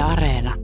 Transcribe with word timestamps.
Yle 0.00 0.08
Areena. 0.08 0.54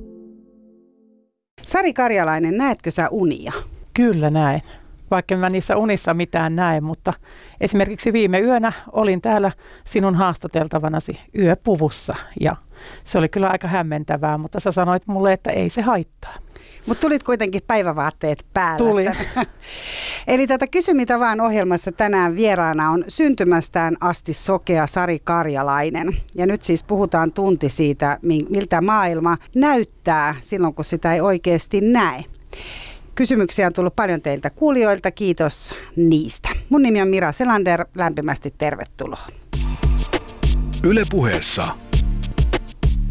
Sari 1.62 1.92
Karjalainen, 1.92 2.58
näetkö 2.58 2.90
sä 2.90 3.08
unia? 3.10 3.52
Kyllä 3.94 4.30
näen. 4.30 4.62
Vaikka 5.10 5.36
mä 5.36 5.50
niissä 5.50 5.76
unissa 5.76 6.14
mitään 6.14 6.56
näe, 6.56 6.80
mutta 6.80 7.12
esimerkiksi 7.60 8.12
viime 8.12 8.40
yönä 8.40 8.72
olin 8.92 9.20
täällä 9.20 9.52
sinun 9.84 10.14
haastateltavanasi 10.14 11.20
yöpuvussa 11.38 12.14
ja 12.40 12.56
se 13.04 13.18
oli 13.18 13.28
kyllä 13.28 13.48
aika 13.48 13.68
hämmentävää, 13.68 14.38
mutta 14.38 14.60
sä 14.60 14.72
sanoit 14.72 15.06
mulle, 15.06 15.32
että 15.32 15.50
ei 15.50 15.70
se 15.70 15.82
haittaa. 15.82 16.34
Mutta 16.86 17.00
tulit 17.00 17.22
kuitenkin 17.22 17.62
päivävaatteet 17.66 18.46
päällä. 18.52 18.78
Tuli. 18.78 19.04
Eli 20.26 20.46
tätä 20.46 20.66
Kysy 20.66 20.94
mitä 20.94 21.18
vaan 21.18 21.40
ohjelmassa 21.40 21.92
tänään 21.92 22.36
vieraana 22.36 22.90
on 22.90 23.04
syntymästään 23.08 23.96
asti 24.00 24.32
sokea 24.34 24.86
Sari 24.86 25.18
Karjalainen. 25.24 26.16
Ja 26.34 26.46
nyt 26.46 26.62
siis 26.62 26.84
puhutaan 26.84 27.32
tunti 27.32 27.68
siitä, 27.68 28.18
miltä 28.22 28.80
maailma 28.80 29.36
näyttää 29.54 30.34
silloin, 30.40 30.74
kun 30.74 30.84
sitä 30.84 31.14
ei 31.14 31.20
oikeasti 31.20 31.80
näe. 31.80 32.24
Kysymyksiä 33.14 33.66
on 33.66 33.72
tullut 33.72 33.96
paljon 33.96 34.22
teiltä 34.22 34.50
kuulijoilta, 34.50 35.10
kiitos 35.10 35.74
niistä. 35.96 36.48
Mun 36.68 36.82
nimi 36.82 37.02
on 37.02 37.08
Mira 37.08 37.32
Selander, 37.32 37.86
lämpimästi 37.94 38.54
tervetuloa. 38.58 39.26
Ylepuheessa 40.84 41.68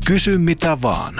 Kysy 0.05 0.37
mitä 0.37 0.77
vaan. 0.81 1.13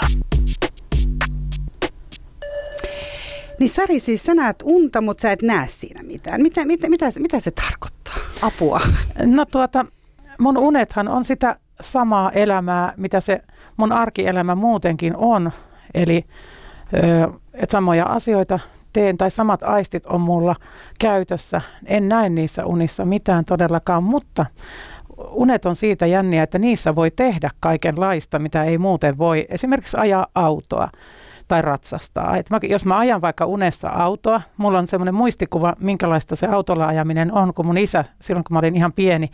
Niin 3.59 3.69
Sari, 3.69 3.99
siis 3.99 4.23
sä 4.23 4.35
näet 4.35 4.63
unta, 4.63 5.01
mutta 5.01 5.21
sä 5.21 5.31
et 5.31 5.41
näe 5.41 5.67
siinä 5.67 6.03
mitään. 6.03 6.41
Mitä, 6.41 6.65
mitä, 6.65 6.89
mitä, 6.89 7.05
mitä 7.19 7.39
se 7.39 7.51
tarkoittaa? 7.51 8.15
Apua. 8.41 8.81
No 9.25 9.45
tuota, 9.45 9.85
mun 10.39 10.57
unethan 10.57 11.07
on 11.07 11.23
sitä 11.23 11.55
samaa 11.81 12.31
elämää, 12.31 12.93
mitä 12.97 13.21
se 13.21 13.41
mun 13.77 13.91
arkielämä 13.91 14.55
muutenkin 14.55 15.15
on. 15.15 15.51
Eli 15.93 16.25
että 17.53 17.71
samoja 17.71 18.05
asioita 18.05 18.59
teen 18.93 19.17
tai 19.17 19.31
samat 19.31 19.63
aistit 19.63 20.05
on 20.05 20.21
mulla 20.21 20.55
käytössä. 20.99 21.61
En 21.85 22.09
näe 22.09 22.29
niissä 22.29 22.65
unissa 22.65 23.05
mitään 23.05 23.45
todellakaan, 23.45 24.03
mutta 24.03 24.45
unet 25.17 25.65
on 25.65 25.75
siitä 25.75 26.05
jänniä, 26.05 26.43
että 26.43 26.59
niissä 26.59 26.95
voi 26.95 27.11
tehdä 27.11 27.49
kaikenlaista, 27.59 28.39
mitä 28.39 28.63
ei 28.63 28.77
muuten 28.77 29.17
voi. 29.17 29.45
Esimerkiksi 29.49 29.97
ajaa 29.97 30.27
autoa 30.35 30.89
tai 31.47 31.61
ratsastaa. 31.61 32.37
Et 32.37 32.49
mä, 32.49 32.59
jos 32.63 32.85
mä 32.85 32.97
ajan 32.97 33.21
vaikka 33.21 33.45
unessa 33.45 33.89
autoa, 33.89 34.41
mulla 34.57 34.79
on 34.79 34.87
semmoinen 34.87 35.15
muistikuva, 35.15 35.75
minkälaista 35.79 36.35
se 36.35 36.47
autolla 36.47 36.87
ajaminen 36.87 37.33
on, 37.33 37.53
kun 37.53 37.65
mun 37.65 37.77
isä, 37.77 38.05
silloin 38.21 38.43
kun 38.43 38.53
mä 38.53 38.59
olin 38.59 38.75
ihan 38.75 38.93
pieni, 38.93 39.29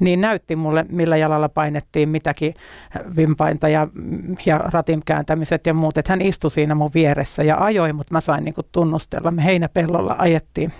niin 0.00 0.20
näytti 0.20 0.56
mulle, 0.56 0.86
millä 0.88 1.16
jalalla 1.16 1.48
painettiin 1.48 2.08
mitäkin 2.08 2.54
vimpainta 3.16 3.68
ja, 3.68 3.88
ja 4.46 4.58
ratin 4.58 5.02
kääntämiset 5.06 5.66
ja 5.66 5.74
muut. 5.74 5.98
Että 5.98 6.12
hän 6.12 6.22
istui 6.22 6.50
siinä 6.50 6.74
mun 6.74 6.90
vieressä 6.94 7.42
ja 7.42 7.64
ajoi, 7.64 7.92
mutta 7.92 8.14
mä 8.14 8.20
sain 8.20 8.44
niinku 8.44 8.62
tunnustella. 8.72 9.30
Me 9.30 9.44
heinäpellolla 9.44 10.14
ajettiin 10.18 10.72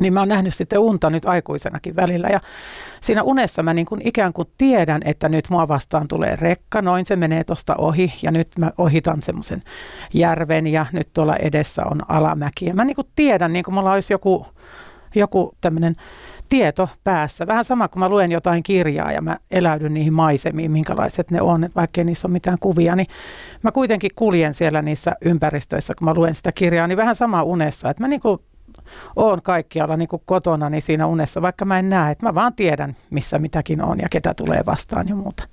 niin 0.00 0.12
mä 0.12 0.20
oon 0.20 0.28
nähnyt 0.28 0.54
sitten 0.54 0.78
unta 0.78 1.10
nyt 1.10 1.24
aikuisenakin 1.24 1.96
välillä 1.96 2.28
ja 2.28 2.40
siinä 3.00 3.22
unessa 3.22 3.62
mä 3.62 3.74
niin 3.74 3.86
kuin 3.86 4.00
ikään 4.04 4.32
kuin 4.32 4.48
tiedän, 4.58 5.00
että 5.04 5.28
nyt 5.28 5.44
mua 5.50 5.68
vastaan 5.68 6.08
tulee 6.08 6.36
rekka, 6.36 6.82
noin 6.82 7.06
se 7.06 7.16
menee 7.16 7.44
tuosta 7.44 7.74
ohi 7.78 8.12
ja 8.22 8.30
nyt 8.30 8.48
mä 8.58 8.72
ohitan 8.78 9.22
semmoisen 9.22 9.62
järven 10.14 10.66
ja 10.66 10.86
nyt 10.92 11.08
tuolla 11.14 11.36
edessä 11.36 11.82
on 11.90 12.00
alamäki. 12.08 12.66
Ja 12.66 12.74
mä 12.74 12.84
niin 12.84 12.96
kuin 12.96 13.08
tiedän, 13.16 13.52
niin 13.52 13.64
kuin 13.64 13.74
mulla 13.74 13.92
olisi 13.92 14.12
joku, 14.12 14.46
joku 15.14 15.54
tämmöinen 15.60 15.94
tieto 16.48 16.88
päässä. 17.04 17.46
Vähän 17.46 17.64
sama 17.64 17.88
kuin 17.88 18.00
mä 18.00 18.08
luen 18.08 18.32
jotain 18.32 18.62
kirjaa 18.62 19.12
ja 19.12 19.22
mä 19.22 19.36
eläydyn 19.50 19.94
niihin 19.94 20.12
maisemiin, 20.12 20.70
minkälaiset 20.70 21.30
ne 21.30 21.42
on, 21.42 21.68
vaikka 21.76 22.04
niissä 22.04 22.28
on 22.28 22.32
mitään 22.32 22.58
kuvia, 22.60 22.96
niin 22.96 23.06
mä 23.62 23.72
kuitenkin 23.72 24.10
kuljen 24.14 24.54
siellä 24.54 24.82
niissä 24.82 25.12
ympäristöissä, 25.20 25.94
kun 25.98 26.04
mä 26.04 26.14
luen 26.14 26.34
sitä 26.34 26.52
kirjaa, 26.52 26.86
niin 26.86 26.96
vähän 26.96 27.16
sama 27.16 27.42
unessa, 27.42 27.90
että 27.90 28.02
mä 28.02 28.08
niin 28.08 28.20
kuin 28.20 28.38
oon 29.16 29.42
kaikkialla 29.42 29.96
niin 29.96 30.08
kuin 30.08 30.22
kotona 30.24 30.70
niin 30.70 30.82
siinä 30.82 31.06
unessa, 31.06 31.42
vaikka 31.42 31.64
mä 31.64 31.78
en 31.78 31.88
näe, 31.88 32.12
että 32.12 32.26
mä 32.26 32.34
vaan 32.34 32.54
tiedän, 32.54 32.96
missä 33.10 33.38
mitäkin 33.38 33.82
on 33.82 33.98
ja 33.98 34.08
ketä 34.10 34.34
tulee 34.34 34.62
vastaan 34.66 35.08
ja 35.08 35.14
muuta. 35.14 35.48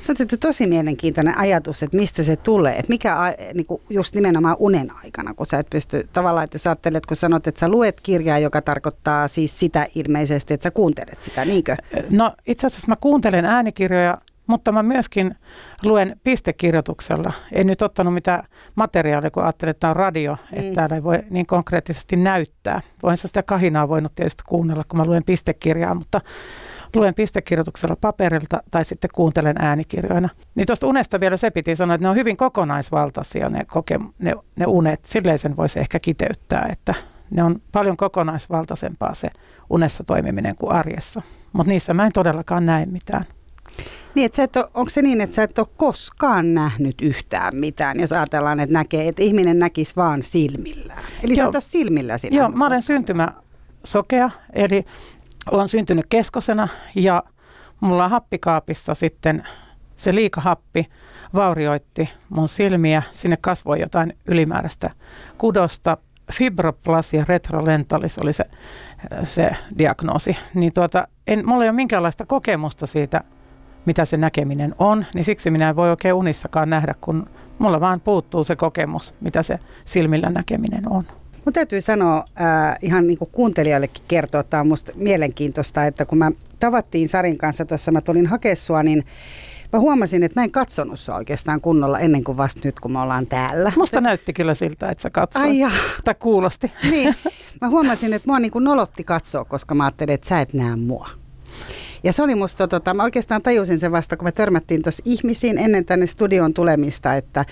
Se 0.00 0.12
on 0.12 0.16
tosi 0.40 0.66
mielenkiintoinen 0.66 1.38
ajatus, 1.38 1.82
että 1.82 1.96
mistä 1.96 2.22
se 2.22 2.36
tulee, 2.36 2.76
että 2.76 2.92
mikä 2.92 3.16
niin 3.54 3.66
kuin 3.66 3.82
just 3.90 4.14
nimenomaan 4.14 4.56
unen 4.58 4.90
aikana, 5.04 5.34
kun 5.34 5.46
sä 5.46 5.58
et 5.58 5.70
pysty 5.70 6.08
tavallaan, 6.12 6.44
että 6.44 6.58
sä 6.58 6.70
ajattelet, 6.70 7.06
kun 7.06 7.16
sanot, 7.16 7.46
että 7.46 7.58
sä 7.58 7.68
luet 7.68 8.00
kirjaa, 8.00 8.38
joka 8.38 8.62
tarkoittaa 8.62 9.28
siis 9.28 9.58
sitä 9.58 9.86
ilmeisesti, 9.94 10.54
että 10.54 10.64
sä 10.64 10.70
kuuntelet 10.70 11.22
sitä, 11.22 11.44
niinkö? 11.44 11.76
No 12.10 12.32
itse 12.46 12.66
asiassa 12.66 12.88
mä 12.88 12.96
kuuntelen 12.96 13.44
äänikirjoja 13.44 14.18
mutta 14.46 14.72
mä 14.72 14.82
myöskin 14.82 15.34
luen 15.84 16.20
pistekirjoituksella. 16.24 17.32
En 17.52 17.66
nyt 17.66 17.82
ottanut 17.82 18.14
mitään 18.14 18.44
materiaalia, 18.74 19.30
kun 19.30 19.42
ajattelin, 19.42 19.70
että 19.70 19.80
tämä 19.80 19.90
on 19.90 19.96
radio, 19.96 20.32
mm. 20.32 20.58
että 20.58 20.74
täällä 20.74 20.96
ei 20.96 21.02
voi 21.02 21.18
niin 21.30 21.46
konkreettisesti 21.46 22.16
näyttää. 22.16 22.80
Voin 23.02 23.16
sitä 23.16 23.42
kahinaa 23.42 23.88
voinut 23.88 24.14
tietysti 24.14 24.42
kuunnella, 24.46 24.84
kun 24.88 24.98
mä 24.98 25.06
luen 25.06 25.24
pistekirjaa, 25.24 25.94
mutta 25.94 26.20
luen 26.94 27.14
pistekirjoituksella 27.14 27.96
paperilta 28.00 28.62
tai 28.70 28.84
sitten 28.84 29.10
kuuntelen 29.14 29.56
äänikirjoina. 29.58 30.28
Niin 30.54 30.66
tuosta 30.66 30.86
unesta 30.86 31.20
vielä 31.20 31.36
se 31.36 31.50
piti 31.50 31.76
sanoa, 31.76 31.94
että 31.94 32.04
ne 32.04 32.10
on 32.10 32.16
hyvin 32.16 32.36
kokonaisvaltaisia 32.36 33.48
ne, 33.48 33.60
koke- 33.60 34.12
ne, 34.18 34.34
ne 34.56 34.66
unet. 34.66 35.04
Silleen 35.04 35.38
sen 35.38 35.56
voisi 35.56 35.80
ehkä 35.80 35.98
kiteyttää, 35.98 36.68
että 36.72 36.94
ne 37.30 37.42
on 37.42 37.62
paljon 37.72 37.96
kokonaisvaltaisempaa 37.96 39.14
se 39.14 39.28
unessa 39.70 40.04
toimiminen 40.04 40.56
kuin 40.56 40.72
arjessa. 40.72 41.22
Mutta 41.52 41.70
niissä 41.70 41.94
mä 41.94 42.06
en 42.06 42.12
todellakaan 42.12 42.66
näe 42.66 42.86
mitään. 42.86 43.22
Niin, 44.14 44.26
että 44.26 44.36
sä 44.36 44.42
et 44.42 44.56
ole, 44.56 44.68
onko 44.74 44.90
se 44.90 45.02
niin, 45.02 45.20
että 45.20 45.36
sä 45.36 45.42
et 45.42 45.58
ole 45.58 45.66
koskaan 45.76 46.54
nähnyt 46.54 47.00
yhtään 47.02 47.56
mitään, 47.56 48.00
jos 48.00 48.12
ajatellaan, 48.12 48.60
että 48.60 48.72
näkee, 48.72 49.08
että 49.08 49.22
ihminen 49.22 49.58
näkisi 49.58 49.96
vaan 49.96 50.22
silmillään. 50.22 51.02
Eli 51.22 51.34
Joo. 51.34 51.44
sä 51.44 51.48
et 51.48 51.54
ole 51.54 51.60
silmillä 51.60 52.18
sinä. 52.18 52.36
Joo, 52.36 52.48
mä 52.48 52.66
olen 52.66 52.82
syntymä 52.82 53.32
sokea, 53.84 54.30
eli 54.52 54.84
olen 55.50 55.68
syntynyt 55.68 56.06
keskosena 56.08 56.68
ja 56.94 57.22
mulla 57.80 58.04
on 58.04 58.10
happikaapissa 58.10 58.94
sitten 58.94 59.44
se 59.96 60.14
liikahappi 60.14 60.86
vaurioitti 61.34 62.08
mun 62.28 62.48
silmiä. 62.48 63.02
Sinne 63.12 63.36
kasvoi 63.40 63.80
jotain 63.80 64.16
ylimääräistä 64.26 64.90
kudosta. 65.38 65.96
Fibroplasia 66.32 67.24
retrolentalis 67.28 68.18
oli 68.18 68.32
se, 68.32 68.44
se 69.22 69.50
diagnoosi. 69.78 70.36
Niin 70.54 70.72
tuota, 70.72 71.08
en, 71.26 71.46
mulla 71.46 71.64
ei 71.64 71.70
ole 71.70 71.76
minkäänlaista 71.76 72.26
kokemusta 72.26 72.86
siitä 72.86 73.20
mitä 73.86 74.04
se 74.04 74.16
näkeminen 74.16 74.74
on, 74.78 75.06
niin 75.14 75.24
siksi 75.24 75.50
minä 75.50 75.68
en 75.68 75.76
voi 75.76 75.90
oikein 75.90 76.14
unissakaan 76.14 76.70
nähdä, 76.70 76.94
kun 77.00 77.26
mulla 77.58 77.80
vaan 77.80 78.00
puuttuu 78.00 78.44
se 78.44 78.56
kokemus, 78.56 79.14
mitä 79.20 79.42
se 79.42 79.58
silmillä 79.84 80.30
näkeminen 80.30 80.92
on. 80.92 81.02
Mun 81.44 81.52
täytyy 81.52 81.80
sanoa 81.80 82.24
äh, 82.40 82.76
ihan 82.82 83.06
niin 83.06 83.18
kuin 83.18 83.30
kuuntelijoillekin 83.32 84.04
kertoa, 84.08 84.40
että 84.40 84.60
on 84.60 84.68
musta 84.68 84.92
mielenkiintoista, 84.94 85.84
että 85.84 86.04
kun 86.04 86.18
mä 86.18 86.30
tavattiin 86.58 87.08
Sarin 87.08 87.38
kanssa 87.38 87.64
tuossa, 87.64 87.92
mä 87.92 88.00
tulin 88.00 88.26
hakea 88.26 88.56
sua, 88.56 88.82
niin 88.82 89.04
mä 89.72 89.80
huomasin, 89.80 90.22
että 90.22 90.40
mä 90.40 90.44
en 90.44 90.50
katsonut 90.50 91.00
sua 91.00 91.14
oikeastaan 91.14 91.60
kunnolla 91.60 91.98
ennen 91.98 92.24
kuin 92.24 92.36
vasta 92.36 92.60
nyt, 92.64 92.80
kun 92.80 92.92
me 92.92 92.98
ollaan 92.98 93.26
täällä. 93.26 93.72
Musta 93.76 94.00
näytti 94.00 94.32
kyllä 94.32 94.54
siltä, 94.54 94.90
että 94.90 95.02
sä 95.02 95.10
katsoit. 95.10 95.44
Ai 95.44 95.70
Tai 96.04 96.14
kuulosti. 96.14 96.72
Niin. 96.90 97.14
Mä 97.60 97.68
huomasin, 97.68 98.12
että 98.12 98.28
mua 98.28 98.38
niin 98.38 98.52
kuin 98.52 98.64
nolotti 98.64 99.04
katsoa, 99.04 99.44
koska 99.44 99.74
mä 99.74 99.84
ajattelin, 99.84 100.14
että 100.14 100.28
sä 100.28 100.40
et 100.40 100.52
näe 100.52 100.76
mua. 100.76 101.08
Ja 102.04 102.12
se 102.12 102.22
oli 102.22 102.34
musta, 102.34 102.68
tota, 102.68 102.94
mä 102.94 103.02
oikeastaan 103.02 103.42
tajusin 103.42 103.80
sen 103.80 103.92
vasta, 103.92 104.16
kun 104.16 104.24
me 104.24 104.32
törmättiin 104.32 104.82
tuossa 104.82 105.02
ihmisiin 105.06 105.58
ennen 105.58 105.84
tänne 105.84 106.06
studion 106.06 106.54
tulemista, 106.54 107.14
että 107.14 107.44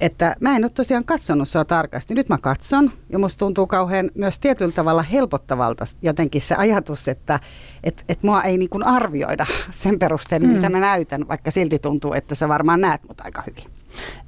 että 0.00 0.36
mä 0.40 0.56
en 0.56 0.64
ole 0.64 0.70
tosiaan 0.70 1.04
katsonut 1.04 1.48
sua 1.48 1.64
tarkasti. 1.64 2.14
Nyt 2.14 2.28
mä 2.28 2.38
katson 2.42 2.92
ja 3.10 3.18
musta 3.18 3.38
tuntuu 3.38 3.66
kauhean 3.66 4.10
myös 4.14 4.38
tietyllä 4.38 4.72
tavalla 4.72 5.02
helpottavalta 5.02 5.84
jotenkin 6.02 6.42
se 6.42 6.54
ajatus, 6.54 7.08
että 7.08 7.40
et, 7.84 8.04
et 8.08 8.22
mua 8.22 8.42
ei 8.42 8.58
niin 8.58 8.84
arvioida 8.84 9.46
sen 9.70 9.98
perusteella, 9.98 10.48
mm. 10.48 10.54
mitä 10.54 10.68
mä 10.68 10.80
näytän, 10.80 11.28
vaikka 11.28 11.50
silti 11.50 11.78
tuntuu, 11.78 12.12
että 12.12 12.34
sä 12.34 12.48
varmaan 12.48 12.80
näet 12.80 13.00
mut 13.08 13.20
aika 13.20 13.42
hyvin. 13.46 13.64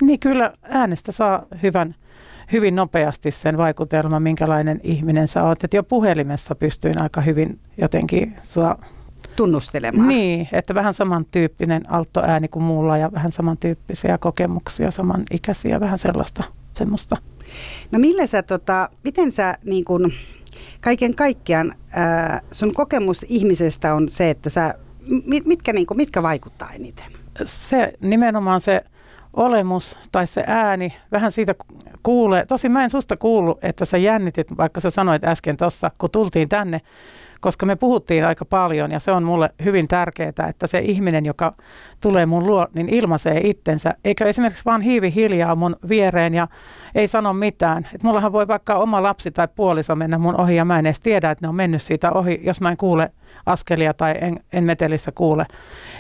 Niin 0.03 0.21
kyllä 0.21 0.53
äänestä 0.63 1.13
saa 1.13 1.47
hyvän, 1.63 1.95
hyvin 2.53 2.75
nopeasti 2.75 3.31
sen 3.31 3.57
vaikutelman, 3.57 4.23
minkälainen 4.23 4.81
ihminen 4.83 5.29
sä 5.29 5.43
oot. 5.43 5.65
Et 5.65 5.75
jo 5.75 5.83
puhelimessa 5.83 6.55
pystyin 6.55 7.03
aika 7.03 7.21
hyvin 7.21 7.61
jotenkin 7.77 8.37
sua 8.43 8.79
tunnustelemaan. 9.37 10.09
Niin, 10.09 10.49
että 10.53 10.75
vähän 10.75 10.95
samantyyppinen 10.95 11.91
alttoääni 11.91 12.49
kuin 12.49 12.63
muulla 12.63 12.97
ja 12.97 13.13
vähän 13.13 13.33
samantyyppisiä 13.33 14.19
kokemuksia, 14.19 14.91
samanikäisiä, 14.91 15.81
vähän 15.81 15.99
sellaista 15.99 16.45
semmoista. 16.73 17.17
No 17.91 17.99
millä 17.99 18.27
sä, 18.27 18.43
tota, 18.43 18.89
miten 19.05 19.33
sä 19.33 19.55
niin 19.65 19.85
kun, 19.85 20.13
kaiken 20.81 21.15
kaikkiaan 21.15 21.75
ää, 21.91 22.41
sun 22.53 22.75
kokemus 22.75 23.27
ihmisestä 23.29 23.95
on 23.95 24.09
se, 24.09 24.31
että 24.31 24.51
sä, 24.51 24.75
mitkä, 25.45 25.73
niin 25.73 25.87
kun, 25.87 25.97
mitkä 25.97 26.23
vaikuttaa 26.23 26.71
eniten? 26.71 27.07
Se 27.45 27.93
nimenomaan 28.01 28.61
se 28.61 28.85
olemus 29.37 29.99
tai 30.13 30.27
se 30.27 30.45
ääni, 30.47 30.93
vähän 31.13 31.33
siitä 31.33 31.55
kuulee. 32.03 32.47
Tosi 32.47 32.69
mä 32.69 32.85
en 32.85 32.91
susta 32.91 33.17
kuullut, 33.17 33.59
että 33.65 33.85
sä 33.85 33.99
jännitit, 33.99 34.57
vaikka 34.57 34.81
sä 34.81 34.91
sanoit 34.91 35.25
äsken 35.25 35.57
tuossa, 35.57 35.91
kun 35.99 36.11
tultiin 36.11 36.49
tänne, 36.49 36.81
koska 37.43 37.67
me 37.67 37.77
puhuttiin 37.77 38.25
aika 38.25 38.45
paljon 38.45 38.91
ja 38.91 39.01
se 39.01 39.13
on 39.13 39.23
mulle 39.23 39.51
hyvin 39.65 39.89
tärkeää, 39.89 40.49
että 40.49 40.67
se 40.67 40.79
ihminen, 40.79 41.27
joka 41.27 41.55
tulee 42.01 42.27
mun 42.27 42.47
luo, 42.47 42.67
niin 42.75 42.89
ilmaisee 42.89 43.41
itsensä, 43.45 43.95
eikä 44.05 44.25
esimerkiksi 44.25 44.65
vaan 44.65 44.81
hiivi 44.81 45.15
hiljaa 45.15 45.55
mun 45.55 45.77
viereen 45.89 46.35
ja 46.35 46.49
ei 46.95 47.09
sano 47.09 47.33
mitään. 47.33 47.89
Et 47.95 48.03
mullahan 48.03 48.33
voi 48.33 48.49
vaikka 48.49 48.75
oma 48.75 49.03
lapsi 49.03 49.31
tai 49.31 49.49
puoliso 49.57 49.97
mennä 49.97 50.19
mun 50.19 50.41
ohi 50.41 50.57
ja 50.57 50.65
mä 50.65 50.79
en 50.79 50.87
edes 50.87 51.01
tiedä, 51.01 51.31
että 51.31 51.45
ne 51.45 51.49
on 51.49 51.55
mennyt 51.55 51.83
siitä 51.83 52.13
ohi, 52.13 52.41
jos 52.45 52.61
mä 52.61 52.71
en 52.71 52.77
kuule 52.77 53.13
askelia 53.47 53.95
tai 53.95 54.15
en, 54.21 54.41
en 54.53 54.65
metelissä 54.65 55.13
kuule. 55.13 55.47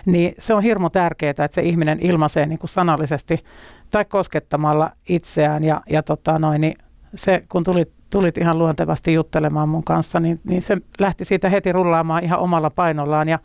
Niin 0.06 0.35
se 0.39 0.55
on 0.55 0.62
hirmu 0.62 0.91
tärkeää, 0.91 1.31
että 1.31 1.49
se 1.50 1.62
ihminen 1.62 1.99
ilmaisee 2.00 2.47
niin 2.47 2.59
kuin 2.59 2.71
sanallisesti 2.71 3.44
tai 3.91 4.05
koskettamalla 4.05 4.91
itseään 5.09 5.65
ja, 5.65 5.81
ja 5.91 6.03
tota 6.03 6.39
noin, 6.39 6.61
niin 6.61 6.75
se, 7.15 7.43
kun 7.49 7.65
tulit, 7.65 8.01
tulit 8.12 8.38
ihan 8.38 8.59
luontevasti 8.59 9.14
juttelemaan 9.14 9.69
mun 9.69 9.85
kanssa, 9.85 10.20
niin, 10.20 10.41
niin 10.44 10.62
se 10.62 10.76
lähti 11.00 11.25
siitä 11.25 11.49
heti 11.49 11.73
rullaamaan 11.73 12.25
ihan 12.25 12.41
omalla 12.41 12.70
painollaan 12.70 13.29
ja 13.29 13.38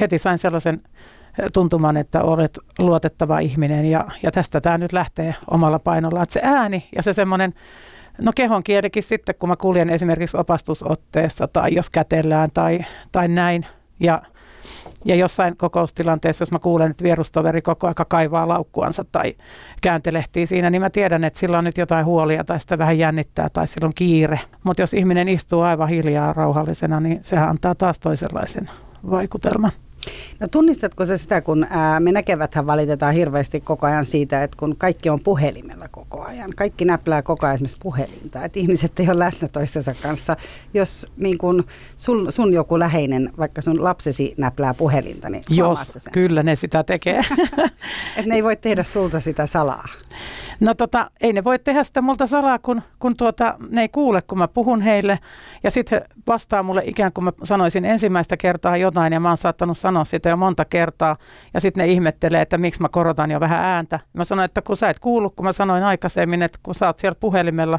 heti 0.00 0.18
sain 0.18 0.38
sellaisen 0.38 0.82
tuntuman, 1.52 1.96
että 1.96 2.22
olet 2.22 2.58
luotettava 2.78 3.38
ihminen 3.38 3.84
ja, 3.84 4.04
ja 4.22 4.30
tästä 4.30 4.60
tämä 4.60 4.78
nyt 4.78 4.92
lähtee 4.92 5.34
omalla 5.50 5.78
painollaan. 5.78 6.22
Että 6.22 6.32
se 6.32 6.40
ääni 6.42 6.88
ja 6.96 7.02
se 7.02 7.12
semmoinen, 7.12 7.54
no 8.22 8.32
kehon 8.36 8.62
kielikin 8.62 9.02
sitten, 9.02 9.34
kun 9.38 9.48
mä 9.48 9.56
kuljen 9.56 9.90
esimerkiksi 9.90 10.36
opastusotteessa 10.36 11.48
tai 11.48 11.74
jos 11.74 11.90
kätellään 11.90 12.50
tai, 12.54 12.80
tai 13.12 13.28
näin 13.28 13.66
ja 14.00 14.22
ja 15.04 15.14
jossain 15.14 15.56
kokoustilanteessa, 15.56 16.42
jos 16.42 16.52
mä 16.52 16.58
kuulen, 16.58 16.90
että 16.90 17.04
vierustoveri 17.04 17.62
koko 17.62 17.86
aika 17.86 18.04
kaivaa 18.04 18.48
laukkuansa 18.48 19.04
tai 19.12 19.34
kääntelehtii 19.82 20.46
siinä, 20.46 20.70
niin 20.70 20.82
mä 20.82 20.90
tiedän, 20.90 21.24
että 21.24 21.38
sillä 21.38 21.58
on 21.58 21.64
nyt 21.64 21.78
jotain 21.78 22.06
huolia 22.06 22.44
tai 22.44 22.60
sitä 22.60 22.78
vähän 22.78 22.98
jännittää 22.98 23.48
tai 23.48 23.66
sillä 23.66 23.86
on 23.86 23.94
kiire. 23.94 24.40
Mutta 24.64 24.82
jos 24.82 24.94
ihminen 24.94 25.28
istuu 25.28 25.60
aivan 25.60 25.88
hiljaa 25.88 26.32
rauhallisena, 26.32 27.00
niin 27.00 27.18
sehän 27.22 27.48
antaa 27.48 27.74
taas 27.74 28.00
toisenlaisen 28.00 28.70
vaikutelman. 29.10 29.72
No 30.40 30.48
tunnistatko 30.48 31.04
se 31.04 31.18
sitä, 31.18 31.40
kun 31.40 31.66
ää, 31.70 32.00
me 32.00 32.12
näkeväthän 32.12 32.66
valitetaan 32.66 33.14
hirveästi 33.14 33.60
koko 33.60 33.86
ajan 33.86 34.06
siitä, 34.06 34.42
että 34.42 34.56
kun 34.56 34.76
kaikki 34.76 35.10
on 35.10 35.20
puhelimella 35.20 35.88
koko 35.88 36.22
ajan, 36.22 36.50
kaikki 36.56 36.84
näplää 36.84 37.22
koko 37.22 37.46
ajan 37.46 37.54
esimerkiksi 37.54 37.78
puhelinta, 37.82 38.44
että 38.44 38.58
ihmiset 38.58 39.00
ei 39.00 39.10
ole 39.10 39.18
läsnä 39.18 39.48
toistensa 39.48 39.94
kanssa. 40.02 40.36
Jos 40.74 41.06
niin 41.16 41.38
kun 41.38 41.64
sun, 41.96 42.32
sun 42.32 42.52
joku 42.52 42.78
läheinen, 42.78 43.30
vaikka 43.38 43.62
sun 43.62 43.84
lapsesi 43.84 44.34
näplää 44.36 44.74
puhelinta, 44.74 45.30
niin 45.30 45.42
Jos, 45.50 45.78
sen? 45.96 46.12
kyllä 46.12 46.42
ne 46.42 46.56
sitä 46.56 46.84
tekee. 46.84 47.20
että 48.16 48.28
ne 48.28 48.34
ei 48.34 48.44
voi 48.44 48.56
tehdä 48.56 48.82
sulta 48.82 49.20
sitä 49.20 49.46
salaa. 49.46 49.88
No 50.60 50.74
tota, 50.74 51.10
ei 51.20 51.32
ne 51.32 51.44
voi 51.44 51.58
tehdä 51.58 51.84
sitä 51.84 52.00
multa 52.00 52.26
salaa, 52.26 52.58
kun, 52.58 52.82
kun 52.98 53.16
tuota, 53.16 53.54
ne 53.68 53.80
ei 53.80 53.88
kuule, 53.88 54.22
kun 54.22 54.38
mä 54.38 54.48
puhun 54.48 54.80
heille. 54.80 55.18
Ja 55.62 55.70
sitten 55.70 55.98
he 55.98 56.16
vastaa 56.26 56.62
mulle 56.62 56.82
ikään 56.84 57.12
kuin 57.12 57.24
mä 57.24 57.32
sanoisin 57.44 57.84
ensimmäistä 57.84 58.36
kertaa 58.36 58.76
jotain 58.76 59.12
ja 59.12 59.20
mä 59.20 59.28
oon 59.28 59.36
saattanut 59.36 59.78
sanoa 59.78 59.89
sitä 60.04 60.28
jo 60.28 60.36
monta 60.36 60.64
kertaa. 60.64 61.16
Ja 61.54 61.60
sitten 61.60 61.82
ne 61.82 61.92
ihmettelee, 61.92 62.42
että 62.42 62.58
miksi 62.58 62.82
mä 62.82 62.88
korotan 62.88 63.30
jo 63.30 63.40
vähän 63.40 63.64
ääntä. 63.64 64.00
Mä 64.12 64.24
sanoin, 64.24 64.44
että 64.44 64.62
kun 64.62 64.76
sä 64.76 64.90
et 64.90 64.98
kuullut, 64.98 65.34
kun 65.34 65.46
mä 65.46 65.52
sanoin 65.52 65.82
aikaisemmin, 65.82 66.42
että 66.42 66.58
kun 66.62 66.74
sä 66.74 66.86
oot 66.86 66.98
siellä 66.98 67.16
puhelimella, 67.20 67.78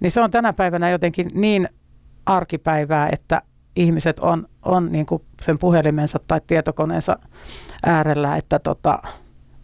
niin 0.00 0.10
se 0.10 0.20
on 0.20 0.30
tänä 0.30 0.52
päivänä 0.52 0.90
jotenkin 0.90 1.28
niin 1.34 1.68
arkipäivää, 2.26 3.08
että 3.12 3.42
ihmiset 3.76 4.18
on, 4.18 4.48
on 4.62 4.92
niin 4.92 5.06
kuin 5.06 5.22
sen 5.42 5.58
puhelimensa 5.58 6.18
tai 6.26 6.40
tietokoneensa 6.46 7.18
äärellä, 7.86 8.36
että 8.36 8.58
tota, 8.58 9.02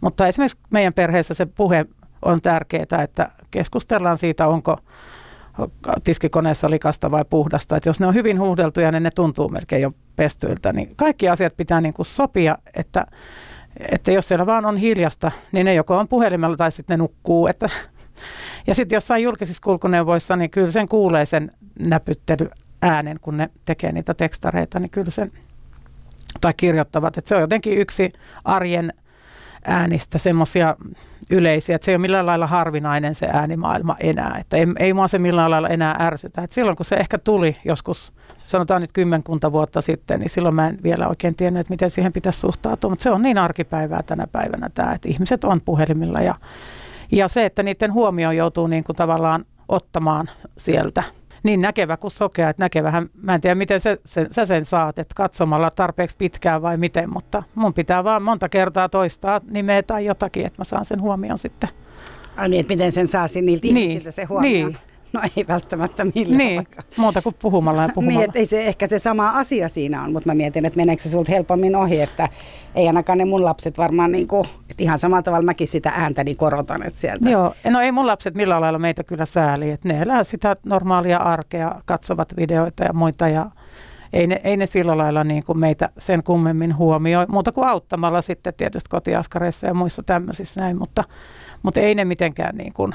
mutta 0.01 0.27
esimerkiksi 0.27 0.57
meidän 0.71 0.93
perheessä 0.93 1.33
se 1.33 1.45
puhe 1.45 1.85
on 2.21 2.41
tärkeää, 2.41 3.03
että 3.03 3.29
keskustellaan 3.51 4.17
siitä, 4.17 4.47
onko 4.47 4.77
tiskikoneessa 6.03 6.69
likasta 6.69 7.11
vai 7.11 7.25
puhdasta. 7.29 7.77
Että 7.77 7.89
jos 7.89 7.99
ne 7.99 8.07
on 8.07 8.13
hyvin 8.13 8.39
huuhdeltuja, 8.39 8.91
niin 8.91 9.03
ne 9.03 9.11
tuntuu 9.11 9.49
melkein 9.49 9.81
jo 9.81 9.91
pestyiltä. 10.15 10.73
Niin 10.73 10.89
kaikki 10.95 11.29
asiat 11.29 11.57
pitää 11.57 11.81
niin 11.81 11.93
kuin 11.93 12.05
sopia, 12.05 12.57
että, 12.73 13.05
että 13.91 14.11
jos 14.11 14.27
siellä 14.27 14.45
vaan 14.45 14.65
on 14.65 14.77
hiljasta, 14.77 15.31
niin 15.51 15.65
ne 15.65 15.73
joko 15.73 15.97
on 15.97 16.07
puhelimella 16.07 16.57
tai 16.57 16.71
sitten 16.71 16.99
ne 16.99 17.03
nukkuu. 17.03 17.47
Että, 17.47 17.69
ja 18.67 18.75
sitten 18.75 18.95
jossain 18.95 19.23
julkisissa 19.23 19.63
kulkuneuvoissa, 19.63 20.35
niin 20.35 20.49
kyllä 20.49 20.71
sen 20.71 20.87
kuulee 20.87 21.25
sen 21.25 21.51
näpyttely 21.87 22.49
äänen, 22.81 23.19
kun 23.21 23.37
ne 23.37 23.49
tekee 23.65 23.91
niitä 23.91 24.13
tekstareita, 24.13 24.79
niin 24.79 24.89
kyllä 24.89 25.11
sen, 25.11 25.31
tai 26.41 26.53
kirjoittavat. 26.57 27.17
Että 27.17 27.29
se 27.29 27.35
on 27.35 27.41
jotenkin 27.41 27.77
yksi 27.77 28.09
arjen 28.43 28.93
äänistä 29.67 30.17
semmoisia 30.17 30.75
yleisiä, 31.31 31.75
että 31.75 31.85
se 31.85 31.91
ei 31.91 31.95
ole 31.95 32.01
millään 32.01 32.25
lailla 32.25 32.47
harvinainen 32.47 33.15
se 33.15 33.27
äänimaailma 33.33 33.95
enää, 33.99 34.37
että 34.39 34.57
ei, 34.57 34.65
ei 34.79 34.93
mua 34.93 35.07
se 35.07 35.19
millään 35.19 35.51
lailla 35.51 35.69
enää 35.69 35.95
ärsytä. 35.99 36.41
että 36.41 36.53
silloin 36.53 36.77
kun 36.77 36.85
se 36.85 36.95
ehkä 36.95 37.17
tuli 37.17 37.57
joskus, 37.65 38.13
sanotaan 38.37 38.81
nyt 38.81 38.91
kymmenkunta 38.91 39.51
vuotta 39.51 39.81
sitten, 39.81 40.19
niin 40.19 40.29
silloin 40.29 40.55
mä 40.55 40.67
en 40.67 40.79
vielä 40.83 41.07
oikein 41.07 41.35
tiennyt, 41.35 41.59
että 41.59 41.73
miten 41.73 41.89
siihen 41.89 42.13
pitäisi 42.13 42.39
suhtautua, 42.39 42.89
mutta 42.89 43.03
se 43.03 43.11
on 43.11 43.21
niin 43.21 43.37
arkipäivää 43.37 44.03
tänä 44.03 44.27
päivänä 44.27 44.69
tämä, 44.73 44.93
että 44.93 45.09
ihmiset 45.09 45.43
on 45.43 45.61
puhelimilla. 45.65 46.19
Ja, 46.19 46.35
ja 47.11 47.27
se, 47.27 47.45
että 47.45 47.63
niiden 47.63 47.93
huomio 47.93 48.31
joutuu 48.31 48.67
niin 48.67 48.83
kuin 48.83 48.95
tavallaan 48.95 49.45
ottamaan 49.69 50.29
sieltä 50.57 51.03
niin 51.43 51.61
näkevä 51.61 51.97
kuin 51.97 52.11
sokea, 52.11 52.49
että 52.49 52.63
näkevähän, 52.63 53.09
mä 53.21 53.35
en 53.35 53.41
tiedä 53.41 53.55
miten 53.55 53.81
se, 53.81 53.97
se, 54.05 54.27
sä 54.31 54.45
sen 54.45 54.65
saat, 54.65 54.99
että 54.99 55.13
katsomalla 55.15 55.71
tarpeeksi 55.71 56.17
pitkään 56.17 56.61
vai 56.61 56.77
miten, 56.77 57.13
mutta 57.13 57.43
mun 57.55 57.73
pitää 57.73 58.03
vaan 58.03 58.23
monta 58.23 58.49
kertaa 58.49 58.89
toistaa 58.89 59.41
nimeä 59.49 59.83
tai 59.83 60.05
jotakin, 60.05 60.45
että 60.45 60.59
mä 60.59 60.63
saan 60.63 60.85
sen 60.85 61.01
huomion 61.01 61.37
sitten. 61.37 61.69
Ai 62.37 62.49
niin, 62.49 62.59
että 62.59 62.73
miten 62.73 62.91
sen 62.91 63.07
saa 63.07 63.27
niiltä 63.41 63.67
niin, 63.67 63.77
ihmisiltä 63.77 64.11
se 64.11 64.23
huomioon. 64.23 64.71
Niin, 64.71 64.77
No 65.13 65.21
ei 65.37 65.45
välttämättä 65.47 66.05
millään. 66.05 66.37
Niin, 66.37 66.55
vaikka. 66.57 66.83
muuta 66.97 67.21
kuin 67.21 67.35
puhumalla 67.41 67.81
ja 67.81 67.89
puhumalla. 67.95 68.19
niin, 68.19 68.31
ei 68.35 68.45
se 68.45 68.65
ehkä 68.65 68.87
se 68.87 68.99
sama 68.99 69.29
asia 69.29 69.69
siinä 69.69 70.03
on, 70.03 70.11
mutta 70.13 70.29
mä 70.29 70.35
mietin, 70.35 70.65
että 70.65 70.77
meneekö 70.77 71.03
se 71.03 71.09
sulta 71.09 71.31
helpommin 71.31 71.75
ohi, 71.75 72.01
että 72.01 72.29
ei 72.75 72.87
ainakaan 72.87 73.17
ne 73.17 73.25
mun 73.25 73.45
lapset 73.45 73.77
varmaan 73.77 74.11
niin 74.11 74.27
kuin, 74.27 74.45
että 74.69 74.83
ihan 74.83 74.99
samalla 74.99 75.21
tavalla 75.21 75.45
mäkin 75.45 75.67
sitä 75.67 75.91
ääntä 75.95 76.23
niin 76.23 76.37
korotan, 76.37 76.83
että 76.83 76.99
sieltä. 76.99 77.29
Joo, 77.29 77.53
no 77.69 77.79
ei 77.79 77.91
mun 77.91 78.07
lapset 78.07 78.35
millään 78.35 78.61
lailla 78.61 78.79
meitä 78.79 79.03
kyllä 79.03 79.25
sääli, 79.25 79.71
että 79.71 79.87
ne 79.87 80.01
elää 80.01 80.23
sitä 80.23 80.55
normaalia 80.65 81.17
arkea, 81.17 81.75
katsovat 81.85 82.37
videoita 82.37 82.83
ja 82.83 82.93
muita 82.93 83.27
ja 83.27 83.51
ei 84.13 84.27
ne, 84.27 84.41
ei 84.43 84.57
ne 84.57 84.65
sillä 84.65 84.97
lailla 84.97 85.23
niin 85.23 85.43
kuin 85.43 85.59
meitä 85.59 85.89
sen 85.97 86.23
kummemmin 86.23 86.77
huomioi, 86.77 87.25
muuta 87.29 87.51
kuin 87.51 87.67
auttamalla 87.67 88.21
sitten 88.21 88.53
tietysti 88.53 88.89
kotiaskareissa 88.89 89.67
ja 89.67 89.73
muissa 89.73 90.03
tämmöisissä 90.03 90.61
näin, 90.61 90.77
mutta, 90.77 91.03
mutta 91.63 91.79
ei 91.79 91.95
ne 91.95 92.05
mitenkään 92.05 92.55
niin 92.55 92.73
kuin 92.73 92.93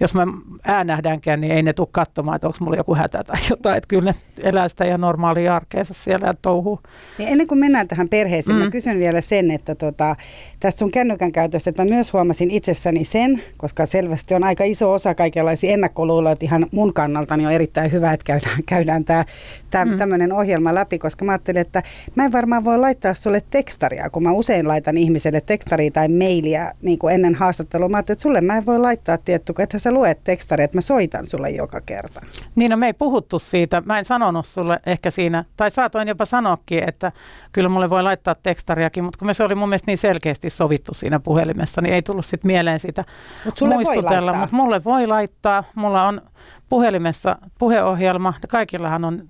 jos 0.00 0.14
mä 0.14 0.26
äänähdänkään, 0.64 1.40
niin 1.40 1.52
ei 1.52 1.62
ne 1.62 1.72
tule 1.72 1.88
katsomaan, 1.90 2.36
että 2.36 2.46
onko 2.46 2.58
mulla 2.60 2.76
joku 2.76 2.94
hätä 2.94 3.24
tai 3.24 3.36
jotain. 3.50 3.76
Että 3.76 3.88
kyllä 3.88 4.12
ne 4.12 4.14
elää 4.42 4.68
sitä 4.68 4.84
ja 4.84 4.98
normaalia 4.98 5.56
arkeensa 5.56 5.94
siellä 5.94 6.26
ja 6.26 6.34
touhuu. 6.42 6.80
Niin 7.18 7.28
ennen 7.28 7.46
kuin 7.46 7.58
mennään 7.58 7.88
tähän 7.88 8.08
perheeseen, 8.08 8.58
mm. 8.58 8.64
mä 8.64 8.70
kysyn 8.70 8.98
vielä 8.98 9.20
sen, 9.20 9.50
että 9.50 9.74
tota, 9.74 10.16
tästä 10.60 10.78
sun 10.78 10.90
kännykän 10.90 11.32
käytöstä, 11.32 11.70
että 11.70 11.84
mä 11.84 11.88
myös 11.88 12.12
huomasin 12.12 12.50
itsessäni 12.50 13.04
sen, 13.04 13.42
koska 13.56 13.86
selvästi 13.86 14.34
on 14.34 14.44
aika 14.44 14.64
iso 14.64 14.92
osa 14.92 15.14
kaikenlaisia 15.14 15.72
ennakkoluuloja, 15.72 16.32
että 16.32 16.44
ihan 16.44 16.66
mun 16.72 16.94
kannalta 16.94 17.36
niin 17.36 17.46
on 17.46 17.52
erittäin 17.52 17.92
hyvä, 17.92 18.12
että 18.12 18.24
käydään, 18.24 18.64
käydään 18.72 19.04
tämä 19.04 19.84
mm. 19.84 19.98
tämmöinen 19.98 20.32
ohjelma 20.32 20.74
läpi, 20.74 20.98
koska 20.98 21.24
mä 21.24 21.32
ajattelin, 21.32 21.60
että 21.60 21.82
mä 22.14 22.24
en 22.24 22.32
varmaan 22.32 22.64
voi 22.64 22.78
laittaa 22.78 23.14
sulle 23.14 23.42
tekstaria, 23.50 24.10
kun 24.10 24.22
mä 24.22 24.32
usein 24.32 24.68
laitan 24.68 24.96
ihmiselle 24.96 25.40
tekstaria 25.40 25.90
tai 25.90 26.08
mailia 26.08 26.72
niin 26.82 26.98
kuin 26.98 27.14
ennen 27.14 27.34
haastattelua. 27.34 27.88
Mä 27.88 27.96
ajattelin, 27.96 28.16
että 28.16 28.22
sulle 28.22 28.40
mä 28.40 28.56
en 28.56 28.66
voi 28.66 28.78
laittaa, 28.78 29.18
tietty, 29.18 29.52
että 29.58 29.78
sä 29.86 29.92
luet 29.92 30.24
tekstari, 30.24 30.64
että 30.64 30.76
mä 30.76 30.80
soitan 30.80 31.26
sulle 31.26 31.50
joka 31.50 31.80
kerta. 31.80 32.20
Niin, 32.54 32.70
no 32.70 32.76
me 32.76 32.86
ei 32.86 32.92
puhuttu 32.92 33.38
siitä. 33.38 33.82
Mä 33.86 33.98
en 33.98 34.04
sanonut 34.04 34.46
sulle 34.46 34.80
ehkä 34.86 35.10
siinä, 35.10 35.44
tai 35.56 35.70
saatoin 35.70 36.08
jopa 36.08 36.24
sanoakin, 36.24 36.88
että 36.88 37.12
kyllä 37.52 37.68
mulle 37.68 37.90
voi 37.90 38.02
laittaa 38.02 38.34
tekstariakin, 38.34 39.04
mutta 39.04 39.18
kun 39.18 39.26
me 39.26 39.34
se 39.34 39.44
oli 39.44 39.54
mun 39.54 39.68
mielestä 39.68 39.90
niin 39.90 39.98
selkeästi 39.98 40.50
sovittu 40.50 40.94
siinä 40.94 41.20
puhelimessa, 41.20 41.80
niin 41.80 41.94
ei 41.94 42.02
tullut 42.02 42.26
sitten 42.26 42.48
mieleen 42.48 42.80
sitä 42.80 43.04
Mut 43.44 43.60
muistutella. 43.60 44.32
Mutta 44.32 44.56
mulle 44.56 44.84
voi 44.84 45.06
laittaa. 45.06 45.64
Mulla 45.74 46.08
on 46.08 46.22
puhelimessa 46.68 47.38
puheohjelma. 47.58 48.34
Kaikillahan 48.48 49.04
on, 49.04 49.22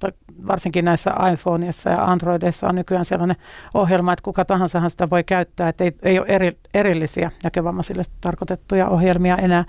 varsinkin 0.46 0.84
näissä 0.84 1.10
iPhoneissa 1.32 1.90
ja 1.90 2.04
Androidissa 2.04 2.68
on 2.68 2.74
nykyään 2.74 3.04
sellainen 3.04 3.36
ohjelma, 3.74 4.12
että 4.12 4.22
kuka 4.22 4.44
tahansa 4.44 4.88
sitä 4.88 5.10
voi 5.10 5.24
käyttää, 5.24 5.68
että 5.68 5.84
ei, 5.84 5.92
ei 6.02 6.18
ole 6.18 6.26
eri, 6.28 6.58
erillisiä 6.74 7.30
näkövammaisille 7.44 8.02
tarkoitettuja 8.20 8.88
ohjelmia 8.88 9.36
enää, 9.36 9.64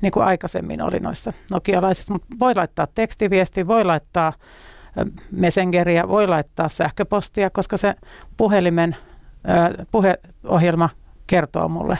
niin 0.00 0.12
kuin 0.12 0.26
aikaisemmin 0.26 0.82
oli 0.82 1.00
noissa 1.00 1.32
nokialaisissa. 1.52 2.12
Mutta 2.12 2.28
voi 2.40 2.54
laittaa 2.54 2.86
tekstiviesti, 2.94 3.66
voi 3.66 3.84
laittaa 3.84 4.32
Messengeria, 5.30 6.08
voi 6.08 6.26
laittaa 6.26 6.68
sähköpostia, 6.68 7.50
koska 7.50 7.76
se 7.76 7.94
puhelimen 8.36 8.96
puheohjelma 9.90 10.88
kertoo 11.26 11.68
mulle 11.68 11.98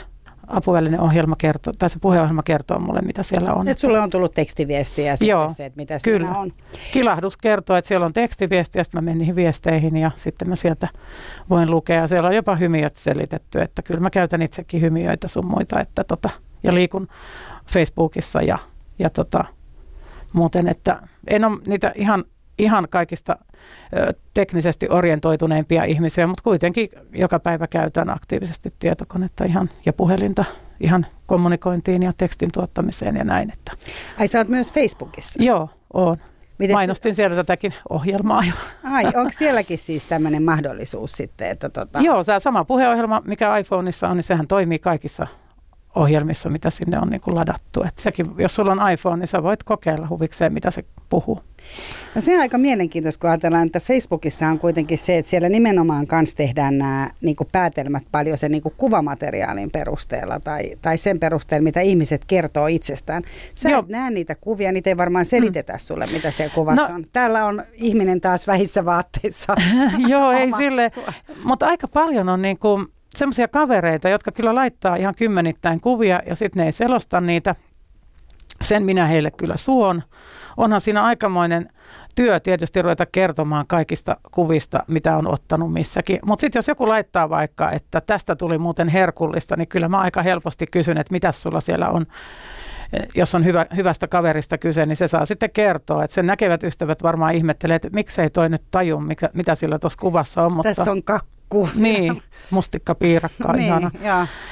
apuvälinen 0.49 0.99
ohjelma 0.99 1.35
kertoo, 1.35 1.73
tai 1.79 1.89
se 1.89 1.99
puheohjelma 1.99 2.43
kertoo 2.43 2.79
mulle, 2.79 3.01
mitä 3.01 3.23
siellä 3.23 3.53
on. 3.53 3.67
Et 3.67 3.79
sulle 3.79 3.99
on 3.99 4.09
tullut 4.09 4.33
tekstiviestiä 4.33 5.15
Joo, 5.21 5.49
se, 5.49 5.65
että 5.65 5.77
mitä 5.77 5.97
kyllä. 6.03 6.25
siinä 6.27 6.39
on. 6.39 6.51
Kilahdus 6.91 7.37
kertoo, 7.37 7.75
että 7.75 7.87
siellä 7.87 8.05
on 8.05 8.13
tekstiviesti 8.13 8.79
ja 8.79 8.83
sitten 8.83 9.03
mä 9.03 9.05
menin 9.05 9.17
niihin 9.17 9.35
viesteihin 9.35 9.97
ja 9.97 10.11
sitten 10.15 10.49
mä 10.49 10.55
sieltä 10.55 10.87
voin 11.49 11.71
lukea. 11.71 12.07
Siellä 12.07 12.29
on 12.29 12.35
jopa 12.35 12.55
hymiöt 12.55 12.95
selitetty, 12.95 13.61
että 13.61 13.81
kyllä 13.81 13.99
mä 13.99 14.09
käytän 14.09 14.41
itsekin 14.41 14.81
hymiöitä 14.81 15.27
sun 15.27 15.47
muita, 15.47 15.79
että 15.79 16.03
tota, 16.03 16.29
ja 16.63 16.73
liikun 16.73 17.07
Facebookissa 17.67 18.41
ja, 18.41 18.57
ja 18.99 19.09
tota, 19.09 19.45
muuten, 20.33 20.67
että 20.67 21.01
en 21.27 21.45
ole 21.45 21.57
niitä 21.67 21.91
ihan 21.95 22.25
ihan 22.59 22.87
kaikista 22.89 23.37
teknisesti 24.33 24.87
orientoituneimpia 24.89 25.83
ihmisiä, 25.83 26.27
mutta 26.27 26.43
kuitenkin 26.43 26.89
joka 27.15 27.39
päivä 27.39 27.67
käytän 27.67 28.09
aktiivisesti 28.09 28.73
tietokonetta 28.79 29.45
ihan, 29.45 29.69
ja 29.85 29.93
puhelinta 29.93 30.45
ihan 30.79 31.05
kommunikointiin 31.25 32.03
ja 32.03 32.13
tekstin 32.17 32.49
tuottamiseen 32.53 33.15
ja 33.15 33.23
näin. 33.23 33.51
Että. 33.53 33.71
Ai 34.19 34.27
sä 34.27 34.37
oot 34.37 34.47
myös 34.47 34.73
Facebookissa? 34.73 35.43
Joo, 35.43 35.69
oon. 35.93 36.15
Miten 36.57 36.75
Mainostin 36.75 37.13
se... 37.13 37.15
siellä 37.15 37.35
tätäkin 37.35 37.73
ohjelmaa 37.89 38.43
jo. 38.47 38.53
Ai, 38.83 39.05
onko 39.05 39.31
sielläkin 39.31 39.79
siis 39.79 40.07
tämmöinen 40.07 40.43
mahdollisuus 40.43 41.11
sitten? 41.11 41.51
Että 41.51 41.69
tota... 41.69 41.99
Joo, 41.99 42.23
se 42.23 42.39
sama 42.39 42.65
puheohjelma, 42.65 43.21
mikä 43.25 43.57
iPhoneissa 43.57 44.07
on, 44.07 44.15
niin 44.15 44.23
sehän 44.23 44.47
toimii 44.47 44.79
kaikissa 44.79 45.27
ohjelmissa, 45.95 46.49
mitä 46.49 46.69
sinne 46.69 46.99
on 46.99 47.09
niin 47.09 47.21
kuin 47.21 47.35
ladattu. 47.35 47.83
Et 47.83 47.97
sekin, 47.97 48.25
jos 48.37 48.55
sulla 48.55 48.71
on 48.71 48.91
iPhone, 48.91 49.17
niin 49.17 49.27
sä 49.27 49.43
voit 49.43 49.63
kokeilla 49.63 50.07
huvikseen, 50.09 50.53
mitä 50.53 50.71
se 50.71 50.85
puhuu. 51.09 51.41
No 52.15 52.21
se 52.21 52.35
on 52.35 52.41
aika 52.41 52.57
mielenkiintoista, 52.57 53.21
kun 53.21 53.29
ajatellaan, 53.29 53.65
että 53.65 53.79
Facebookissa 53.79 54.47
on 54.47 54.59
kuitenkin 54.59 54.97
se, 54.97 55.17
että 55.17 55.29
siellä 55.29 55.49
nimenomaan 55.49 56.07
kanssa 56.07 56.37
tehdään 56.37 56.77
nämä 56.77 57.09
niin 57.21 57.35
kuin 57.35 57.47
päätelmät 57.51 58.03
paljon 58.11 58.37
sen 58.37 58.51
niin 58.51 58.61
kuin 58.61 58.73
kuvamateriaalin 58.77 59.71
perusteella 59.71 60.39
tai, 60.39 60.71
tai 60.81 60.97
sen 60.97 61.19
perusteella, 61.19 61.63
mitä 61.63 61.81
ihmiset 61.81 62.25
kertoo 62.25 62.67
itsestään. 62.67 63.23
Sä 63.55 63.69
Joo. 63.69 63.79
et 63.79 63.87
näe 63.87 64.09
niitä 64.09 64.35
kuvia, 64.35 64.71
niitä 64.71 64.89
ei 64.89 64.97
varmaan 64.97 65.25
selitetä 65.25 65.73
mm. 65.73 65.79
sulle, 65.79 66.05
mitä 66.13 66.31
se 66.31 66.51
kuvassa 66.55 66.87
no. 66.87 66.95
on. 66.95 67.05
Täällä 67.13 67.45
on 67.45 67.63
ihminen 67.73 68.21
taas 68.21 68.47
vähissä 68.47 68.85
vaatteissa. 68.85 69.55
Joo, 70.07 70.31
ei 70.31 70.51
sille, 70.57 70.91
mutta 71.43 71.65
aika 71.67 71.87
paljon 71.87 72.29
on 72.29 72.41
niin 72.41 72.59
kuin 72.59 72.87
semmoisia 73.19 73.47
kavereita, 73.47 74.09
jotka 74.09 74.31
kyllä 74.31 74.55
laittaa 74.55 74.95
ihan 74.95 75.13
kymmenittäin 75.17 75.81
kuvia 75.81 76.21
ja 76.25 76.35
sitten 76.35 76.59
ne 76.59 76.65
ei 76.65 76.71
selosta 76.71 77.21
niitä. 77.21 77.55
Sen 78.61 78.83
minä 78.83 79.05
heille 79.05 79.31
kyllä 79.31 79.57
suon. 79.57 80.03
Onhan 80.57 80.81
siinä 80.81 81.03
aikamoinen 81.03 81.69
työ 82.15 82.39
tietysti 82.39 82.81
ruveta 82.81 83.05
kertomaan 83.05 83.67
kaikista 83.67 84.17
kuvista, 84.31 84.83
mitä 84.87 85.17
on 85.17 85.27
ottanut 85.27 85.73
missäkin. 85.73 86.19
Mutta 86.25 86.41
sitten 86.41 86.59
jos 86.59 86.67
joku 86.67 86.87
laittaa 86.87 87.29
vaikka, 87.29 87.71
että 87.71 88.01
tästä 88.01 88.35
tuli 88.35 88.57
muuten 88.57 88.87
herkullista, 88.87 89.55
niin 89.57 89.67
kyllä 89.67 89.87
mä 89.87 89.99
aika 89.99 90.21
helposti 90.21 90.67
kysyn, 90.67 90.97
että 90.97 91.13
mitä 91.13 91.31
sulla 91.31 91.61
siellä 91.61 91.89
on 91.89 92.05
jos 93.15 93.35
on 93.35 93.45
hyvä, 93.45 93.65
hyvästä 93.75 94.07
kaverista 94.07 94.57
kyse, 94.57 94.85
niin 94.85 94.95
se 94.95 95.07
saa 95.07 95.25
sitten 95.25 95.49
kertoa. 95.49 96.03
Että 96.03 96.15
sen 96.15 96.25
näkevät 96.25 96.63
ystävät 96.63 97.03
varmaan 97.03 97.35
ihmettelee, 97.35 97.75
että 97.75 97.89
miksei 97.93 98.29
toi 98.29 98.49
nyt 98.49 98.63
taju, 98.71 98.99
mikä, 98.99 99.29
mitä 99.33 99.55
sillä 99.55 99.79
tuossa 99.79 99.99
kuvassa 99.99 100.43
on. 100.43 100.53
Mutta, 100.53 100.69
Tässä 100.69 100.91
on 100.91 101.03
kakku. 101.03 101.38
Niin, 101.81 102.21
mustikkapiirakka 102.49 103.53
niin, 103.53 103.65
ihana. 103.65 103.91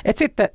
Et 0.06 0.18
sitten 0.18 0.50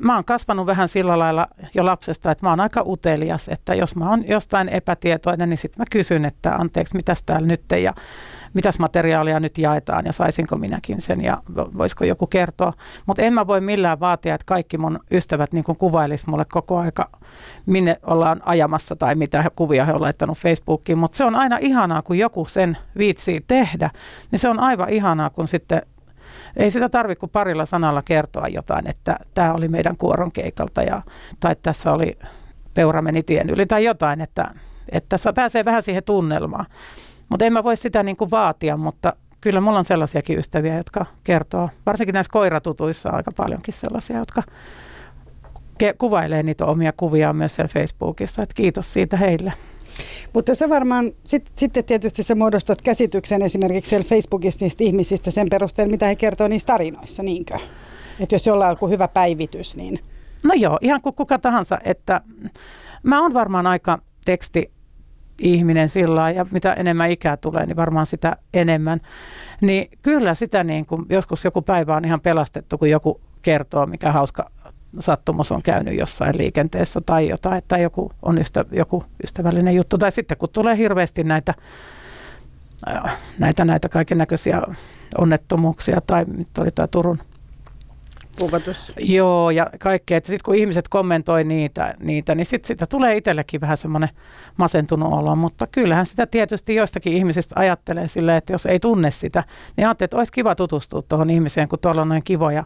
mä 0.00 0.14
oon 0.14 0.24
kasvanut 0.24 0.66
vähän 0.66 0.88
sillä 0.88 1.18
lailla 1.18 1.48
jo 1.74 1.86
lapsesta, 1.86 2.30
että 2.30 2.46
mä 2.46 2.50
oon 2.50 2.60
aika 2.60 2.82
utelias, 2.86 3.48
että 3.48 3.74
jos 3.74 3.96
mä 3.96 4.10
oon 4.10 4.28
jostain 4.28 4.68
epätietoinen, 4.68 5.50
niin 5.50 5.58
sitten 5.58 5.80
mä 5.80 5.84
kysyn, 5.90 6.24
että 6.24 6.54
anteeksi, 6.54 6.96
mitäs 6.96 7.22
täällä 7.22 7.46
nyt 7.46 7.64
ja 7.82 7.94
mitäs 8.54 8.78
materiaalia 8.78 9.40
nyt 9.40 9.58
jaetaan 9.58 10.04
ja 10.06 10.12
saisinko 10.12 10.56
minäkin 10.56 11.00
sen 11.00 11.24
ja 11.24 11.42
voisiko 11.56 12.04
joku 12.04 12.26
kertoa. 12.26 12.72
Mutta 13.06 13.22
en 13.22 13.34
mä 13.34 13.46
voi 13.46 13.60
millään 13.60 14.00
vaatia, 14.00 14.34
että 14.34 14.44
kaikki 14.46 14.78
mun 14.78 15.00
ystävät 15.10 15.52
niin 15.52 15.64
kuvailis 15.78 16.26
mulle 16.26 16.44
koko 16.52 16.78
aika, 16.78 17.10
minne 17.66 17.98
ollaan 18.02 18.40
ajamassa 18.44 18.96
tai 18.96 19.14
mitä 19.14 19.50
kuvia 19.56 19.84
he 19.84 19.92
on 19.92 20.02
laittanut 20.02 20.38
Facebookiin. 20.38 20.98
Mutta 20.98 21.16
se 21.16 21.24
on 21.24 21.34
aina 21.34 21.58
ihanaa, 21.60 22.02
kun 22.02 22.18
joku 22.18 22.44
sen 22.44 22.78
viitsii 22.98 23.44
tehdä, 23.46 23.90
niin 24.30 24.38
se 24.38 24.48
on 24.48 24.60
aivan 24.60 24.88
ihanaa, 24.88 25.30
kun 25.30 25.48
sitten 25.48 25.82
ei 26.56 26.70
sitä 26.70 26.88
tarvitse 26.88 27.20
kuin 27.20 27.30
parilla 27.30 27.66
sanalla 27.66 28.02
kertoa 28.02 28.48
jotain, 28.48 28.86
että 28.86 29.16
tämä 29.34 29.54
oli 29.54 29.68
meidän 29.68 29.96
kuoron 29.96 30.32
keikalta 30.32 30.82
ja, 30.82 31.02
tai 31.40 31.56
tässä 31.62 31.92
oli 31.92 32.18
peura 32.74 33.02
meni 33.02 33.22
tien 33.22 33.50
yli 33.50 33.66
tai 33.66 33.84
jotain, 33.84 34.20
että, 34.20 34.54
että 34.92 35.16
pääsee 35.34 35.64
vähän 35.64 35.82
siihen 35.82 36.04
tunnelmaan. 36.04 36.66
Mutta 37.28 37.44
en 37.44 37.52
mä 37.52 37.64
voi 37.64 37.76
sitä 37.76 38.02
niin 38.02 38.16
kuin 38.16 38.30
vaatia, 38.30 38.76
mutta 38.76 39.12
kyllä 39.40 39.60
mulla 39.60 39.78
on 39.78 39.84
sellaisiakin 39.84 40.38
ystäviä, 40.38 40.76
jotka 40.76 41.06
kertoo, 41.24 41.68
varsinkin 41.86 42.12
näissä 42.12 42.32
koiratutuissa 42.32 43.10
aika 43.10 43.32
paljonkin 43.36 43.74
sellaisia, 43.74 44.18
jotka 44.18 44.42
ke- 45.82 45.94
kuvailee 45.98 46.42
niitä 46.42 46.66
omia 46.66 46.92
kuvia 46.96 47.32
myös 47.32 47.54
siellä 47.54 47.72
Facebookissa, 47.72 48.42
että 48.42 48.54
kiitos 48.54 48.92
siitä 48.92 49.16
heille. 49.16 49.52
Mutta 50.32 50.54
sä 50.54 50.68
varmaan, 50.68 51.12
sit, 51.24 51.50
sitten 51.54 51.84
tietysti 51.84 52.22
sä 52.22 52.34
muodostat 52.34 52.82
käsityksen 52.82 53.42
esimerkiksi 53.42 53.88
siellä 53.88 54.08
Facebookissa 54.08 54.64
niistä 54.64 54.84
ihmisistä 54.84 55.30
sen 55.30 55.48
perusteella, 55.50 55.90
mitä 55.90 56.06
he 56.06 56.16
kertoo 56.16 56.48
niissä 56.48 56.66
tarinoissa, 56.66 57.22
niinkö? 57.22 57.58
Että 58.20 58.34
jos 58.34 58.46
jollain 58.46 58.68
on 58.68 58.72
joku 58.72 58.88
hyvä 58.88 59.08
päivitys, 59.08 59.76
niin... 59.76 59.98
No 60.44 60.54
joo, 60.54 60.78
ihan 60.80 61.00
kuin 61.00 61.14
kuka 61.14 61.38
tahansa, 61.38 61.78
että 61.84 62.20
mä 63.02 63.22
oon 63.22 63.34
varmaan 63.34 63.66
aika 63.66 63.98
teksti 64.24 64.73
ihminen 65.38 65.88
sillä 65.88 66.30
ja 66.30 66.46
mitä 66.50 66.72
enemmän 66.72 67.10
ikää 67.10 67.36
tulee, 67.36 67.66
niin 67.66 67.76
varmaan 67.76 68.06
sitä 68.06 68.36
enemmän. 68.54 69.00
Niin 69.60 69.88
kyllä 70.02 70.34
sitä 70.34 70.64
niin 70.64 70.86
kuin, 70.86 71.06
joskus 71.08 71.44
joku 71.44 71.62
päivä 71.62 71.96
on 71.96 72.04
ihan 72.04 72.20
pelastettu, 72.20 72.78
kun 72.78 72.90
joku 72.90 73.20
kertoo, 73.42 73.86
mikä 73.86 74.12
hauska 74.12 74.50
sattumus 75.00 75.52
on 75.52 75.62
käynyt 75.62 75.98
jossain 75.98 76.38
liikenteessä 76.38 77.00
tai 77.06 77.28
jotain, 77.28 77.62
tai 77.68 77.82
joku 77.82 78.12
on 78.22 78.38
ystä, 78.38 78.64
joku 78.72 79.04
ystävällinen 79.24 79.74
juttu. 79.74 79.98
Tai 79.98 80.12
sitten 80.12 80.38
kun 80.38 80.48
tulee 80.48 80.76
hirveästi 80.76 81.24
näitä, 81.24 81.54
äh, 82.88 83.18
näitä, 83.38 83.64
näitä 83.64 83.88
kaiken 83.88 84.18
näköisiä 84.18 84.62
onnettomuuksia, 85.18 86.00
tai 86.06 86.24
nyt 86.36 86.58
oli 86.58 86.70
tämä 86.70 86.86
Turun 86.86 87.18
puukotus. 88.38 88.92
Joo, 88.98 89.50
ja 89.50 89.70
kaikkea. 89.80 90.18
Sitten 90.18 90.44
kun 90.44 90.54
ihmiset 90.54 90.88
kommentoi 90.88 91.44
niitä, 91.44 91.94
niitä 92.00 92.34
niin 92.34 92.46
sitten 92.46 92.68
sitä 92.68 92.86
tulee 92.86 93.16
itsellekin 93.16 93.60
vähän 93.60 93.76
semmoinen 93.76 94.08
masentunut 94.56 95.12
olo. 95.12 95.36
Mutta 95.36 95.66
kyllähän 95.66 96.06
sitä 96.06 96.26
tietysti 96.26 96.74
joistakin 96.74 97.12
ihmisistä 97.12 97.54
ajattelee 97.58 98.08
silleen, 98.08 98.38
että 98.38 98.52
jos 98.52 98.66
ei 98.66 98.80
tunne 98.80 99.10
sitä, 99.10 99.44
niin 99.76 99.86
ajattelee, 99.86 100.06
että 100.06 100.16
olisi 100.16 100.32
kiva 100.32 100.54
tutustua 100.54 101.02
tuohon 101.02 101.30
ihmiseen, 101.30 101.68
kun 101.68 101.78
tuolla 101.78 102.02
on 102.02 102.08
noin 102.08 102.24
kivoja 102.24 102.64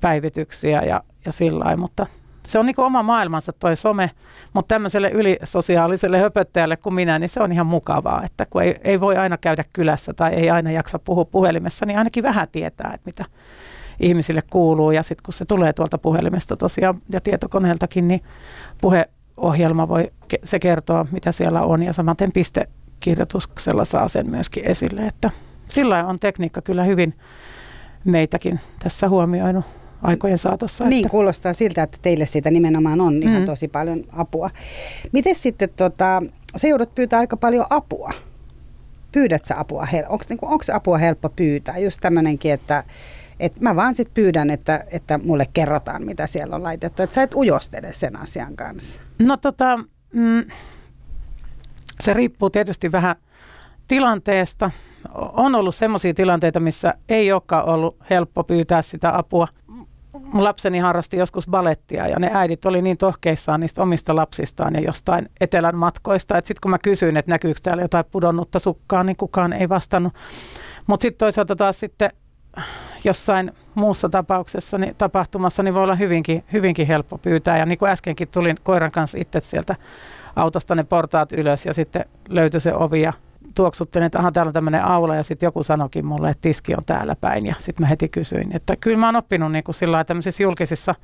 päivityksiä 0.00 0.82
ja, 0.82 1.02
ja 1.24 1.32
sillä. 1.32 1.76
Mutta 1.76 2.06
se 2.46 2.58
on 2.58 2.66
niin 2.66 2.80
oma 2.80 3.02
maailmansa 3.02 3.52
toi 3.52 3.76
some, 3.76 4.10
mutta 4.52 4.74
tämmöiselle 4.74 5.10
ylisosiaaliselle 5.10 6.18
höpöttäjälle 6.18 6.76
kuin 6.76 6.94
minä, 6.94 7.18
niin 7.18 7.28
se 7.28 7.42
on 7.42 7.52
ihan 7.52 7.66
mukavaa, 7.66 8.22
että 8.24 8.46
kun 8.50 8.62
ei, 8.62 8.76
ei 8.84 9.00
voi 9.00 9.16
aina 9.16 9.38
käydä 9.38 9.64
kylässä 9.72 10.14
tai 10.14 10.34
ei 10.34 10.50
aina 10.50 10.70
jaksa 10.70 10.98
puhua 10.98 11.24
puhelimessa, 11.24 11.86
niin 11.86 11.98
ainakin 11.98 12.22
vähän 12.22 12.48
tietää, 12.52 12.92
että 12.94 13.06
mitä, 13.06 13.24
ihmisille 14.00 14.40
kuuluu. 14.52 14.90
Ja 14.90 15.02
sitten 15.02 15.22
kun 15.24 15.34
se 15.34 15.44
tulee 15.44 15.72
tuolta 15.72 15.98
puhelimesta 15.98 16.56
tosiaan 16.56 16.98
ja 17.12 17.20
tietokoneeltakin, 17.20 18.08
niin 18.08 18.20
puheohjelma 18.80 19.88
voi 19.88 20.12
se 20.44 20.58
kertoa, 20.58 21.06
mitä 21.12 21.32
siellä 21.32 21.62
on. 21.62 21.82
Ja 21.82 21.92
samaten 21.92 22.32
pistekirjoituksella 22.32 23.84
saa 23.84 24.08
sen 24.08 24.30
myöskin 24.30 24.64
esille. 24.64 25.06
Että 25.06 25.30
sillä 25.68 26.06
on 26.06 26.18
tekniikka 26.18 26.62
kyllä 26.62 26.84
hyvin 26.84 27.14
meitäkin 28.04 28.60
tässä 28.82 29.08
huomioinut 29.08 29.64
aikojen 30.02 30.38
saatossa. 30.38 30.84
Niin, 30.84 30.98
että... 30.98 31.10
kuulostaa 31.10 31.52
siltä, 31.52 31.82
että 31.82 31.98
teille 32.02 32.26
siitä 32.26 32.50
nimenomaan 32.50 33.00
on 33.00 33.22
ihan 33.22 33.42
mm. 33.42 33.46
tosi 33.46 33.68
paljon 33.68 34.04
apua. 34.12 34.50
Miten 35.12 35.34
sitten, 35.34 35.68
tota, 35.76 36.22
sä 36.56 36.68
joudut 36.68 36.94
pyytää 36.94 37.18
aika 37.18 37.36
paljon 37.36 37.66
apua. 37.70 38.10
Pyydät 39.12 39.44
sä 39.44 39.60
apua? 39.60 39.86
Onko 40.08 40.24
niinku, 40.28 40.48
apua 40.72 40.98
helppo 40.98 41.28
pyytää? 41.28 41.78
Just 41.78 41.98
tämmöinenkin, 42.00 42.52
että 42.52 42.84
et 43.40 43.60
mä 43.60 43.76
vaan 43.76 43.94
sit 43.94 44.14
pyydän, 44.14 44.50
että, 44.50 44.84
että 44.90 45.18
mulle 45.18 45.46
kerrotaan, 45.52 46.04
mitä 46.04 46.26
siellä 46.26 46.56
on 46.56 46.62
laitettu. 46.62 47.02
Että 47.02 47.14
sä 47.14 47.22
et 47.22 47.34
ujostele 47.34 47.92
sen 47.92 48.16
asian 48.16 48.56
kanssa. 48.56 49.02
No 49.18 49.36
tota, 49.36 49.76
mm, 50.12 50.44
se 52.00 52.14
riippuu 52.14 52.50
tietysti 52.50 52.92
vähän 52.92 53.16
tilanteesta. 53.88 54.70
On 55.14 55.54
ollut 55.54 55.74
sellaisia 55.74 56.14
tilanteita, 56.14 56.60
missä 56.60 56.94
ei 57.08 57.32
olekaan 57.32 57.64
ollut 57.64 57.96
helppo 58.10 58.44
pyytää 58.44 58.82
sitä 58.82 59.18
apua. 59.18 59.48
Mun 60.12 60.44
lapseni 60.44 60.78
harrasti 60.78 61.16
joskus 61.16 61.48
balettia 61.48 62.08
ja 62.08 62.18
ne 62.18 62.30
äidit 62.34 62.64
oli 62.64 62.82
niin 62.82 62.96
tohkeissaan 62.96 63.60
niistä 63.60 63.82
omista 63.82 64.16
lapsistaan 64.16 64.74
ja 64.74 64.80
jostain 64.80 65.28
etelän 65.40 65.76
matkoista, 65.76 66.38
että 66.38 66.48
sitten 66.48 66.60
kun 66.62 66.70
mä 66.70 66.78
kysyin, 66.78 67.16
että 67.16 67.30
näkyykö 67.30 67.60
täällä 67.62 67.82
jotain 67.82 68.04
pudonnutta 68.10 68.58
sukkaa, 68.58 69.04
niin 69.04 69.16
kukaan 69.16 69.52
ei 69.52 69.68
vastannut. 69.68 70.12
Mutta 70.86 71.02
sitten 71.02 71.18
toisaalta 71.18 71.56
taas 71.56 71.80
sitten 71.80 72.10
jossain 73.04 73.52
muussa 73.74 74.08
tapauksessa, 74.08 74.78
niin, 74.78 74.94
tapahtumassa, 74.98 75.62
niin 75.62 75.74
voi 75.74 75.82
olla 75.82 75.94
hyvinkin, 75.94 76.44
hyvinkin 76.52 76.86
helppo 76.86 77.18
pyytää. 77.18 77.58
Ja 77.58 77.66
niin 77.66 77.78
kuin 77.78 77.90
äskenkin 77.90 78.28
tulin 78.28 78.56
koiran 78.62 78.90
kanssa 78.90 79.18
itse 79.18 79.40
sieltä 79.40 79.76
autosta 80.36 80.74
ne 80.74 80.84
portaat 80.84 81.32
ylös 81.32 81.66
ja 81.66 81.74
sitten 81.74 82.04
löytyi 82.28 82.60
se 82.60 82.74
ovi 82.74 83.02
ja 83.02 83.12
tuoksuttelin, 83.54 84.06
että 84.06 84.18
aha, 84.18 84.32
täällä 84.32 84.50
on 84.50 84.54
tämmöinen 84.54 84.84
aula 84.84 85.16
ja 85.16 85.22
sitten 85.22 85.46
joku 85.46 85.62
sanokin 85.62 86.06
mulle, 86.06 86.30
että 86.30 86.42
tiski 86.42 86.74
on 86.74 86.84
täällä 86.86 87.16
päin 87.20 87.46
ja 87.46 87.54
sitten 87.58 87.84
mä 87.84 87.88
heti 87.88 88.08
kysyin. 88.08 88.56
Että 88.56 88.76
kyllä 88.76 88.98
mä 88.98 89.06
oon 89.06 89.16
oppinut 89.16 89.52
niin 89.52 89.64
kuin 89.64 89.74
sillä 89.74 90.04
tämmöisissä 90.04 90.42
julkisissa 90.42 90.94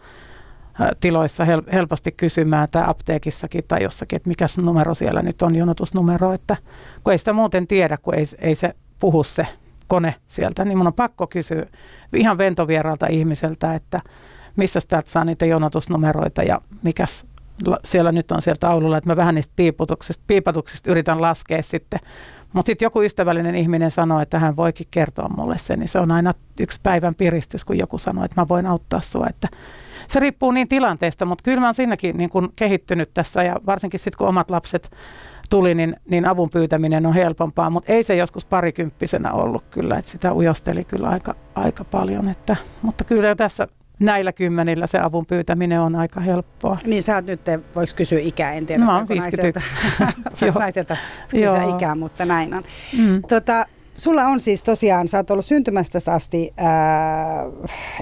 tiloissa 1.00 1.44
hel- 1.44 1.72
helposti 1.72 2.12
kysymään 2.12 2.68
tai 2.70 2.82
apteekissakin 2.86 3.64
tai 3.68 3.82
jossakin, 3.82 4.16
että 4.16 4.28
mikä 4.28 4.46
numero 4.56 4.94
siellä 4.94 5.22
nyt 5.22 5.42
on, 5.42 5.54
jonotusnumero, 5.54 6.32
että 6.32 6.56
kun 7.04 7.12
ei 7.12 7.18
sitä 7.18 7.32
muuten 7.32 7.66
tiedä, 7.66 7.96
kun 8.02 8.14
ei, 8.14 8.24
ei 8.38 8.54
se 8.54 8.74
puhu 9.00 9.24
se 9.24 9.46
kone 9.86 10.14
sieltä, 10.26 10.64
niin 10.64 10.78
mun 10.78 10.86
on 10.86 10.92
pakko 10.92 11.26
kysyä 11.26 11.66
ihan 12.14 12.38
ventovieralta 12.38 13.06
ihmiseltä, 13.06 13.74
että 13.74 14.00
missä 14.56 14.80
täältä 14.88 15.10
saa 15.10 15.24
niitä 15.24 15.46
jonotusnumeroita 15.46 16.42
ja 16.42 16.60
mikäs 16.82 17.26
siellä 17.84 18.12
nyt 18.12 18.30
on 18.30 18.42
siellä 18.42 18.58
taululla, 18.60 18.98
että 18.98 19.10
mä 19.10 19.16
vähän 19.16 19.34
niistä 19.34 19.52
piiputuksista, 19.56 20.24
piipatuksista 20.26 20.90
yritän 20.90 21.20
laskea 21.22 21.62
sitten. 21.62 22.00
Mutta 22.52 22.66
sitten 22.66 22.86
joku 22.86 23.02
ystävällinen 23.02 23.54
ihminen 23.54 23.90
sanoo, 23.90 24.20
että 24.20 24.38
hän 24.38 24.56
voikin 24.56 24.86
kertoa 24.90 25.28
mulle 25.36 25.58
sen, 25.58 25.78
niin 25.78 25.88
se 25.88 25.98
on 25.98 26.10
aina 26.10 26.32
yksi 26.60 26.80
päivän 26.82 27.14
piristys, 27.14 27.64
kun 27.64 27.78
joku 27.78 27.98
sanoo, 27.98 28.24
että 28.24 28.40
mä 28.40 28.48
voin 28.48 28.66
auttaa 28.66 29.00
sua. 29.00 29.26
Että 29.30 29.48
se 30.08 30.20
riippuu 30.20 30.50
niin 30.50 30.68
tilanteesta, 30.68 31.24
mutta 31.24 31.42
kyllä 31.42 31.60
mä 31.60 31.66
oon 31.66 31.74
siinäkin 31.74 32.16
niin 32.16 32.30
kun 32.30 32.52
kehittynyt 32.56 33.10
tässä 33.14 33.42
ja 33.42 33.56
varsinkin 33.66 34.00
sitten 34.00 34.18
kun 34.18 34.28
omat 34.28 34.50
lapset 34.50 34.90
tuli, 35.50 35.74
niin, 35.74 35.96
niin 36.10 36.26
avun 36.26 36.50
pyytäminen 36.50 37.06
on 37.06 37.14
helpompaa, 37.14 37.70
mutta 37.70 37.92
ei 37.92 38.02
se 38.02 38.16
joskus 38.16 38.46
parikymppisenä 38.46 39.32
ollut 39.32 39.64
kyllä, 39.70 39.98
että 39.98 40.10
sitä 40.10 40.34
ujosteli 40.34 40.84
kyllä 40.84 41.08
aika, 41.08 41.34
aika 41.54 41.84
paljon, 41.84 42.28
että, 42.28 42.56
mutta 42.82 43.04
kyllä 43.04 43.34
tässä 43.34 43.68
näillä 44.00 44.32
kymmenillä 44.32 44.86
se 44.86 44.98
avun 44.98 45.26
pyytäminen 45.26 45.80
on 45.80 45.96
aika 45.96 46.20
helppoa. 46.20 46.78
Niin 46.86 47.02
sä 47.02 47.14
oot 47.14 47.26
nyt, 47.26 47.40
voiko 47.74 47.92
kysyä 47.96 48.18
ikää, 48.20 48.52
en 48.52 48.66
tiedä. 48.66 48.84
No, 48.84 49.04
51. 49.08 49.60
Naiselta, 50.00 50.58
naiselta 50.60 50.96
kysyä 51.28 51.62
ikää, 51.62 51.94
mutta 51.94 52.24
näin 52.24 52.54
on. 52.54 52.62
Mm. 52.98 53.22
Tota, 53.28 53.66
Sulla 53.96 54.24
on 54.24 54.40
siis 54.40 54.62
tosiaan, 54.62 55.08
sä 55.08 55.18
oot 55.18 55.30
ollut 55.30 55.44
syntymästä 55.44 55.98
asti 56.14 56.54
ää, 56.56 57.44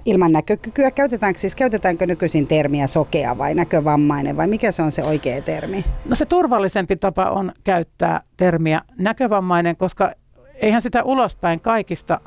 ilman 0.05 0.33
näkökykyä. 0.33 0.91
Käytetäänkö 0.91 1.41
siis, 1.41 1.57
käytetäänkö 1.57 2.07
nykyisin 2.07 2.47
termiä 2.47 2.87
sokea 2.87 3.39
vai 3.39 3.55
näkövammainen 3.55 4.37
vai 4.37 4.47
mikä 4.47 4.73
se 4.73 4.83
on 4.83 4.93
se 4.93 5.05
oikea 5.05 5.43
termi? 5.43 5.85
No 6.05 6.15
se 6.15 6.27
turvallisempi 6.27 6.97
tapa 6.97 7.31
on 7.31 7.53
käyttää 7.65 8.21
termiä 8.37 8.83
näkövammainen, 8.99 9.77
koska 9.77 10.13
eihän 10.55 10.83
sitä 10.83 11.03
ulospäin 11.03 11.61
kaikista 11.61 12.21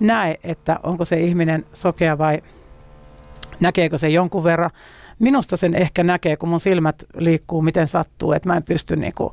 näe, 0.00 0.38
että 0.44 0.80
onko 0.82 1.04
se 1.04 1.16
ihminen 1.16 1.66
sokea 1.72 2.18
vai 2.18 2.42
näkeekö 3.60 3.98
se 3.98 4.08
jonkun 4.08 4.44
verran. 4.44 4.70
Minusta 5.18 5.56
sen 5.56 5.74
ehkä 5.74 6.04
näkee, 6.04 6.36
kun 6.36 6.48
mun 6.48 6.60
silmät 6.60 7.04
liikkuu 7.16 7.62
miten 7.62 7.88
sattuu, 7.88 8.32
että 8.32 8.48
mä 8.48 8.56
en 8.56 8.62
pysty 8.62 8.96
niinku 8.96 9.32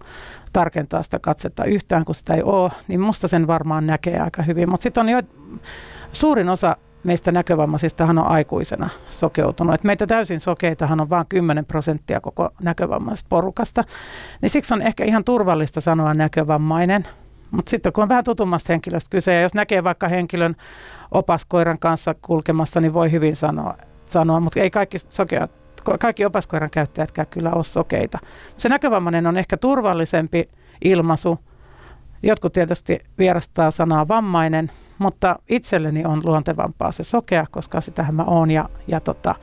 tarkentaa 0.53 1.03
sitä 1.03 1.19
katsetta 1.19 1.65
yhtään, 1.65 2.05
kun 2.05 2.15
sitä 2.15 2.33
ei 2.33 2.43
ole, 2.43 2.71
niin 2.88 3.01
musta 3.01 3.27
sen 3.27 3.47
varmaan 3.47 3.88
näkee 3.88 4.19
aika 4.19 4.43
hyvin. 4.43 4.69
Mutta 4.69 4.83
sitten 4.83 5.01
on 5.01 5.09
jo 5.09 5.21
suurin 6.13 6.50
osa 6.50 6.77
meistä 7.03 7.31
näkövammaisistahan 7.31 8.17
on 8.17 8.27
aikuisena 8.27 8.89
sokeutunut. 9.09 9.75
Et 9.75 9.83
meitä 9.83 10.07
täysin 10.07 10.39
sokeitahan 10.39 11.01
on 11.01 11.09
vain 11.09 11.25
10 11.29 11.65
prosenttia 11.65 12.21
koko 12.21 12.50
näkövammaisesta 12.61 13.29
porukasta. 13.29 13.83
Niin 14.41 14.50
siksi 14.50 14.73
on 14.73 14.81
ehkä 14.81 15.03
ihan 15.03 15.23
turvallista 15.23 15.81
sanoa 15.81 16.13
näkövammainen. 16.13 17.07
Mutta 17.51 17.69
sitten 17.69 17.93
kun 17.93 18.01
on 18.01 18.09
vähän 18.09 18.23
tutummasta 18.23 18.73
henkilöstä 18.73 19.09
kyse, 19.09 19.33
ja 19.33 19.41
jos 19.41 19.53
näkee 19.53 19.83
vaikka 19.83 20.07
henkilön 20.07 20.55
opaskoiran 21.11 21.79
kanssa 21.79 22.15
kulkemassa, 22.21 22.81
niin 22.81 22.93
voi 22.93 23.11
hyvin 23.11 23.35
sanoa, 23.35 23.77
sanoa 24.03 24.39
mutta 24.39 24.59
ei 24.59 24.69
kaikki 24.69 25.00
sokeat 25.00 25.61
kaikki 26.00 26.25
opaskoiran 26.25 26.69
käyttäjätkään 26.69 27.27
kyllä 27.27 27.51
ole 27.51 27.63
sokeita. 27.63 28.19
Se 28.57 28.69
näkövammainen 28.69 29.27
on 29.27 29.38
ehkä 29.38 29.57
turvallisempi 29.57 30.50
ilmaisu. 30.83 31.39
Jotkut 32.23 32.53
tietysti 32.53 33.00
vierastaa 33.17 33.71
sanaa 33.71 34.07
vammainen, 34.07 34.71
mutta 34.97 35.39
itselleni 35.50 36.05
on 36.05 36.21
luontevampaa 36.23 36.91
se 36.91 37.03
sokea, 37.03 37.45
koska 37.51 37.81
sitähän 37.81 38.15
mä 38.15 38.23
oon 38.23 38.51
ja, 38.51 38.69
ja, 38.88 39.00
tota, 39.00 39.35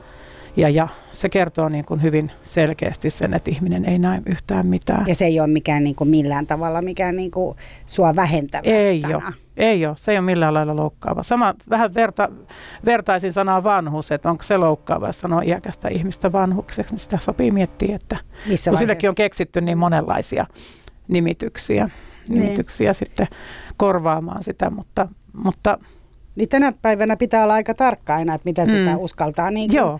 ja, 0.55 0.69
ja 0.69 0.87
se 1.11 1.29
kertoo 1.29 1.69
niin 1.69 1.85
kuin 1.85 2.01
hyvin 2.01 2.31
selkeästi 2.41 3.09
sen, 3.09 3.33
että 3.33 3.51
ihminen 3.51 3.85
ei 3.85 3.99
näe 3.99 4.21
yhtään 4.25 4.67
mitään. 4.67 5.07
Ja 5.07 5.15
se 5.15 5.25
ei 5.25 5.39
ole 5.39 5.47
mikään 5.47 5.83
niin 5.83 5.95
kuin 5.95 6.09
millään 6.09 6.47
tavalla 6.47 6.81
mikään 6.81 7.15
niin 7.15 7.31
kuin 7.31 7.57
sua 7.85 8.15
vähentävä 8.15 8.61
ei 8.63 8.99
sana. 8.99 9.15
Ole. 9.15 9.23
Ei 9.57 9.85
ole, 9.85 9.95
se 9.97 10.11
ei 10.11 10.17
ole 10.17 10.25
millään 10.25 10.53
lailla 10.53 10.75
loukkaava. 10.75 11.23
Sama, 11.23 11.53
vähän 11.69 11.93
verta, 11.93 12.29
vertaisin 12.85 13.33
sanaa 13.33 13.63
vanhus, 13.63 14.11
että 14.11 14.29
onko 14.29 14.43
se 14.43 14.57
loukkaava, 14.57 15.07
jos 15.07 15.19
sanoo 15.19 15.41
iäkästä 15.41 15.87
ihmistä 15.87 16.31
vanhukseksi, 16.31 16.93
niin 16.93 16.99
sitä 16.99 17.17
sopii 17.17 17.51
miettiä, 17.51 17.95
että 17.95 18.17
Missä 18.47 18.71
kun 18.71 18.77
sillekin 18.77 19.09
on 19.09 19.15
keksitty 19.15 19.61
niin 19.61 19.77
monenlaisia 19.77 20.45
nimityksiä, 21.07 21.89
niin. 22.29 22.41
nimityksiä 22.41 22.87
niin. 22.89 22.95
sitten 22.95 23.27
korvaamaan 23.77 24.43
sitä, 24.43 24.69
mutta, 24.69 25.07
mutta 25.33 25.77
niin 26.35 26.49
tänä 26.49 26.73
päivänä 26.81 27.17
pitää 27.17 27.43
olla 27.43 27.53
aika 27.53 27.73
tarkka 27.73 28.15
aina, 28.15 28.35
että 28.35 28.45
mitä 28.45 28.65
sitä 28.65 28.91
mm. 28.91 28.99
uskaltaa, 28.99 29.51
niin 29.51 29.69
kuin, 29.71 29.99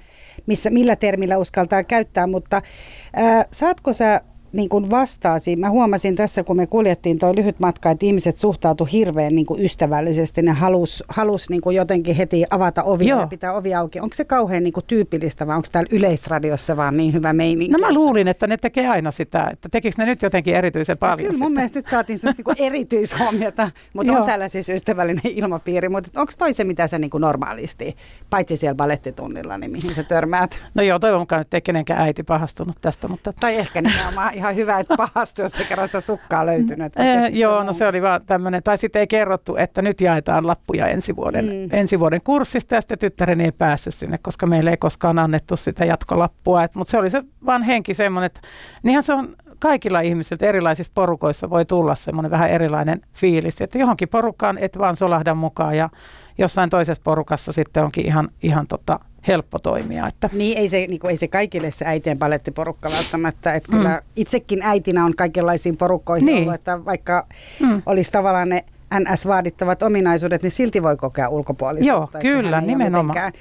missä, 0.50 0.70
millä 0.70 0.96
termillä 0.96 1.38
uskaltaa 1.38 1.84
käyttää, 1.84 2.28
mutta 2.28 2.58
äh, 2.58 3.46
saatko 3.52 3.94
sä 3.94 4.22
niin 4.54 4.70
kuin 4.70 4.90
vastaasi. 4.90 5.56
Mä 5.56 5.70
huomasin 5.70 6.16
tässä, 6.16 6.44
kun 6.44 6.58
me 6.58 6.68
kuljettiin 6.68 7.20
tuo 7.20 7.36
lyhyt 7.36 7.60
matka, 7.60 7.92
että 7.92 8.06
ihmiset 8.06 8.38
suhtautu 8.38 8.86
hirveän 8.86 9.36
niin 9.36 9.46
kuin 9.46 9.64
ystävällisesti. 9.64 10.42
Ne 10.42 10.52
halus, 10.52 11.04
halus 11.10 11.50
niin 11.50 11.62
kuin 11.62 11.76
jotenkin 11.76 12.16
heti 12.16 12.46
avata 12.50 12.84
ovia 12.84 13.08
Joo. 13.08 13.20
ja 13.20 13.28
pitää 13.28 13.54
ovi 13.54 13.76
auki. 13.76 14.00
Onko 14.00 14.16
se 14.16 14.26
kauhean 14.26 14.64
niin 14.64 14.74
kuin 14.74 14.86
tyypillistä 14.88 15.48
vai 15.48 15.56
onko 15.56 15.68
täällä 15.72 15.90
yleisradiossa 15.92 16.78
vaan 16.78 16.98
niin 16.98 17.14
hyvä 17.14 17.34
meininki? 17.34 17.74
No 17.74 17.88
mä 17.88 17.94
luulin, 17.94 18.28
että 18.28 18.48
ne 18.48 18.58
tekee 18.58 18.88
aina 18.88 19.12
sitä. 19.12 19.50
Että 19.54 19.70
tekikö 19.70 19.96
ne 19.98 20.06
nyt 20.06 20.22
jotenkin 20.22 20.56
erityisen 20.56 20.94
no 20.94 21.00
paljon? 21.00 21.28
No, 21.28 21.32
kyllä 21.32 21.44
mun 21.44 21.54
mielestä 21.54 21.80
nyt 21.80 21.86
saatiin 21.86 22.20
niin 22.24 22.44
kuin 22.44 22.56
erityishuomiota, 22.68 23.72
mutta 23.94 24.14
on 24.14 24.26
täällä 24.26 24.50
siis 24.50 24.70
ystävällinen 24.70 25.22
ilmapiiri. 25.26 25.90
Mutta 25.90 26.22
onko 26.22 26.34
toi 26.38 26.54
se, 26.54 26.64
mitä 26.64 26.88
sä 26.88 27.00
niin 27.00 27.10
kuin 27.10 27.22
normaalisti, 27.22 27.96
paitsi 28.30 28.58
siellä 28.58 28.76
balettitunnilla, 28.76 29.58
niin 29.58 29.72
mihin 29.72 29.96
sä 29.96 30.04
törmäät? 30.04 30.60
No 30.74 30.84
joo, 30.84 31.00
toivon 31.00 31.20
mukaan 31.20 31.40
nyt 31.40 31.54
ei 31.54 31.62
kenenkään 31.62 32.02
äiti 32.02 32.24
pahastunut 32.24 32.78
tästä. 32.82 33.08
Mutta... 33.08 33.34
Tai 33.40 33.56
ehkä 33.56 33.82
nimenomaan 33.82 34.34
ihan 34.40 34.56
hyvä, 34.56 34.80
että 34.80 34.98
pahasti, 34.98 35.42
jos 35.42 35.60
ei 35.60 35.66
kerran 35.66 35.88
sitä 35.88 36.00
sukkaa 36.00 36.46
löytynyt. 36.46 36.94
Eh, 36.98 37.34
joo, 37.34 37.64
no 37.64 37.74
se 37.74 37.88
oli 37.88 38.02
vaan 38.02 38.22
tämmöinen, 38.26 38.64
tai 38.64 38.78
sitten 38.78 39.00
ei 39.00 39.08
kerrottu, 39.08 39.56
että 39.56 39.82
nyt 39.82 40.02
jaetaan 40.02 40.48
lappuja 40.48 40.88
ensi 40.88 41.16
vuoden, 41.16 41.46
mm. 41.46 41.70
ensi 41.72 42.00
vuoden 42.00 42.22
kurssista, 42.24 42.76
ja 42.76 42.82
sitten 42.82 43.00
tyttäreni 43.00 43.44
ei 43.44 43.52
päässyt 43.52 43.94
sinne, 43.94 44.18
koska 44.22 44.48
meille 44.48 44.70
ei 44.70 44.78
koskaan 44.78 45.20
annettu 45.20 45.58
sitä 45.58 45.86
jatkolappua. 45.86 46.66
Mutta 46.76 46.92
se 46.92 46.98
oli 46.98 47.10
se 47.10 47.24
vaan 47.46 47.64
henki 47.64 47.94
semmoinen, 47.94 48.26
että 48.26 48.42
niinhän 48.84 49.04
se 49.04 49.14
on 49.14 49.36
kaikilla 49.60 50.02
ihmisillä 50.02 50.48
erilaisissa 50.48 50.92
porukoissa 50.96 51.50
voi 51.50 51.66
tulla 51.66 51.96
semmoinen 51.96 52.32
vähän 52.32 52.50
erilainen 52.50 53.02
fiilis, 53.14 53.62
että 53.62 53.78
johonkin 53.78 54.10
porukkaan 54.10 54.58
et 54.58 54.78
vaan 54.78 54.96
solahda 54.96 55.34
mukaan 55.34 55.78
ja 55.78 55.90
jossain 56.38 56.70
toisessa 56.70 57.04
porukassa 57.04 57.52
sitten 57.52 57.84
onkin 57.84 58.06
ihan, 58.06 58.30
ihan 58.44 58.68
tota, 58.68 59.00
helppo 59.28 59.60
toimia. 59.60 60.08
Että. 60.08 60.30
Niin, 60.34 60.58
ei 60.58 60.68
se, 60.68 60.78
niin 60.78 61.00
kuin, 61.00 61.12
ei 61.12 61.18
se 61.18 61.28
kaikille 61.28 61.72
se 61.72 61.86
äitien 61.86 62.18
palettiporukka 62.18 62.92
välttämättä. 62.92 63.54
Että 63.54 63.72
mm. 63.72 63.78
kyllä 63.78 64.02
itsekin 64.16 64.62
äitinä 64.62 65.06
on 65.06 65.16
kaikenlaisiin 65.16 65.78
porukkoihin 65.78 66.26
niin. 66.26 66.42
ollut, 66.42 66.54
että 66.54 66.86
vaikka 66.86 67.28
mm. 67.60 67.82
olisi 67.86 68.12
tavallaan 68.12 68.50
ne 68.50 68.66
NS-vaadittavat 69.00 69.84
ominaisuudet, 69.84 70.44
niin 70.44 70.52
silti 70.52 70.84
voi 70.84 70.98
kokea 70.98 71.30
ulkopuolisuutta. 71.30 72.18
Joo, 72.18 72.34
kyllä, 72.34 72.62
nimenomaan. 72.62 73.34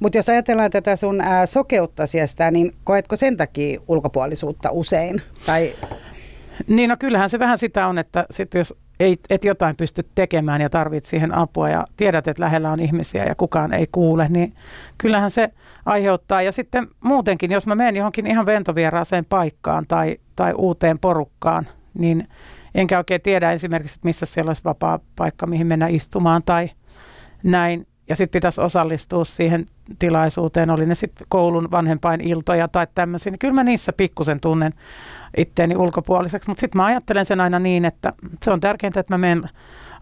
Mutta 0.00 0.18
jos 0.18 0.28
ajatellaan 0.28 0.70
tätä 0.70 0.96
sun 0.96 1.20
ää, 1.20 1.46
sokeutta 1.46 2.06
sieltä, 2.06 2.50
niin 2.50 2.74
koetko 2.84 3.16
sen 3.16 3.36
takia 3.36 3.80
ulkopuolisuutta 3.88 4.70
usein? 4.72 5.22
Tai... 5.46 5.72
Niin 6.66 6.90
no 6.90 6.96
kyllähän 6.98 7.30
se 7.30 7.38
vähän 7.38 7.58
sitä 7.58 7.86
on, 7.86 7.98
että 7.98 8.26
sit 8.30 8.54
jos 8.54 8.74
ei, 9.00 9.18
et 9.30 9.44
jotain 9.44 9.76
pysty 9.76 10.08
tekemään 10.14 10.60
ja 10.60 10.70
tarvit 10.70 11.04
siihen 11.04 11.34
apua 11.34 11.68
ja 11.68 11.84
tiedät, 11.96 12.28
että 12.28 12.42
lähellä 12.42 12.70
on 12.70 12.80
ihmisiä 12.80 13.24
ja 13.24 13.34
kukaan 13.34 13.72
ei 13.72 13.86
kuule, 13.92 14.28
niin 14.28 14.54
kyllähän 14.98 15.30
se 15.30 15.50
aiheuttaa. 15.86 16.42
Ja 16.42 16.52
sitten 16.52 16.88
muutenkin, 17.04 17.50
jos 17.50 17.66
mä 17.66 17.74
menen 17.74 17.96
johonkin 17.96 18.26
ihan 18.26 18.46
ventovieraaseen 18.46 19.24
paikkaan 19.24 19.84
tai, 19.88 20.18
tai 20.36 20.52
uuteen 20.56 20.98
porukkaan, 20.98 21.68
niin 21.94 22.28
enkä 22.74 22.98
oikein 22.98 23.22
tiedä 23.22 23.52
esimerkiksi, 23.52 23.94
että 23.94 24.08
missä 24.08 24.26
siellä 24.26 24.48
olisi 24.48 24.64
vapaa 24.64 24.98
paikka, 25.16 25.46
mihin 25.46 25.66
mennä 25.66 25.88
istumaan 25.88 26.42
tai 26.44 26.70
näin. 27.42 27.86
Ja 28.10 28.16
sitten 28.16 28.38
pitäisi 28.38 28.60
osallistua 28.60 29.24
siihen 29.24 29.66
tilaisuuteen, 29.98 30.70
oli 30.70 30.86
ne 30.86 30.94
sitten 30.94 31.26
koulun 31.28 31.70
vanhempain 31.70 32.20
iltoja 32.20 32.68
tai 32.68 32.86
tämmöisiä, 32.94 33.30
niin 33.30 33.38
kyllä 33.38 33.54
mä 33.54 33.64
niissä 33.64 33.92
pikkusen 33.92 34.40
tunnen 34.40 34.74
itteeni 35.36 35.76
ulkopuoliseksi, 35.76 36.48
mutta 36.48 36.60
sitten 36.60 36.78
mä 36.78 36.84
ajattelen 36.84 37.24
sen 37.24 37.40
aina 37.40 37.58
niin, 37.58 37.84
että 37.84 38.12
se 38.42 38.50
on 38.50 38.60
tärkeintä, 38.60 39.00
että 39.00 39.14
mä 39.14 39.18
menen 39.18 39.48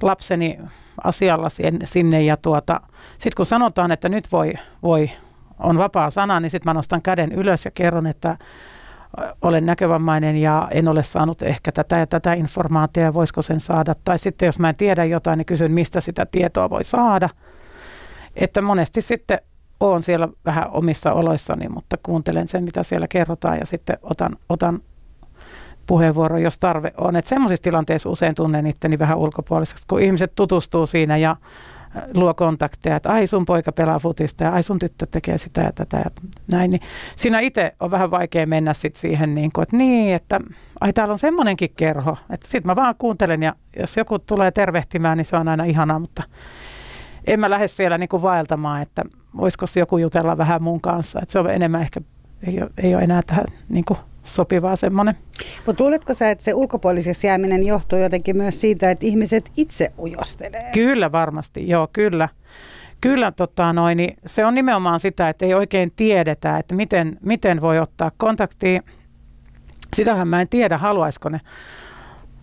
lapseni 0.02 0.58
asialla 1.04 1.48
sinne 1.84 2.22
ja 2.22 2.36
tuota, 2.36 2.80
sitten 3.12 3.36
kun 3.36 3.46
sanotaan, 3.46 3.92
että 3.92 4.08
nyt 4.08 4.32
voi, 4.32 4.52
voi 4.82 5.10
on 5.58 5.78
vapaa 5.78 6.10
sana, 6.10 6.40
niin 6.40 6.50
sitten 6.50 6.70
mä 6.70 6.74
nostan 6.74 7.02
käden 7.02 7.32
ylös 7.32 7.64
ja 7.64 7.70
kerron, 7.70 8.06
että 8.06 8.36
olen 9.42 9.66
näkövammainen 9.66 10.36
ja 10.36 10.68
en 10.70 10.88
ole 10.88 11.02
saanut 11.02 11.42
ehkä 11.42 11.72
tätä 11.72 11.98
ja 11.98 12.06
tätä 12.06 12.32
informaatiota, 12.32 13.14
voisiko 13.14 13.42
sen 13.42 13.60
saada. 13.60 13.94
Tai 14.04 14.18
sitten 14.18 14.46
jos 14.46 14.58
mä 14.58 14.68
en 14.68 14.76
tiedä 14.76 15.04
jotain, 15.04 15.38
niin 15.38 15.46
kysyn, 15.46 15.72
mistä 15.72 16.00
sitä 16.00 16.26
tietoa 16.26 16.70
voi 16.70 16.84
saada. 16.84 17.28
Että 18.38 18.62
monesti 18.62 19.02
sitten 19.02 19.38
olen 19.80 20.02
siellä 20.02 20.28
vähän 20.44 20.70
omissa 20.70 21.12
oloissani, 21.12 21.68
mutta 21.68 21.96
kuuntelen 22.02 22.48
sen, 22.48 22.64
mitä 22.64 22.82
siellä 22.82 23.08
kerrotaan 23.08 23.58
ja 23.58 23.66
sitten 23.66 23.98
otan, 24.02 24.36
otan 24.48 24.82
puheenvuoro, 25.86 26.38
jos 26.38 26.58
tarve 26.58 26.92
on. 26.96 27.16
Että 27.16 27.28
semmoisissa 27.28 27.62
tilanteissa 27.62 28.08
usein 28.08 28.34
tunnen 28.34 28.66
itteni 28.66 28.98
vähän 28.98 29.18
ulkopuoliseksi, 29.18 29.84
kun 29.88 30.00
ihmiset 30.00 30.32
tutustuu 30.34 30.86
siinä 30.86 31.16
ja 31.16 31.30
äh, 31.30 32.02
luo 32.14 32.34
kontakteja, 32.34 32.96
että 32.96 33.10
ai 33.10 33.26
sun 33.26 33.46
poika 33.46 33.72
pelaa 33.72 33.98
futista 33.98 34.44
ja 34.44 34.52
ai 34.52 34.62
sun 34.62 34.78
tyttö 34.78 35.06
tekee 35.10 35.38
sitä 35.38 35.60
ja 35.60 35.72
tätä 35.72 35.96
ja 35.96 36.10
näin. 36.50 36.70
Niin 36.70 36.82
siinä 37.16 37.40
itse 37.40 37.74
on 37.80 37.90
vähän 37.90 38.10
vaikea 38.10 38.46
mennä 38.46 38.74
sit 38.74 38.96
siihen, 38.96 39.34
niin 39.34 39.50
kuin, 39.52 39.62
että 39.62 39.76
niin, 39.76 40.14
että 40.14 40.40
ai 40.80 40.92
täällä 40.92 41.12
on 41.12 41.18
semmoinenkin 41.18 41.70
kerho. 41.76 42.16
Että 42.30 42.48
sit 42.48 42.64
mä 42.64 42.76
vaan 42.76 42.94
kuuntelen 42.98 43.42
ja 43.42 43.54
jos 43.78 43.96
joku 43.96 44.18
tulee 44.18 44.50
tervehtimään, 44.50 45.18
niin 45.18 45.24
se 45.24 45.36
on 45.36 45.48
aina 45.48 45.64
ihanaa, 45.64 45.98
mutta 45.98 46.22
en 47.28 47.40
mä 47.40 47.50
lähde 47.50 47.68
siellä 47.68 47.98
niin 47.98 48.08
kuin 48.08 48.22
vaeltamaan, 48.22 48.82
että 48.82 49.02
voisiko 49.36 49.66
joku 49.76 49.98
jutella 49.98 50.38
vähän 50.38 50.62
mun 50.62 50.80
kanssa. 50.80 51.20
Että 51.22 51.32
se 51.32 51.38
on 51.38 51.50
enemmän 51.50 51.80
ehkä, 51.80 52.00
ei 52.46 52.62
ole, 52.62 52.70
ei 52.82 52.94
ole 52.94 53.02
enää 53.02 53.22
tähän 53.26 53.44
niin 53.68 53.84
kuin 53.84 53.98
sopivaa 54.22 54.76
semmoinen. 54.76 55.14
Mutta 55.66 55.84
luuletko 55.84 56.14
sä, 56.14 56.30
että 56.30 56.44
se 56.44 56.54
ulkopuoliseksi 56.54 57.26
jääminen 57.26 57.66
johtuu 57.66 57.98
jotenkin 57.98 58.36
myös 58.36 58.60
siitä, 58.60 58.90
että 58.90 59.06
ihmiset 59.06 59.50
itse 59.56 59.92
ujostelee? 59.98 60.70
Kyllä 60.74 61.12
varmasti, 61.12 61.68
joo 61.68 61.88
kyllä. 61.92 62.28
Kyllä 63.00 63.32
tota 63.32 63.72
noin, 63.72 63.96
niin 63.96 64.16
se 64.26 64.44
on 64.44 64.54
nimenomaan 64.54 65.00
sitä, 65.00 65.28
että 65.28 65.46
ei 65.46 65.54
oikein 65.54 65.92
tiedetä, 65.96 66.58
että 66.58 66.74
miten, 66.74 67.18
miten 67.22 67.60
voi 67.60 67.78
ottaa 67.78 68.10
kontaktia. 68.16 68.82
Sitähän 69.96 70.28
mä 70.28 70.40
en 70.40 70.48
tiedä, 70.48 70.78
haluaisiko 70.78 71.28
ne 71.28 71.40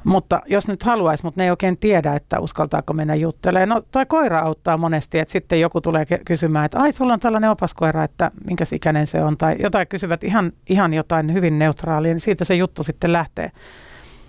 mutta 0.05 0.41
jos 0.45 0.67
nyt 0.67 0.83
haluaisi, 0.83 1.23
mutta 1.23 1.41
ne 1.41 1.45
ei 1.45 1.49
oikein 1.49 1.77
tiedä, 1.77 2.15
että 2.15 2.39
uskaltaako 2.39 2.93
mennä 2.93 3.15
juttelemaan. 3.15 3.69
No 3.69 3.87
toi 3.91 4.05
koira 4.05 4.39
auttaa 4.39 4.77
monesti, 4.77 5.19
että 5.19 5.31
sitten 5.31 5.61
joku 5.61 5.81
tulee 5.81 6.05
kysymään, 6.25 6.65
että 6.65 6.79
ai 6.79 6.91
sulla 6.91 7.13
on 7.13 7.19
tällainen 7.19 7.49
opaskoira, 7.49 8.03
että 8.03 8.31
minkä 8.47 8.65
ikäinen 8.73 9.07
se 9.07 9.23
on. 9.23 9.37
Tai 9.37 9.55
jotain 9.59 9.87
kysyvät 9.87 10.23
ihan, 10.23 10.51
ihan 10.69 10.93
jotain 10.93 11.33
hyvin 11.33 11.59
neutraalia, 11.59 12.13
niin 12.13 12.19
siitä 12.19 12.45
se 12.45 12.55
juttu 12.55 12.83
sitten 12.83 13.13
lähtee. 13.13 13.51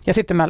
Ja 0.07 0.15
sitten 0.15 0.37
mä 0.37 0.49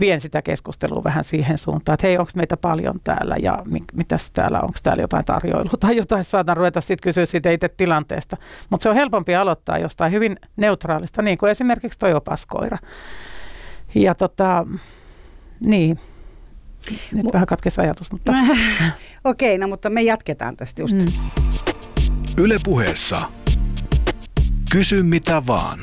vien 0.00 0.20
sitä 0.20 0.42
keskustelua 0.42 1.04
vähän 1.04 1.24
siihen 1.24 1.58
suuntaan, 1.58 1.94
että 1.94 2.06
hei, 2.06 2.18
onko 2.18 2.30
meitä 2.34 2.56
paljon 2.56 3.00
täällä 3.04 3.36
ja 3.42 3.62
mi- 3.64 3.80
mitäs 3.92 4.30
täällä, 4.30 4.60
onko 4.60 4.78
täällä 4.82 5.02
jotain 5.02 5.24
tarjoilua 5.24 5.72
tai 5.80 5.96
jotain, 5.96 6.24
saatan 6.24 6.56
ruveta 6.56 6.80
sitten 6.80 7.02
kysyä 7.02 7.26
siitä 7.26 7.50
itse 7.50 7.68
tilanteesta. 7.68 8.36
Mutta 8.70 8.82
se 8.82 8.88
on 8.88 8.94
helpompi 8.94 9.34
aloittaa 9.34 9.78
jostain 9.78 10.12
hyvin 10.12 10.36
neutraalista, 10.56 11.22
niin 11.22 11.38
kuin 11.38 11.50
esimerkiksi 11.50 11.98
toi 11.98 12.14
opaskoira. 12.14 12.78
Ja 13.94 14.14
tota, 14.14 14.66
niin. 15.66 15.98
Nyt 17.12 17.24
M- 17.24 17.32
vähän 17.32 17.46
katkesi 17.46 17.80
ajatus, 17.80 18.12
mutta... 18.12 18.32
Okei, 19.24 19.54
okay, 19.54 19.58
no 19.58 19.68
mutta 19.68 19.90
me 19.90 20.02
jatketaan 20.02 20.56
tästä 20.56 20.82
just. 20.82 20.96
Mm. 20.96 21.12
Ylepuheessa 22.38 23.20
Kysy 24.70 25.02
mitä 25.02 25.42
vaan. 25.46 25.78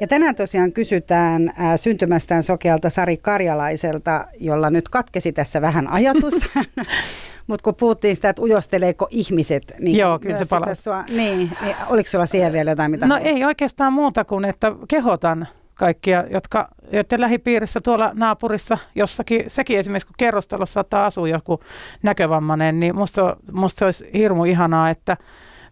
Ja 0.00 0.06
tänään 0.06 0.34
tosiaan 0.34 0.72
kysytään 0.72 1.52
ää, 1.56 1.76
syntymästään 1.76 2.42
sokealta 2.42 2.90
Sari 2.90 3.16
Karjalaiselta, 3.16 4.26
jolla 4.40 4.70
nyt 4.70 4.88
katkesi 4.88 5.32
tässä 5.32 5.60
vähän 5.60 5.92
ajatus. 5.92 6.50
Mutta 7.46 7.64
kun 7.64 7.74
puhuttiin 7.74 8.16
sitä, 8.16 8.28
että 8.28 8.42
ujosteleeko 8.42 9.06
ihmiset, 9.10 9.72
niin, 9.78 9.96
Joo, 9.98 10.18
kyllä 10.18 10.38
se 10.38 10.44
palaa. 10.50 10.74
Sua, 10.74 11.04
niin, 11.08 11.16
niin, 11.62 11.76
oliko 11.88 12.10
sulla 12.10 12.26
siihen 12.26 12.52
vielä 12.52 12.70
jotain, 12.70 12.90
mitä 12.90 13.06
No 13.06 13.14
haluat? 13.14 13.30
ei 13.32 13.44
oikeastaan 13.44 13.92
muuta 13.92 14.24
kuin, 14.24 14.44
että 14.44 14.72
kehotan 14.88 15.48
kaikkia, 15.74 16.24
jotka, 16.30 16.68
joiden 16.92 17.20
lähipiirissä 17.20 17.80
tuolla 17.80 18.10
naapurissa 18.14 18.78
jossakin, 18.94 19.44
sekin 19.48 19.78
esimerkiksi 19.78 20.06
kun 20.06 20.14
kerrostalossa 20.18 20.72
saattaa 20.74 21.06
asua 21.06 21.28
joku 21.28 21.60
näkövammainen, 22.02 22.80
niin 22.80 22.96
musta, 22.96 23.36
musta 23.52 23.78
se 23.78 23.84
olisi 23.84 24.10
hirmu 24.14 24.44
ihanaa, 24.44 24.90
että 24.90 25.16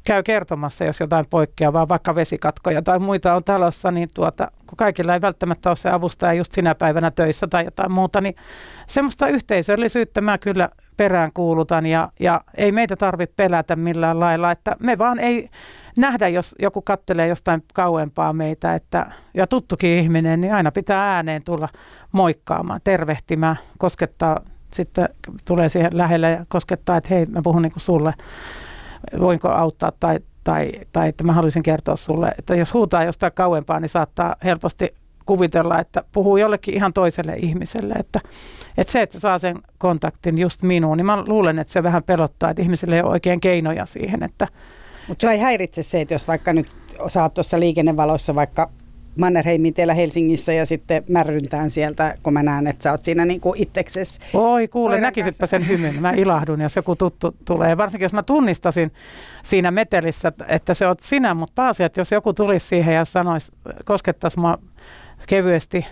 käy 0.07 0.23
kertomassa, 0.23 0.85
jos 0.85 1.01
jotain 1.01 1.27
poikkeavaa, 1.31 1.89
vaikka 1.89 2.15
vesikatkoja 2.15 2.83
tai 2.83 2.99
muita 2.99 3.35
on 3.35 3.45
talossa, 3.45 3.91
niin 3.91 4.09
tuota, 4.15 4.51
kun 4.67 4.77
kaikilla 4.77 5.15
ei 5.15 5.21
välttämättä 5.21 5.71
ole 5.71 5.77
se 5.77 5.91
avustaja 5.91 6.33
just 6.33 6.53
sinä 6.53 6.75
päivänä 6.75 7.11
töissä 7.11 7.47
tai 7.47 7.65
jotain 7.65 7.93
muuta, 7.93 8.21
niin 8.21 8.35
semmoista 8.87 9.29
yhteisöllisyyttä 9.29 10.21
mä 10.21 10.39
kyllä 10.39 10.69
perään 10.97 11.31
kuulutan 11.35 11.87
ja, 11.87 12.13
ja 12.21 12.41
ei 12.55 12.73
meitä 12.73 12.97
tarvitse 12.97 13.35
pelätä 13.37 13.77
millään 13.77 14.21
lailla, 14.21 14.51
että 14.51 14.77
me 14.81 14.99
vaan 14.99 15.19
ei 15.19 15.49
nähdä, 15.99 16.29
jos 16.29 16.55
joku 16.59 16.83
kattelee 16.83 17.29
jostain 17.29 17.63
kauempaa 17.75 18.33
meitä, 18.33 18.75
että, 18.75 19.07
ja 19.35 19.47
tuttukin 19.47 19.91
ihminen, 19.91 20.41
niin 20.41 20.55
aina 20.55 20.73
pitää 20.73 21.15
ääneen 21.15 21.43
tulla 21.45 21.69
moikkaamaan, 22.13 22.81
tervehtimään, 22.85 23.57
koskettaa, 23.79 24.41
sitten 24.73 25.09
tulee 25.45 25.69
siihen 25.69 25.91
lähelle 25.95 26.31
ja 26.31 26.45
koskettaa, 26.49 26.97
että 26.97 27.15
hei, 27.15 27.27
mä 27.27 27.41
puhun 27.43 27.63
niin 27.63 27.73
kuin 27.73 27.83
sulle 27.83 28.15
voinko 29.21 29.49
auttaa 29.49 29.93
tai, 30.01 30.19
tai, 30.45 30.73
tai 30.93 31.09
että 31.09 31.25
mä 31.25 31.33
haluaisin 31.33 31.63
kertoa 31.63 31.97
sulle, 31.97 32.35
että 32.39 32.55
jos 32.55 32.75
huutaa 32.75 33.05
jostain 33.05 33.33
kauempaa, 33.33 33.81
niin 33.81 33.89
saattaa 33.89 34.37
helposti 34.45 34.95
kuvitella, 35.27 35.81
että 35.81 36.05
puhuu 36.13 36.37
jollekin 36.37 36.75
ihan 36.75 36.93
toiselle 36.93 37.35
ihmiselle. 37.37 37.95
Että, 37.95 38.21
että 38.79 38.93
se, 38.93 39.03
että 39.03 39.21
saa 39.21 39.39
sen 39.39 39.57
kontaktin 39.79 40.39
just 40.39 40.63
minuun, 40.63 40.97
niin 40.97 41.07
mä 41.07 41.25
luulen, 41.27 41.59
että 41.59 41.73
se 41.73 41.83
vähän 41.83 42.03
pelottaa, 42.03 42.51
että 42.51 42.63
ihmisille 42.63 42.97
ei 42.97 43.03
ole 43.03 43.11
oikein 43.11 43.41
keinoja 43.41 43.87
siihen. 43.87 44.23
Että 44.23 44.49
Mutta 45.09 45.27
se 45.27 45.33
ei 45.33 45.39
häiritse 45.39 45.83
se, 45.83 46.01
että 46.01 46.15
jos 46.15 46.29
vaikka 46.29 46.53
nyt 46.53 46.67
saat 47.09 47.35
tuossa 47.35 47.61
liikennevalossa 47.61 48.35
vaikka 48.35 48.71
Mannerheimin 49.19 49.75
teillä 49.75 49.95
Helsingissä 49.95 50.53
ja 50.53 50.67
sitten 50.67 51.05
märryntään 51.09 51.71
sieltä, 51.71 52.15
kun 52.23 52.33
mä 52.33 52.43
näen, 52.43 52.67
että 52.67 52.83
sä 52.83 52.91
oot 52.91 53.05
siinä 53.05 53.25
niin 53.25 53.41
kuin 53.41 53.63
itsekses. 53.63 54.19
Oi 54.35 54.69
kuule, 54.69 55.01
näkisitpä 55.01 55.47
sen 55.47 55.69
hymyn. 55.69 56.03
Mä 56.03 56.11
ilahdun, 56.11 56.61
jos 56.61 56.77
joku 56.77 56.97
tuttu 56.97 57.37
tulee. 57.45 57.77
Varsinkin 57.77 58.05
jos 58.05 58.13
mä 58.13 58.23
tunnistasin 58.23 58.93
siinä 59.43 59.71
metelissä, 59.71 60.33
että 60.49 60.75
se 60.75 60.87
oot 60.87 61.01
sinä, 61.01 61.35
mutta 61.35 61.53
pääasi, 61.55 61.85
että 61.85 62.01
jos 62.01 62.13
joku 62.13 62.33
tulisi 62.33 62.67
siihen 62.67 62.95
ja 62.95 63.05
sanoisi, 63.05 63.53
koskettaisi 63.85 64.39
mua 64.39 64.59
kevyesti 65.29 65.87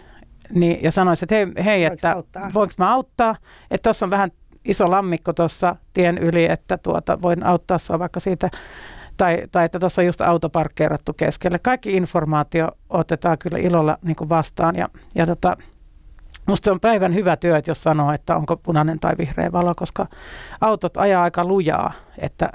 niin, 0.55 0.83
ja 0.83 0.91
sanoisi, 0.91 1.25
että 1.25 1.35
hei, 1.35 1.65
hei 1.65 1.85
että 1.85 2.23
voinko 2.55 2.75
mä 2.79 2.93
auttaa, 2.93 3.37
että 3.71 3.83
tuossa 3.83 4.07
on 4.07 4.11
vähän 4.11 4.31
iso 4.65 4.91
lammikko 4.91 5.33
tuossa 5.33 5.77
tien 5.93 6.19
yli, 6.19 6.45
että 6.45 6.79
tuota, 6.79 7.23
voin 7.23 7.47
auttaa 7.47 7.79
sua 7.79 7.99
vaikka 7.99 8.21
siitä 8.21 8.51
tai, 9.17 9.43
tai 9.53 9.65
että 9.65 9.79
tuossa 9.79 10.03
on 10.03 10.07
just 10.07 10.21
auto 10.21 10.49
parkkeerattu 10.49 11.13
keskelle. 11.13 11.59
Kaikki 11.59 11.97
informaatio 11.97 12.69
otetaan 12.91 13.39
kyllä 13.39 13.59
ilolla 13.59 13.99
niin 14.03 14.17
kuin 14.17 14.29
vastaan. 14.29 14.75
Ja, 14.77 14.89
ja 15.15 15.27
tota, 15.27 15.57
Musta 16.47 16.65
se 16.65 16.71
on 16.71 16.81
päivän 16.81 17.15
hyvä 17.15 17.37
työ, 17.37 17.57
että 17.57 17.71
jos 17.71 17.83
sanoo, 17.83 18.13
että 18.13 18.37
onko 18.37 18.57
punainen 18.57 19.01
tai 19.01 19.15
vihreä 19.19 19.53
valo, 19.53 19.73
koska 19.77 20.07
autot 20.61 20.97
ajaa 20.97 21.23
aika 21.23 21.45
lujaa, 21.45 21.93
että, 22.19 22.53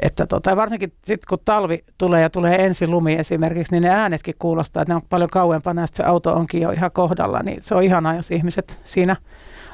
että 0.00 0.26
tota, 0.26 0.56
varsinkin 0.56 0.92
sitten 1.04 1.28
kun 1.28 1.38
talvi 1.44 1.84
tulee 1.98 2.22
ja 2.22 2.30
tulee 2.30 2.64
ensi 2.64 2.86
lumi 2.86 3.14
esimerkiksi, 3.14 3.72
niin 3.72 3.82
ne 3.82 3.90
äänetkin 3.90 4.34
kuulostaa, 4.38 4.82
että 4.82 4.92
ne 4.92 4.96
on 4.96 5.02
paljon 5.08 5.30
kauempana 5.30 5.82
ja 5.82 5.86
se 5.92 6.02
auto 6.02 6.34
onkin 6.34 6.62
jo 6.62 6.70
ihan 6.70 6.90
kohdalla, 6.90 7.42
niin 7.42 7.62
se 7.62 7.74
on 7.74 7.82
ihanaa, 7.82 8.14
jos 8.14 8.30
ihmiset 8.30 8.80
siinä 8.84 9.16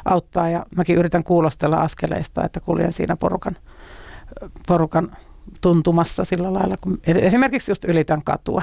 auttaa. 0.04 0.48
Ja 0.48 0.66
mäkin 0.76 0.96
yritän 0.96 1.24
kuulostella 1.24 1.76
askeleista, 1.76 2.44
että 2.44 2.60
kuljen 2.60 2.92
siinä 2.92 3.16
porukan, 3.16 3.56
porukan 4.68 5.16
tuntumassa 5.62 6.24
sillä 6.24 6.52
lailla, 6.52 6.74
kun 6.80 7.00
esimerkiksi 7.06 7.70
just 7.70 7.84
ylitän 7.84 8.22
katua. 8.24 8.62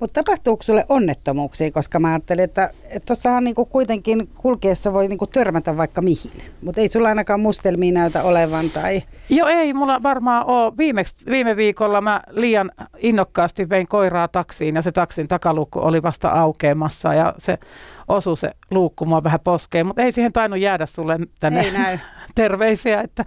Mutta 0.00 0.22
tapahtuuko 0.24 0.62
sulle 0.62 0.86
onnettomuuksia, 0.88 1.70
koska 1.70 2.00
mä 2.00 2.08
ajattelin, 2.08 2.44
että 2.44 2.70
tuossahan 3.06 3.44
niinku 3.44 3.66
kuitenkin 3.66 4.28
kulkeessa 4.38 4.92
voi 4.92 5.08
niinku 5.08 5.26
törmätä 5.26 5.76
vaikka 5.76 6.02
mihin, 6.02 6.32
mutta 6.62 6.80
ei 6.80 6.88
sulla 6.88 7.08
ainakaan 7.08 7.40
mustelmia 7.40 7.92
näytä 7.92 8.22
olevan 8.22 8.70
tai... 8.70 9.02
Joo 9.28 9.48
ei, 9.48 9.74
mulla 9.74 10.02
varmaan 10.02 10.46
ole. 10.46 10.72
Viimeksi, 10.76 11.24
viime 11.26 11.56
viikolla 11.56 12.00
mä 12.00 12.20
liian 12.30 12.70
innokkaasti 12.98 13.68
vein 13.68 13.88
koiraa 13.88 14.28
taksiin 14.28 14.74
ja 14.74 14.82
se 14.82 14.92
taksin 14.92 15.28
takaluukku 15.28 15.78
oli 15.78 16.02
vasta 16.02 16.28
aukeamassa 16.28 17.14
ja 17.14 17.34
se 17.38 17.58
osui 18.08 18.36
se 18.36 18.50
luukku 18.70 19.06
mua 19.06 19.24
vähän 19.24 19.40
poskeen, 19.40 19.86
mutta 19.86 20.02
ei 20.02 20.12
siihen 20.12 20.32
tainnut 20.32 20.60
jäädä 20.60 20.86
sulle 20.86 21.18
tänne 21.40 21.60
ei 21.60 21.72
näy. 21.72 21.98
terveisiä. 22.34 23.00
Että, 23.00 23.24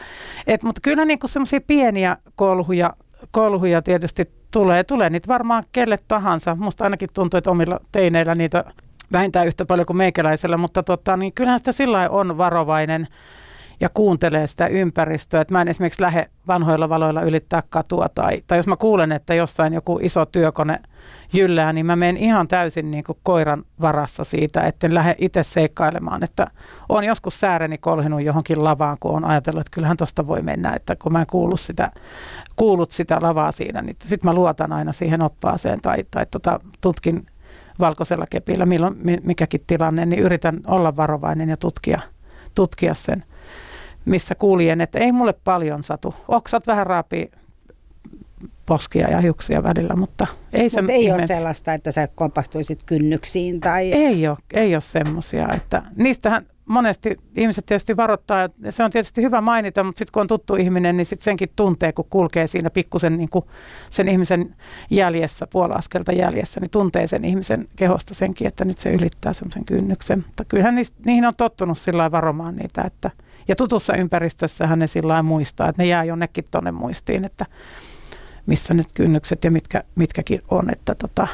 et, 0.47 0.63
mutta 0.63 0.81
kyllä 0.81 1.05
niin 1.05 1.19
semmoisia 1.25 1.61
pieniä 1.67 2.17
kolhuja, 2.35 2.93
kolhuja 3.31 3.81
tietysti 3.81 4.31
tulee. 4.51 4.83
Tulee 4.83 5.09
niitä 5.09 5.27
varmaan 5.27 5.63
kelle 5.71 5.99
tahansa. 6.07 6.55
Musta 6.55 6.83
ainakin 6.83 7.09
tuntuu, 7.13 7.37
että 7.37 7.51
omilla 7.51 7.79
teineillä 7.91 8.35
niitä 8.35 8.63
vähintään 9.11 9.47
yhtä 9.47 9.65
paljon 9.65 9.85
kuin 9.85 9.97
meikäläisellä, 9.97 10.57
mutta 10.57 10.83
tota, 10.83 11.17
niin 11.17 11.33
kyllähän 11.33 11.59
sitä 11.59 11.71
sillä 11.71 12.09
on 12.09 12.37
varovainen 12.37 13.07
ja 13.79 13.89
kuuntelee 13.93 14.47
sitä 14.47 14.67
ympäristöä. 14.67 15.41
Että 15.41 15.53
mä 15.53 15.61
en 15.61 15.67
esimerkiksi 15.67 16.01
lähde 16.01 16.29
vanhoilla 16.47 16.89
valoilla 16.89 17.21
ylittää 17.21 17.63
katua 17.69 18.09
tai, 18.15 18.43
tai 18.47 18.57
jos 18.57 18.67
mä 18.67 18.75
kuulen, 18.75 19.11
että 19.11 19.33
jossain 19.33 19.73
joku 19.73 19.99
iso 20.01 20.25
työkone 20.25 20.79
jyllää, 21.33 21.73
niin 21.73 21.85
mä 21.85 21.95
menen 21.95 22.17
ihan 22.17 22.47
täysin 22.47 22.91
niin 22.91 23.03
kuin 23.03 23.17
koiran 23.23 23.63
varassa 23.81 24.23
siitä, 24.23 24.61
että 24.61 24.87
en 24.87 24.95
lähde 24.95 25.15
itse 25.17 25.43
seikkailemaan. 25.43 26.23
Että 26.23 26.47
on 26.89 27.03
joskus 27.03 27.39
sääreni 27.39 27.77
kolhinut 27.77 28.21
johonkin 28.21 28.63
lavaan, 28.63 28.97
kun 28.99 29.15
on 29.15 29.25
ajatellut, 29.25 29.61
että 29.61 29.75
kyllähän 29.75 29.97
tuosta 29.97 30.27
voi 30.27 30.41
mennä, 30.41 30.73
että 30.73 30.95
kun 30.95 31.11
mä 31.11 31.19
en 31.19 31.27
kuullut 31.27 31.59
sitä, 31.59 31.91
kuullut 32.55 32.91
sitä 32.91 33.17
lavaa 33.21 33.51
siinä, 33.51 33.81
niin 33.81 33.95
sitten 33.99 34.29
mä 34.29 34.35
luotan 34.35 34.73
aina 34.73 34.91
siihen 34.91 35.23
oppaaseen 35.23 35.81
tai, 35.81 36.05
tai 36.11 36.25
tota, 36.31 36.59
tutkin 36.81 37.25
valkoisella 37.79 38.25
kepillä, 38.29 38.65
milloin 38.65 38.95
mikäkin 39.23 39.61
tilanne, 39.67 40.05
niin 40.05 40.19
yritän 40.19 40.59
olla 40.67 40.97
varovainen 40.97 41.49
ja 41.49 41.57
tutkia, 41.57 41.99
tutkia 42.55 42.93
sen 42.93 43.23
missä 44.05 44.35
kuljen, 44.35 44.81
että 44.81 44.99
ei 44.99 45.11
mulle 45.11 45.33
paljon 45.43 45.83
satu. 45.83 46.15
Oksat 46.27 46.67
vähän 46.67 46.87
raapii 46.87 47.31
poskia 48.65 49.09
ja 49.09 49.21
hiuksia 49.21 49.63
välillä, 49.63 49.95
mutta 49.95 50.27
ei 50.53 50.69
se... 50.69 50.83
Ei 50.89 51.03
ihme... 51.03 51.13
ole 51.13 51.27
sellaista, 51.27 51.73
että 51.73 51.91
sä 51.91 52.07
kompastuisit 52.07 52.83
kynnyksiin 52.85 53.59
tai... 53.59 53.93
Ei 53.93 54.27
ole, 54.27 54.37
ei 54.53 54.75
ole 54.75 54.81
semmoisia, 54.81 55.47
että 55.53 55.83
niistähän 55.95 56.45
monesti 56.65 57.19
ihmiset 57.35 57.65
tietysti 57.65 57.97
varoittaa, 57.97 58.43
että 58.43 58.71
se 58.71 58.83
on 58.83 58.91
tietysti 58.91 59.21
hyvä 59.21 59.41
mainita, 59.41 59.83
mutta 59.83 59.99
sitten 59.99 60.11
kun 60.13 60.21
on 60.21 60.27
tuttu 60.27 60.55
ihminen, 60.55 60.97
niin 60.97 61.05
sitten 61.05 61.23
senkin 61.23 61.49
tuntee, 61.55 61.93
kun 61.93 62.05
kulkee 62.09 62.47
siinä 62.47 62.69
pikkusen 62.69 63.17
niin 63.17 63.29
kuin 63.29 63.45
sen 63.89 64.09
ihmisen 64.09 64.55
jäljessä, 64.89 65.47
puolaskelta 65.47 66.11
jäljessä, 66.11 66.59
niin 66.59 66.71
tuntee 66.71 67.07
sen 67.07 67.25
ihmisen 67.25 67.67
kehosta 67.75 68.13
senkin, 68.13 68.47
että 68.47 68.65
nyt 68.65 68.77
se 68.77 68.91
ylittää 68.91 69.33
semmoisen 69.33 69.65
kynnyksen. 69.65 70.23
Mutta 70.27 70.45
kyllähän 70.45 70.75
niistä, 70.75 70.97
niihin 71.05 71.25
on 71.25 71.33
tottunut 71.37 71.77
sillä 71.77 72.11
varomaan 72.11 72.55
niitä, 72.55 72.81
että 72.81 73.11
ja 73.47 73.55
tutussa 73.55 73.95
ympäristössähän 73.95 74.79
ne 74.79 74.87
sillä 74.87 75.23
muistaa, 75.23 75.69
että 75.69 75.81
ne 75.81 75.87
jää 75.87 76.03
jonnekin 76.03 76.45
tuonne 76.51 76.71
muistiin, 76.71 77.25
että 77.25 77.45
missä 78.45 78.73
nyt 78.73 78.87
kynnykset 78.93 79.43
ja 79.43 79.51
mitkä, 79.51 79.83
mitkäkin 79.95 80.41
on. 80.51 80.69
Että 80.69 80.95
tota, 80.95 81.27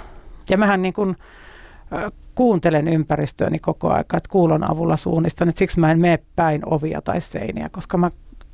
ja 0.50 0.58
mähän 0.58 0.82
niin 0.82 0.94
kuin, 0.94 1.16
kuuntelen 2.36 2.88
ympäristöäni 2.88 3.60
koko 3.60 3.90
ajan, 3.90 4.00
että 4.02 4.30
kuulon 4.30 4.72
avulla 4.72 4.98
suunnistan, 4.98 5.50
että 5.50 5.60
siksi 5.60 5.80
mä 5.80 5.92
en 5.92 6.00
mene 6.00 6.20
päin 6.36 6.62
ovia 6.66 7.02
tai 7.02 7.22
seiniä, 7.22 7.70
koska 7.72 7.98
mä 7.98 8.10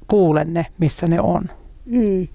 kuulen 0.08 0.54
ne, 0.54 0.66
missä 0.78 1.08
ne 1.08 1.22
on. 1.22 1.44
Mm. 1.86 2.28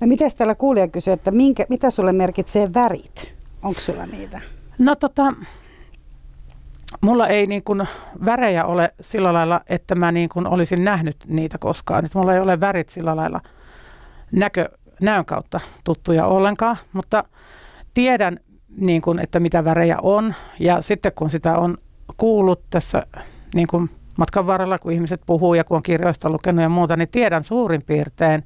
No 0.00 0.06
miten 0.06 0.30
täällä 0.36 0.54
kuulija 0.54 0.88
kysyy, 0.88 1.12
että 1.12 1.30
minkä, 1.30 1.64
mitä 1.68 1.90
sulle 1.90 2.12
merkitsee 2.12 2.74
värit? 2.74 3.34
Onko 3.62 3.80
sulla 3.80 4.06
niitä? 4.06 4.40
No 4.78 4.96
tota, 4.96 5.34
mulla 7.00 7.28
ei 7.28 7.46
niin 7.46 7.64
kuin 7.64 7.88
värejä 8.24 8.64
ole 8.64 8.94
sillä 9.00 9.32
lailla, 9.32 9.60
että 9.66 9.94
mä 9.94 10.12
niin 10.12 10.28
kuin 10.28 10.46
olisin 10.46 10.84
nähnyt 10.84 11.16
niitä 11.26 11.58
koskaan. 11.58 12.04
Että 12.04 12.18
mulla 12.18 12.34
ei 12.34 12.40
ole 12.40 12.60
värit 12.60 12.88
sillä 12.88 13.16
lailla 13.16 13.40
näkö, 14.32 14.68
näön 15.00 15.24
kautta 15.24 15.60
tuttuja 15.84 16.26
ollenkaan, 16.26 16.76
mutta 16.92 17.24
tiedän 17.94 18.40
niin 18.76 19.02
kuin, 19.02 19.18
että 19.18 19.40
mitä 19.40 19.64
värejä 19.64 19.98
on. 20.02 20.34
Ja 20.60 20.82
sitten 20.82 21.12
kun 21.14 21.30
sitä 21.30 21.58
on 21.58 21.78
kuullut 22.16 22.60
tässä 22.70 23.06
niin 23.54 23.66
kuin 23.66 23.90
matkan 24.16 24.46
varrella, 24.46 24.78
kun 24.78 24.92
ihmiset 24.92 25.20
puhuu 25.26 25.54
ja 25.54 25.64
kun 25.64 25.76
on 25.76 25.82
kirjoista 25.82 26.30
lukenut 26.30 26.62
ja 26.62 26.68
muuta, 26.68 26.96
niin 26.96 27.08
tiedän 27.08 27.44
suurin 27.44 27.82
piirtein, 27.82 28.44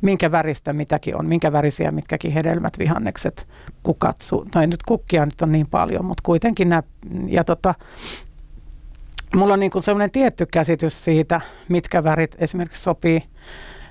minkä 0.00 0.30
väristä 0.30 0.72
mitäkin 0.72 1.16
on, 1.16 1.26
minkä 1.26 1.52
värisiä 1.52 1.90
mitkäkin 1.90 2.32
hedelmät, 2.32 2.78
vihannekset, 2.78 3.48
kukat, 3.82 4.16
su- 4.22 4.48
no 4.54 4.66
nyt 4.66 4.82
kukkia 4.82 5.26
nyt 5.26 5.42
on 5.42 5.52
niin 5.52 5.66
paljon, 5.66 6.04
mutta 6.04 6.22
kuitenkin 6.22 6.68
nämä, 6.68 6.82
ja 7.26 7.44
tota, 7.44 7.74
mulla 9.36 9.54
on 9.54 9.60
niin 9.60 9.70
kuin 9.70 9.82
sellainen 9.82 10.10
tietty 10.10 10.46
käsitys 10.46 11.04
siitä, 11.04 11.40
mitkä 11.68 12.04
värit 12.04 12.36
esimerkiksi 12.38 12.82
sopii, 12.82 13.22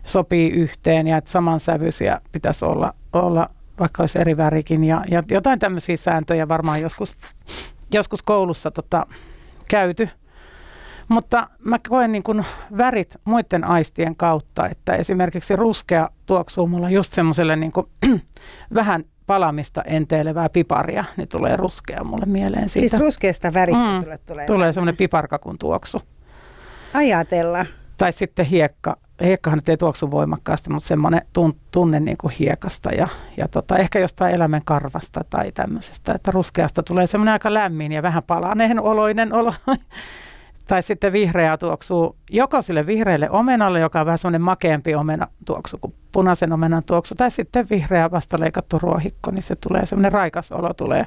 sopii 0.04 0.50
yhteen 0.50 1.08
ja 1.08 1.18
että 1.18 1.32
samansävyisiä 1.32 2.22
pitäisi 2.32 2.66
olla, 2.66 2.94
olla 3.14 3.48
vaikka 3.80 4.04
olisi 4.04 4.20
eri 4.20 4.38
värikin 4.38 4.84
ja, 4.84 5.04
ja 5.12 5.24
jotain 5.32 5.60
tämmöisiä 5.60 5.98
sääntöjä 5.98 6.48
varmaan 6.48 6.82
joskus, 6.82 7.18
joskus 7.92 8.24
koulussa 8.24 8.72
tota, 8.72 9.06
käyty. 9.68 10.10
Mutta 11.08 11.48
mä 11.60 11.78
koen 11.90 12.12
niin 12.12 12.24
kuin 12.24 12.46
värit 12.78 13.18
muiden 13.26 13.64
aistien 13.64 14.16
kautta, 14.16 14.70
että 14.70 14.96
esimerkiksi 14.96 15.56
ruskea 15.56 16.10
tuoksuu 16.26 16.68
mulla 16.68 16.90
just 16.90 17.14
semmoiselle 17.14 17.56
niin 17.56 17.72
kuin, 17.72 17.88
vähän 18.74 19.04
palamista 19.28 19.82
enteilevää 19.82 20.50
piparia, 20.50 21.04
niin 21.18 21.28
tulee 21.28 21.56
ruskea 21.56 22.04
mulle 22.04 22.26
mieleen 22.26 22.70
siitä. 22.70 22.90
Siis 22.90 23.02
ruskeasta 23.02 23.54
väristä 23.54 23.94
mm, 23.94 24.02
sulle 24.02 24.18
tulee? 24.18 24.46
Tulee 24.46 24.74
semmoinen 24.74 24.98
piparkakun 24.98 25.58
tuoksu. 25.58 26.02
Ajatella. 26.94 27.66
Tai 27.98 28.14
sitten 28.14 28.46
hiekka, 28.46 28.98
hiekkahan 29.24 29.58
nyt 29.58 29.70
ei 29.70 29.78
tuoksu 29.78 30.12
voimakkaasti, 30.12 30.70
mutta 30.70 30.88
semmoinen 30.88 31.22
tunne 31.72 32.00
niin 32.00 32.18
kuin 32.18 32.34
hiekasta 32.40 32.92
ja, 32.92 33.08
ja 33.38 33.48
tota, 33.48 33.78
ehkä 33.78 34.00
jostain 34.00 34.36
elämän 34.36 34.62
karvasta 34.66 35.22
tai 35.30 35.52
tämmöisestä, 35.52 36.14
että 36.16 36.32
ruskeasta 36.32 36.84
tulee 36.84 37.08
semmoinen 37.08 37.34
aika 37.34 37.54
lämmin 37.54 37.92
ja 37.92 38.04
vähän 38.04 38.24
palaneen 38.24 38.80
oloinen 38.80 39.34
olo. 39.34 39.54
tai 40.68 40.84
sitten 40.84 41.14
vihreä 41.14 41.58
tuoksuu 41.58 42.16
joko 42.30 42.62
sille 42.62 42.86
vihreälle 42.86 43.30
omenalle, 43.30 43.80
joka 43.80 44.00
on 44.00 44.06
vähän 44.06 44.18
semmoinen 44.18 44.42
makeampi 44.42 44.96
omena 44.96 45.28
tuoksu 45.46 45.78
kuin 45.82 45.94
punaisen 46.12 46.54
omenan 46.54 46.84
tuoksu, 46.84 47.16
tai 47.16 47.32
sitten 47.32 47.68
vihreä 47.70 48.12
vastaleikattu 48.12 48.80
ruohikko, 48.82 49.32
niin 49.32 49.44
se 49.44 49.56
tulee 49.56 49.86
semmoinen 49.86 50.12
raikas 50.12 50.52
olo 50.52 50.74
tulee 50.74 51.06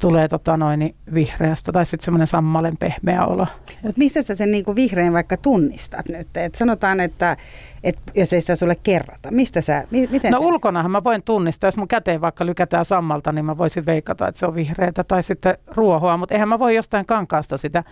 tulee 0.00 0.28
tota 0.28 0.56
noin, 0.56 0.94
vihreästä 1.14 1.72
tai 1.72 1.86
sitten 1.86 2.04
semmoinen 2.04 2.26
sammalen 2.26 2.76
pehmeä 2.76 3.26
olo. 3.26 3.46
Mut 3.82 3.96
mistä 3.96 4.22
sä 4.22 4.34
sen 4.34 4.52
niinku 4.52 4.74
vihreän 4.74 5.12
vaikka 5.12 5.36
tunnistat 5.36 6.08
nyt? 6.08 6.36
Et 6.36 6.54
sanotaan, 6.54 7.00
että 7.00 7.36
et 7.84 7.98
jos 8.14 8.32
ei 8.32 8.40
sitä 8.40 8.54
sulle 8.54 8.76
kerrota, 8.82 9.30
mistä 9.30 9.60
sä, 9.60 9.84
mi, 9.90 10.08
miten 10.10 10.32
No 10.32 10.38
sä... 10.38 10.46
ulkonahan 10.46 10.90
mä 10.90 11.04
voin 11.04 11.22
tunnistaa, 11.22 11.68
jos 11.68 11.76
mun 11.76 11.88
käteen 11.88 12.20
vaikka 12.20 12.46
lykätään 12.46 12.84
sammalta, 12.84 13.32
niin 13.32 13.44
mä 13.44 13.58
voisin 13.58 13.86
veikata, 13.86 14.28
että 14.28 14.38
se 14.38 14.46
on 14.46 14.54
vihreätä 14.54 15.04
tai 15.04 15.22
sitten 15.22 15.58
ruohoa, 15.66 16.16
mutta 16.16 16.34
eihän 16.34 16.48
mä 16.48 16.58
voi 16.58 16.74
jostain 16.76 17.06
kankaasta 17.06 17.56
sitä 17.56 17.84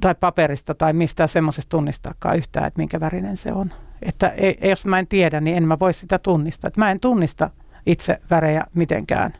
tai 0.00 0.14
paperista 0.14 0.74
tai 0.74 0.92
mistään 0.92 1.28
semmoisesta 1.28 1.70
tunnistaakaan 1.70 2.36
yhtään, 2.36 2.66
että 2.66 2.80
minkä 2.80 3.00
värinen 3.00 3.36
se 3.36 3.52
on. 3.52 3.72
Että 4.02 4.28
ei, 4.28 4.58
jos 4.62 4.86
mä 4.86 4.98
en 4.98 5.06
tiedä, 5.06 5.40
niin 5.40 5.56
en 5.56 5.68
mä 5.68 5.78
voi 5.78 5.92
sitä 5.92 6.18
tunnistaa. 6.18 6.68
Että 6.68 6.80
mä 6.80 6.90
en 6.90 7.00
tunnista 7.00 7.50
itse 7.86 8.20
värejä 8.30 8.64
mitenkään. 8.74 9.32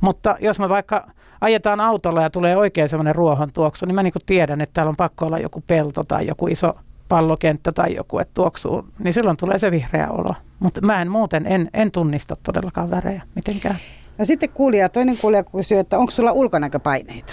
Mutta 0.00 0.36
jos 0.40 0.58
mä 0.58 0.68
vaikka 0.68 1.10
ajetaan 1.40 1.80
autolla 1.80 2.22
ja 2.22 2.30
tulee 2.30 2.56
oikein 2.56 2.88
semmoinen 2.88 3.14
ruohon 3.14 3.52
tuoksu, 3.52 3.86
niin 3.86 3.94
mä 3.94 4.02
niin 4.02 4.12
tiedän, 4.26 4.60
että 4.60 4.74
täällä 4.74 4.90
on 4.90 4.96
pakko 4.96 5.26
olla 5.26 5.38
joku 5.38 5.64
pelto 5.66 6.04
tai 6.04 6.26
joku 6.26 6.48
iso 6.48 6.74
pallokenttä 7.08 7.72
tai 7.72 7.94
joku, 7.94 8.18
että 8.18 8.34
tuoksuu, 8.34 8.84
niin 8.98 9.12
silloin 9.12 9.36
tulee 9.36 9.58
se 9.58 9.70
vihreä 9.70 10.10
olo. 10.10 10.34
Mutta 10.58 10.80
mä 10.80 11.02
en 11.02 11.10
muuten, 11.10 11.46
en, 11.46 11.70
en 11.74 11.90
tunnista 11.90 12.34
todellakaan 12.42 12.90
värejä 12.90 13.22
mitenkään. 13.34 13.76
No 14.18 14.24
sitten 14.24 14.48
kuulija, 14.48 14.88
toinen 14.88 15.16
kuulija 15.16 15.44
kysyy, 15.44 15.78
että 15.78 15.98
onko 15.98 16.10
sulla 16.10 16.32
ulkonäköpaineita? 16.32 17.32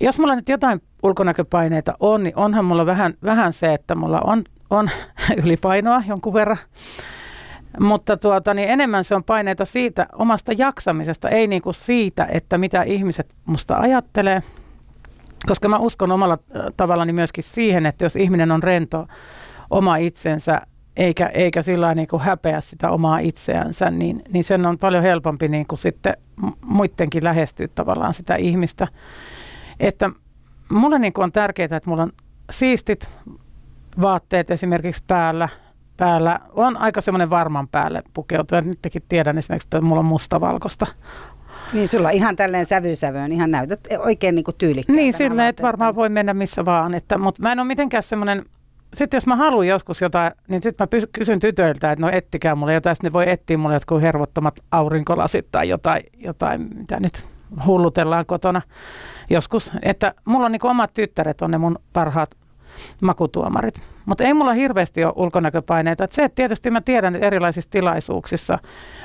Jos 0.00 0.18
mulla 0.18 0.34
nyt 0.34 0.48
jotain 0.48 0.82
ulkonäköpaineita 1.02 1.94
on, 2.00 2.22
niin 2.22 2.36
onhan 2.36 2.64
mulla 2.64 2.86
vähän, 2.86 3.14
vähän 3.24 3.52
se, 3.52 3.74
että 3.74 3.94
mulla 3.94 4.20
on, 4.20 4.44
on 4.70 4.90
ylipainoa 5.44 6.02
jonkun 6.06 6.34
verran. 6.34 6.58
Mutta 7.80 8.16
tuota, 8.16 8.54
niin 8.54 8.68
enemmän 8.68 9.04
se 9.04 9.14
on 9.14 9.24
paineita 9.24 9.64
siitä 9.64 10.06
omasta 10.12 10.52
jaksamisesta, 10.52 11.28
ei 11.28 11.46
niin 11.46 11.62
kuin 11.62 11.74
siitä, 11.74 12.28
että 12.30 12.58
mitä 12.58 12.82
ihmiset 12.82 13.34
musta 13.46 13.76
ajattelee. 13.76 14.42
Koska 15.46 15.68
mä 15.68 15.78
uskon 15.78 16.12
omalla 16.12 16.38
tavallani 16.76 17.12
myöskin 17.12 17.44
siihen, 17.44 17.86
että 17.86 18.04
jos 18.04 18.16
ihminen 18.16 18.52
on 18.52 18.62
rento 18.62 19.06
oma 19.70 19.96
itsensä, 19.96 20.60
eikä, 20.96 21.26
eikä 21.26 21.62
sillä 21.62 21.94
niin 21.94 22.08
kuin 22.08 22.22
häpeä 22.22 22.60
sitä 22.60 22.90
omaa 22.90 23.18
itseänsä, 23.18 23.90
niin, 23.90 24.22
niin 24.32 24.44
sen 24.44 24.66
on 24.66 24.78
paljon 24.78 25.02
helpompi 25.02 25.48
niin 25.48 25.66
kuin 25.66 25.78
sitten 25.78 26.14
muidenkin 26.64 27.24
lähestyä 27.24 27.68
tavallaan 27.74 28.14
sitä 28.14 28.34
ihmistä. 28.34 28.88
Että 29.80 30.10
mulle 30.70 30.98
niin 30.98 31.12
on 31.16 31.32
tärkeää, 31.32 31.76
että 31.76 31.90
mulla 31.90 32.02
on 32.02 32.12
siistit 32.50 33.08
vaatteet 34.00 34.50
esimerkiksi 34.50 35.04
päällä. 35.06 35.48
Päällä 35.96 36.40
on 36.52 36.76
aika 36.76 37.00
semmoinen 37.00 37.30
varman 37.30 37.68
päälle 37.68 38.02
pukeutua. 38.14 38.60
Nytkin 38.60 39.02
tiedän 39.08 39.38
esimerkiksi, 39.38 39.66
että 39.66 39.80
mulla 39.80 39.98
on 40.00 40.04
mustavalkoista. 40.04 40.86
Niin 41.72 41.88
sulla 41.88 42.08
on 42.08 42.14
ihan 42.14 42.36
tälleen 42.36 42.66
sävysävöön, 42.66 43.32
ihan 43.32 43.50
näytät 43.50 43.80
oikein 43.98 44.34
niin 44.34 44.44
tyylikkäältä. 44.58 45.02
Niin, 45.02 45.12
silleen, 45.12 45.48
että 45.48 45.62
varmaan 45.62 45.94
voi 45.94 46.08
mennä 46.08 46.34
missä 46.34 46.64
vaan. 46.64 46.94
Että, 46.94 47.18
mutta 47.18 47.42
mä 47.42 47.52
en 47.52 47.58
ole 47.58 47.66
mitenkään 47.66 48.02
semmoinen, 48.02 48.44
sitten 48.94 49.16
jos 49.16 49.26
mä 49.26 49.36
haluan 49.36 49.66
joskus 49.66 50.00
jotain, 50.00 50.32
niin 50.48 50.62
sitten 50.62 50.88
mä 50.92 51.00
kysyn 51.12 51.40
tytöiltä, 51.40 51.92
että 51.92 52.02
no 52.02 52.10
ettikää 52.12 52.54
mulle 52.54 52.74
jotain, 52.74 52.96
sitten 52.96 53.08
ne 53.08 53.12
voi 53.12 53.30
etsiä 53.30 53.58
mulle 53.58 53.74
jotkut 53.74 54.02
hervottomat 54.02 54.60
aurinkolasit 54.70 55.46
tai 55.52 55.68
jotain, 55.68 56.02
jotain 56.18 56.68
mitä 56.74 57.00
nyt 57.00 57.24
hullutellaan 57.66 58.26
kotona 58.26 58.62
joskus. 59.30 59.72
Että 59.82 60.14
mulla 60.24 60.46
on 60.46 60.52
niin 60.52 60.66
omat 60.66 60.94
tyttäret, 60.94 61.42
on 61.42 61.50
ne 61.50 61.58
mun 61.58 61.78
parhaat 61.92 62.36
makutuomarit. 63.02 63.82
Mutta 64.06 64.24
ei 64.24 64.34
mulla 64.34 64.52
hirveästi 64.52 65.04
ole 65.04 65.12
ulkonäköpaineita. 65.16 66.04
Et 66.04 66.12
se, 66.12 66.24
että 66.24 66.36
tietysti 66.36 66.70
mä 66.70 66.80
tiedän, 66.80 67.14
että 67.14 67.26
erilaisissa 67.26 67.70
tilaisuuksissa 67.70 68.58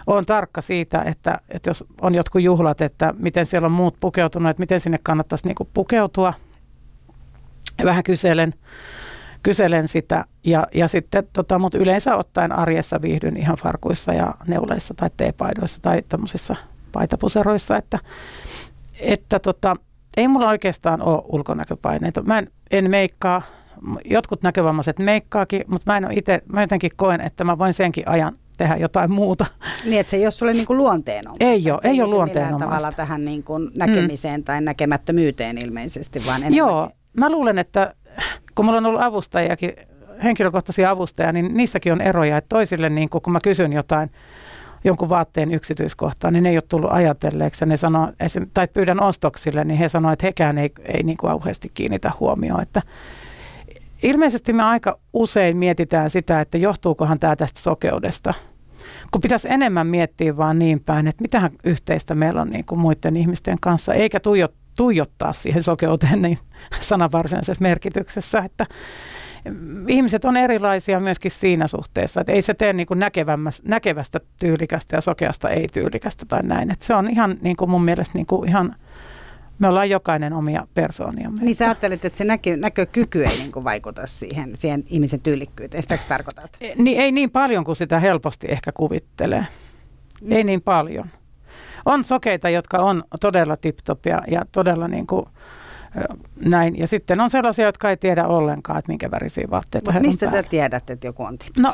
on 0.08 0.25
tarkka 0.25 0.62
siitä, 0.62 1.01
että, 1.01 1.39
että 1.49 1.69
jos 1.69 1.84
on 2.01 2.15
jotkut 2.15 2.41
juhlat, 2.41 2.81
että 2.81 3.13
miten 3.17 3.45
siellä 3.45 3.65
on 3.65 3.71
muut 3.71 3.97
pukeutunut, 3.99 4.49
että 4.49 4.62
miten 4.62 4.79
sinne 4.79 4.99
kannattaisi 5.03 5.47
niinku 5.47 5.69
pukeutua. 5.73 6.34
Vähän 7.84 8.03
kyselen, 8.03 8.53
kyselen 9.43 9.88
sitä 9.88 10.25
ja, 10.43 10.67
ja 10.73 10.88
sitten, 10.88 11.27
tota, 11.34 11.60
mutta 11.60 11.77
yleensä 11.77 12.15
ottaen 12.15 12.51
arjessa 12.51 13.01
viihdyn 13.01 13.38
ihan 13.38 13.58
farkuissa 13.58 14.13
ja 14.13 14.34
neuleissa 14.47 14.93
tai 14.93 15.10
teepaidoissa 15.17 15.81
tai 15.81 16.03
tämmöisissä 16.10 16.55
paitapuseroissa, 16.95 17.77
että, 17.77 17.99
että 18.99 19.39
tota, 19.39 19.75
ei 20.17 20.27
mulla 20.27 20.49
oikeastaan 20.49 21.01
ole 21.01 21.21
ulkonäköpaineita. 21.27 22.21
Mä 22.21 22.39
en, 22.39 22.51
en 22.71 22.89
meikkaa, 22.89 23.41
jotkut 24.05 24.43
näkövammaiset 24.43 24.99
meikkaakin, 24.99 25.63
mutta 25.67 25.91
mä 25.91 25.97
en 25.97 26.05
ole 26.05 26.13
itse, 26.13 26.41
mä 26.53 26.62
jotenkin 26.62 26.91
koen, 26.95 27.21
että 27.21 27.43
mä 27.43 27.58
voin 27.58 27.73
senkin 27.73 28.08
ajan 28.08 28.38
tehdä 28.58 28.75
jotain 28.75 29.12
muuta. 29.12 29.45
Niin, 29.86 29.99
että 29.99 30.10
se 30.10 30.17
ei 30.17 30.25
ole 30.25 30.31
sulle 30.31 30.53
niin 30.53 30.65
kuin 30.65 30.77
luonteenomaista. 30.77 31.45
Ei 31.45 31.71
ole, 31.71 31.79
ei 31.84 32.01
ole 32.01 32.10
luonteenomaista. 32.10 32.65
tavalla 32.69 32.91
tähän 32.91 33.25
niin 33.25 33.43
kuin 33.43 33.71
näkemiseen 33.77 34.39
mm. 34.39 34.43
tai 34.43 34.62
näkemättömyyteen 34.62 35.58
ilmeisesti, 35.58 36.19
vaan 36.19 36.36
enemmänkin. 36.36 36.58
Joo, 36.58 36.89
mä 37.13 37.31
luulen, 37.31 37.58
että 37.58 37.93
kun 38.55 38.65
mulla 38.65 38.77
on 38.77 38.86
ollut 38.86 39.01
avustajakin, 39.01 39.73
henkilökohtaisia 40.23 40.89
avustajia, 40.89 41.31
niin 41.31 41.53
niissäkin 41.53 41.93
on 41.93 42.01
eroja, 42.01 42.38
että 42.38 42.49
toisille 42.49 42.89
niin 42.89 43.10
kun 43.10 43.34
mä 43.34 43.39
kysyn 43.43 43.73
jotain, 43.73 44.10
jonkun 44.86 45.10
vaatteen 45.10 45.52
yksityiskohtaan, 45.52 46.34
niin 46.34 46.43
ne 46.43 46.50
ei 46.50 46.58
ole 46.58 46.63
tullut 46.69 46.91
ajatelleeksi. 46.91 47.63
Ja 47.63 47.67
ne 47.67 47.78
sanoo, 47.78 48.12
tai 48.54 48.67
pyydän 48.67 49.04
ostoksille, 49.04 49.63
niin 49.63 49.78
he 49.78 49.89
sanoivat, 49.89 50.13
että 50.13 50.26
hekään 50.26 50.58
ei, 50.58 50.71
ei 50.86 51.04
niin 51.04 51.17
kuin 51.17 51.32
auheasti 51.32 51.71
kiinnitä 51.74 52.12
huomioon. 52.19 52.62
Että 52.62 52.82
ilmeisesti 54.04 54.54
me 54.54 54.63
aika 54.63 55.00
usein 55.13 55.58
mietitään 55.58 56.10
sitä, 56.10 56.41
että 56.41 56.58
johtuukohan 56.58 57.19
tämä 57.19 57.36
tästä 57.36 57.60
sokeudesta. 57.60 58.34
Kun 59.12 59.21
pitäisi 59.21 59.48
enemmän 59.52 59.88
miettiä 59.88 60.38
vaan 60.38 60.60
niin 60.60 60.80
päin, 60.80 61.08
että 61.08 61.21
mitähän 61.21 61.52
yhteistä 61.63 62.13
meillä 62.13 62.41
on 62.41 62.50
niin 62.50 62.65
kuin 62.65 62.80
muiden 62.80 63.15
ihmisten 63.15 63.58
kanssa, 63.62 63.93
eikä 63.93 64.19
tuijottaa 64.19 64.65
tuijottaa 64.78 65.34
siihen 65.34 65.63
sokeuteen 65.63 66.21
niin 66.21 66.38
sananvarsinaisessa 66.80 67.62
merkityksessä, 67.62 68.39
että 68.39 68.65
ihmiset 69.88 70.25
on 70.25 70.38
erilaisia 70.38 70.99
myöskin 70.99 71.31
siinä 71.31 71.67
suhteessa, 71.67 72.21
että 72.21 72.31
ei 72.31 72.41
se 72.41 72.53
tee 72.53 72.73
niin 72.73 72.88
kuin 72.88 72.99
näkevästä 73.63 74.19
tyylikästä 74.39 74.95
ja 74.95 75.01
sokeasta 75.01 75.49
ei-tyylikästä 75.49 76.25
tai 76.25 76.43
näin. 76.43 76.71
Että 76.71 76.86
se 76.86 76.95
on 76.95 77.10
ihan 77.10 77.38
niin 77.41 77.55
kuin 77.55 77.69
mun 77.69 77.86
mielestä 77.86 78.17
niin 78.17 78.25
kuin 78.25 78.49
ihan, 78.49 78.75
me 79.60 79.67
ollaan 79.67 79.89
jokainen 79.89 80.34
omia 80.34 80.67
persoonia. 80.73 81.31
Niin 81.41 81.55
sä 81.55 81.65
ajattelet, 81.65 82.05
että 82.05 82.17
se 82.17 82.23
näkö, 82.23 82.58
näkökyky 82.58 83.23
ei 83.23 83.38
niin 83.38 83.63
vaikuta 83.63 84.08
siihen, 84.08 84.55
siihen 84.55 84.84
ihmisen 84.88 85.21
tyylikkyyteen, 85.21 85.84
sitä 85.84 85.97
tarkoitat? 86.08 86.58
E, 86.62 86.73
niin, 86.77 86.99
ei 86.99 87.12
niin 87.12 87.31
paljon 87.31 87.63
kuin 87.63 87.75
sitä 87.75 87.99
helposti 87.99 88.47
ehkä 88.49 88.71
kuvittelee. 88.71 89.45
Mm. 90.21 90.31
Ei 90.31 90.43
niin 90.43 90.62
paljon. 90.62 91.10
On 91.86 92.03
sokeita, 92.03 92.49
jotka 92.49 92.77
on 92.77 93.03
todella 93.21 93.58
tip-top 93.58 94.05
ja, 94.05 94.21
ja 94.27 94.45
todella 94.51 94.88
niin 94.88 95.08
kuin, 95.08 95.25
näin. 96.45 96.77
Ja 96.77 96.88
sitten 96.88 97.21
on 97.21 97.29
sellaisia, 97.29 97.65
jotka 97.65 97.89
ei 97.89 97.97
tiedä 97.97 98.27
ollenkaan, 98.27 98.79
että 98.79 98.91
minkä 98.91 99.12
värisiä 99.12 99.47
vaatteita 99.51 99.91
Mut 99.91 100.01
mistä 100.01 100.29
sä 100.29 100.43
tiedät, 100.43 100.89
että 100.89 101.08
joku 101.08 101.23
on 101.23 101.38
tip-top? 101.38 101.63
No, 101.63 101.73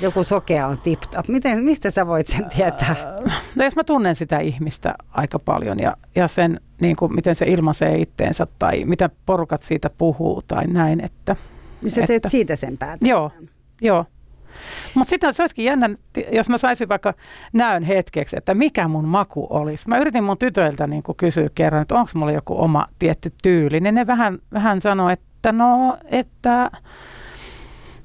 joku 0.00 0.24
sokea 0.24 0.66
on 0.66 0.78
tip-top. 0.78 1.28
Miten, 1.28 1.64
mistä 1.64 1.90
sä 1.90 2.06
voit 2.06 2.28
sen 2.28 2.48
tietää? 2.56 2.96
No 3.54 3.64
jos 3.64 3.76
mä 3.76 3.84
tunnen 3.84 4.14
sitä 4.14 4.38
ihmistä 4.38 4.94
aika 5.10 5.38
paljon 5.38 5.78
ja, 5.78 5.96
ja 6.14 6.28
sen, 6.28 6.60
niin 6.80 6.96
kuin, 6.96 7.14
miten 7.14 7.34
se 7.34 7.44
ilmaisee 7.44 7.98
itteensä 7.98 8.46
tai 8.58 8.84
mitä 8.84 9.10
porukat 9.26 9.62
siitä 9.62 9.90
puhuu 9.90 10.42
tai 10.42 10.66
näin. 10.66 11.04
Että, 11.04 11.36
niin 11.82 11.90
sä 11.90 11.96
teet 11.96 12.10
että, 12.10 12.28
siitä 12.28 12.56
sen 12.56 12.78
päätön. 12.78 13.08
Joo, 13.08 13.30
joo. 13.80 14.04
Mutta 14.94 15.10
sitten 15.10 15.34
se 15.34 15.42
olisikin 15.42 15.64
jännä, 15.64 15.90
jos 16.32 16.48
mä 16.48 16.58
saisin 16.58 16.88
vaikka 16.88 17.14
näön 17.52 17.82
hetkeksi, 17.82 18.36
että 18.36 18.54
mikä 18.54 18.88
mun 18.88 19.08
maku 19.08 19.46
olisi. 19.50 19.88
Mä 19.88 19.98
yritin 19.98 20.24
mun 20.24 20.38
tytöiltä 20.38 20.86
niin 20.86 21.02
kysyä 21.16 21.48
kerran, 21.54 21.82
että 21.82 21.94
onko 21.94 22.10
mulla 22.14 22.32
joku 22.32 22.62
oma 22.62 22.86
tietty 22.98 23.32
tyyli. 23.42 23.80
Niin 23.80 23.94
ne 23.94 24.06
vähän, 24.06 24.38
vähän 24.52 24.80
sanoi, 24.80 25.12
että 25.12 25.52
no, 25.52 25.96
että 26.04 26.70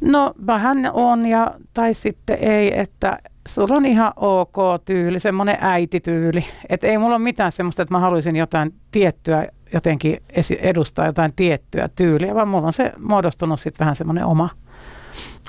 no 0.02 0.34
vähän 0.48 0.78
on 0.94 1.26
ja 1.26 1.52
tai 1.74 1.94
sitten 1.94 2.38
ei, 2.42 2.80
että 2.80 3.18
sulla 3.48 3.76
on 3.76 3.86
ihan 3.86 4.14
ok 4.16 4.58
tyyli, 4.86 5.20
semmoinen 5.20 5.58
äitityyli. 5.62 6.46
Että 6.70 6.88
ei 6.88 6.98
mulla 6.98 7.16
ole 7.16 7.24
mitään 7.24 7.52
semmoista, 7.52 7.82
että 7.82 7.96
mä 7.96 8.00
haluaisin 8.00 8.36
jotain 8.36 8.74
tiettyä 8.92 9.48
jotenkin 9.74 10.18
edustaa 10.60 11.06
jotain 11.06 11.32
tiettyä 11.36 11.90
tyyliä, 11.96 12.36
vaan 12.36 12.48
mulla 12.48 12.68
on 12.68 12.74
se 12.74 12.92
muodostunut 12.98 13.60
sitten 13.60 13.80
vähän 13.80 13.96
semmoinen 13.96 14.26
oma 14.26 14.50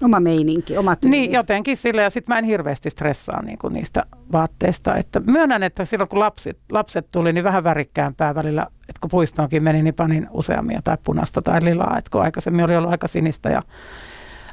Oma 0.02 0.20
meininki, 0.20 0.76
oma 0.76 0.96
tyyli. 0.96 1.16
Niin, 1.16 1.32
jotenkin 1.32 1.76
sille 1.76 2.02
ja 2.02 2.10
sitten 2.10 2.34
mä 2.34 2.38
en 2.38 2.44
hirveästi 2.44 2.90
stressaa 2.90 3.42
niinku 3.42 3.68
niistä 3.68 4.04
vaatteista. 4.32 4.94
Että 4.94 5.20
myönnän, 5.20 5.62
että 5.62 5.84
silloin 5.84 6.08
kun 6.08 6.18
lapset, 6.18 6.58
lapset 6.72 7.06
tuli, 7.12 7.32
niin 7.32 7.44
vähän 7.44 7.64
värikkäämpää 7.64 8.34
välillä, 8.34 8.62
että 8.62 9.00
kun 9.00 9.10
puistoonkin 9.10 9.64
meni, 9.64 9.82
niin 9.82 9.94
panin 9.94 10.28
useammia 10.30 10.80
tai 10.84 10.98
punasta 11.04 11.42
tai 11.42 11.64
lilaa. 11.64 11.98
Että 11.98 12.10
kun 12.10 12.22
aikaisemmin 12.22 12.64
oli 12.64 12.76
ollut 12.76 12.90
aika 12.90 13.08
sinistä 13.08 13.48
ja 13.50 13.62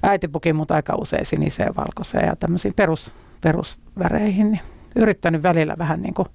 äiti 0.03 0.27
puki 0.27 0.53
mut 0.53 0.71
aika 0.71 0.95
usein 0.95 1.25
siniseen, 1.25 1.75
valkoiseen 1.75 2.27
ja 2.27 2.35
tämmöisiin 2.35 2.73
perus, 2.73 3.13
perusväreihin, 3.41 4.51
niin 4.51 4.61
yrittänyt 4.95 5.43
välillä 5.43 5.75
vähän 5.77 6.01
niin 6.01 6.13
kuin 6.13 6.27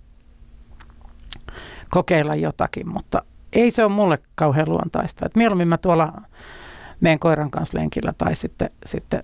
kokeilla 1.91 2.33
jotakin, 2.35 2.89
mutta 2.89 3.23
ei 3.53 3.71
se 3.71 3.85
ole 3.85 3.93
mulle 3.93 4.19
kauhean 4.35 4.69
luontaista. 4.69 5.27
Et 5.27 5.37
mieluummin 5.37 5.69
mä 5.69 5.79
tuolla 5.79 6.13
menen 7.03 7.19
koiran 7.19 7.51
kanssa 7.51 7.79
lenkillä 7.79 8.15
tai 8.19 8.35
sitten, 8.35 8.71
sitten 8.87 9.23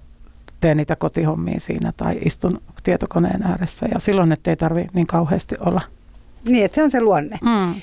teen 0.60 0.76
niitä 0.76 0.96
kotihommia 0.96 1.60
siinä 1.60 1.92
tai 1.96 2.18
istun 2.24 2.60
tietokoneen 2.82 3.42
ääressä 3.42 3.86
ja 3.92 4.00
silloin, 4.00 4.32
ettei 4.32 4.56
tarvi 4.56 4.86
niin 4.92 5.06
kauheasti 5.06 5.54
olla. 5.60 5.80
Niin, 6.48 6.64
että 6.64 6.74
se 6.74 6.82
on 6.82 6.90
se 6.90 7.00
luonne. 7.00 7.38
Mm. 7.42 7.74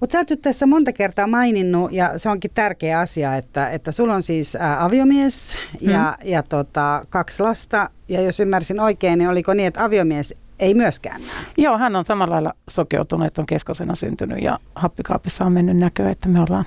Mutta 0.00 0.12
sä 0.12 0.18
oot 0.18 0.42
tässä 0.42 0.66
monta 0.66 0.92
kertaa 0.92 1.26
maininnut, 1.26 1.92
ja 1.92 2.18
se 2.18 2.28
onkin 2.28 2.50
tärkeä 2.54 2.98
asia, 2.98 3.36
että, 3.36 3.70
että 3.70 3.92
sulla 3.92 4.14
on 4.14 4.22
siis 4.22 4.56
ä, 4.56 4.84
aviomies 4.84 5.56
ja, 5.80 6.16
mm. 6.22 6.28
ja 6.30 6.42
tota, 6.42 7.02
kaksi 7.10 7.42
lasta. 7.42 7.90
Ja 8.08 8.20
jos 8.20 8.40
ymmärsin 8.40 8.80
oikein, 8.80 9.18
niin 9.18 9.28
oliko 9.28 9.54
niin, 9.54 9.66
että 9.66 9.84
aviomies 9.84 10.34
ei 10.58 10.74
myöskään 10.74 11.20
näe? 11.20 11.44
Joo, 11.58 11.78
hän 11.78 11.96
on 11.96 12.04
samalla 12.04 12.34
lailla 12.34 12.52
sokeutunut, 12.70 13.26
että 13.26 13.42
on 13.42 13.46
keskosena 13.46 13.94
syntynyt 13.94 14.42
ja 14.42 14.58
happikaapissa 14.74 15.44
on 15.44 15.52
mennyt 15.52 15.76
näkö, 15.76 16.10
että 16.10 16.28
me 16.28 16.40
ollaan 16.40 16.64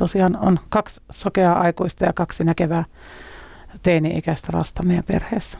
tosiaan 0.00 0.36
on 0.36 0.58
kaksi 0.68 1.00
sokeaa 1.10 1.60
aikuista 1.60 2.04
ja 2.04 2.12
kaksi 2.12 2.44
näkevää 2.44 2.84
teini-ikäistä 3.82 4.48
lasta 4.52 4.82
meidän 4.82 5.04
perheessä. 5.12 5.58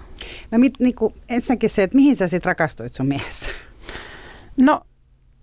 No 0.50 0.59
mit, 0.59 0.74
niin 0.79 0.94
kuin, 0.94 1.14
ensinnäkin 1.29 1.70
se, 1.70 1.83
että 1.83 1.96
mihin 1.96 2.16
sä 2.16 2.29
sitten 2.29 2.50
rakastuit 2.50 2.94
sun 2.94 3.07
miehessä? 3.07 3.50
No 4.61 4.81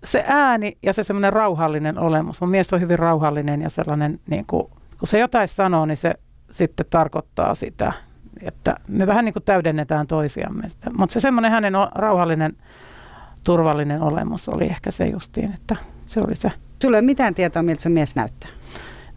se 0.04 0.24
ääni 0.26 0.78
ja 0.82 0.92
se 0.92 1.02
semmoinen 1.02 1.32
rauhallinen 1.32 1.98
olemus. 1.98 2.40
Mun 2.40 2.50
mies 2.50 2.72
on 2.72 2.80
hyvin 2.80 2.98
rauhallinen 2.98 3.62
ja 3.62 3.70
sellainen, 3.70 4.20
niin 4.30 4.46
kuin, 4.46 4.66
kun 4.98 5.08
se 5.08 5.18
jotain 5.18 5.48
sanoo, 5.48 5.86
niin 5.86 5.96
se 5.96 6.14
sitten 6.50 6.86
tarkoittaa 6.90 7.54
sitä, 7.54 7.92
että 8.42 8.74
me 8.88 9.06
vähän 9.06 9.24
niin 9.24 9.32
kuin 9.32 9.42
täydennetään 9.42 10.06
toisiamme. 10.06 10.68
Mutta 10.98 11.12
se 11.12 11.20
semmoinen 11.20 11.50
hänen 11.50 11.72
rauhallinen, 11.94 12.56
turvallinen 13.44 14.02
olemus 14.02 14.48
oli 14.48 14.64
ehkä 14.64 14.90
se 14.90 15.06
justiin, 15.06 15.54
että 15.54 15.76
se 16.06 16.20
oli 16.26 16.34
se. 16.34 16.52
Sulla 16.82 16.96
ei 16.96 17.00
ole 17.00 17.06
mitään 17.06 17.34
tietoa, 17.34 17.62
miltä 17.62 17.82
sun 17.82 17.92
mies 17.92 18.16
näyttää? 18.16 18.50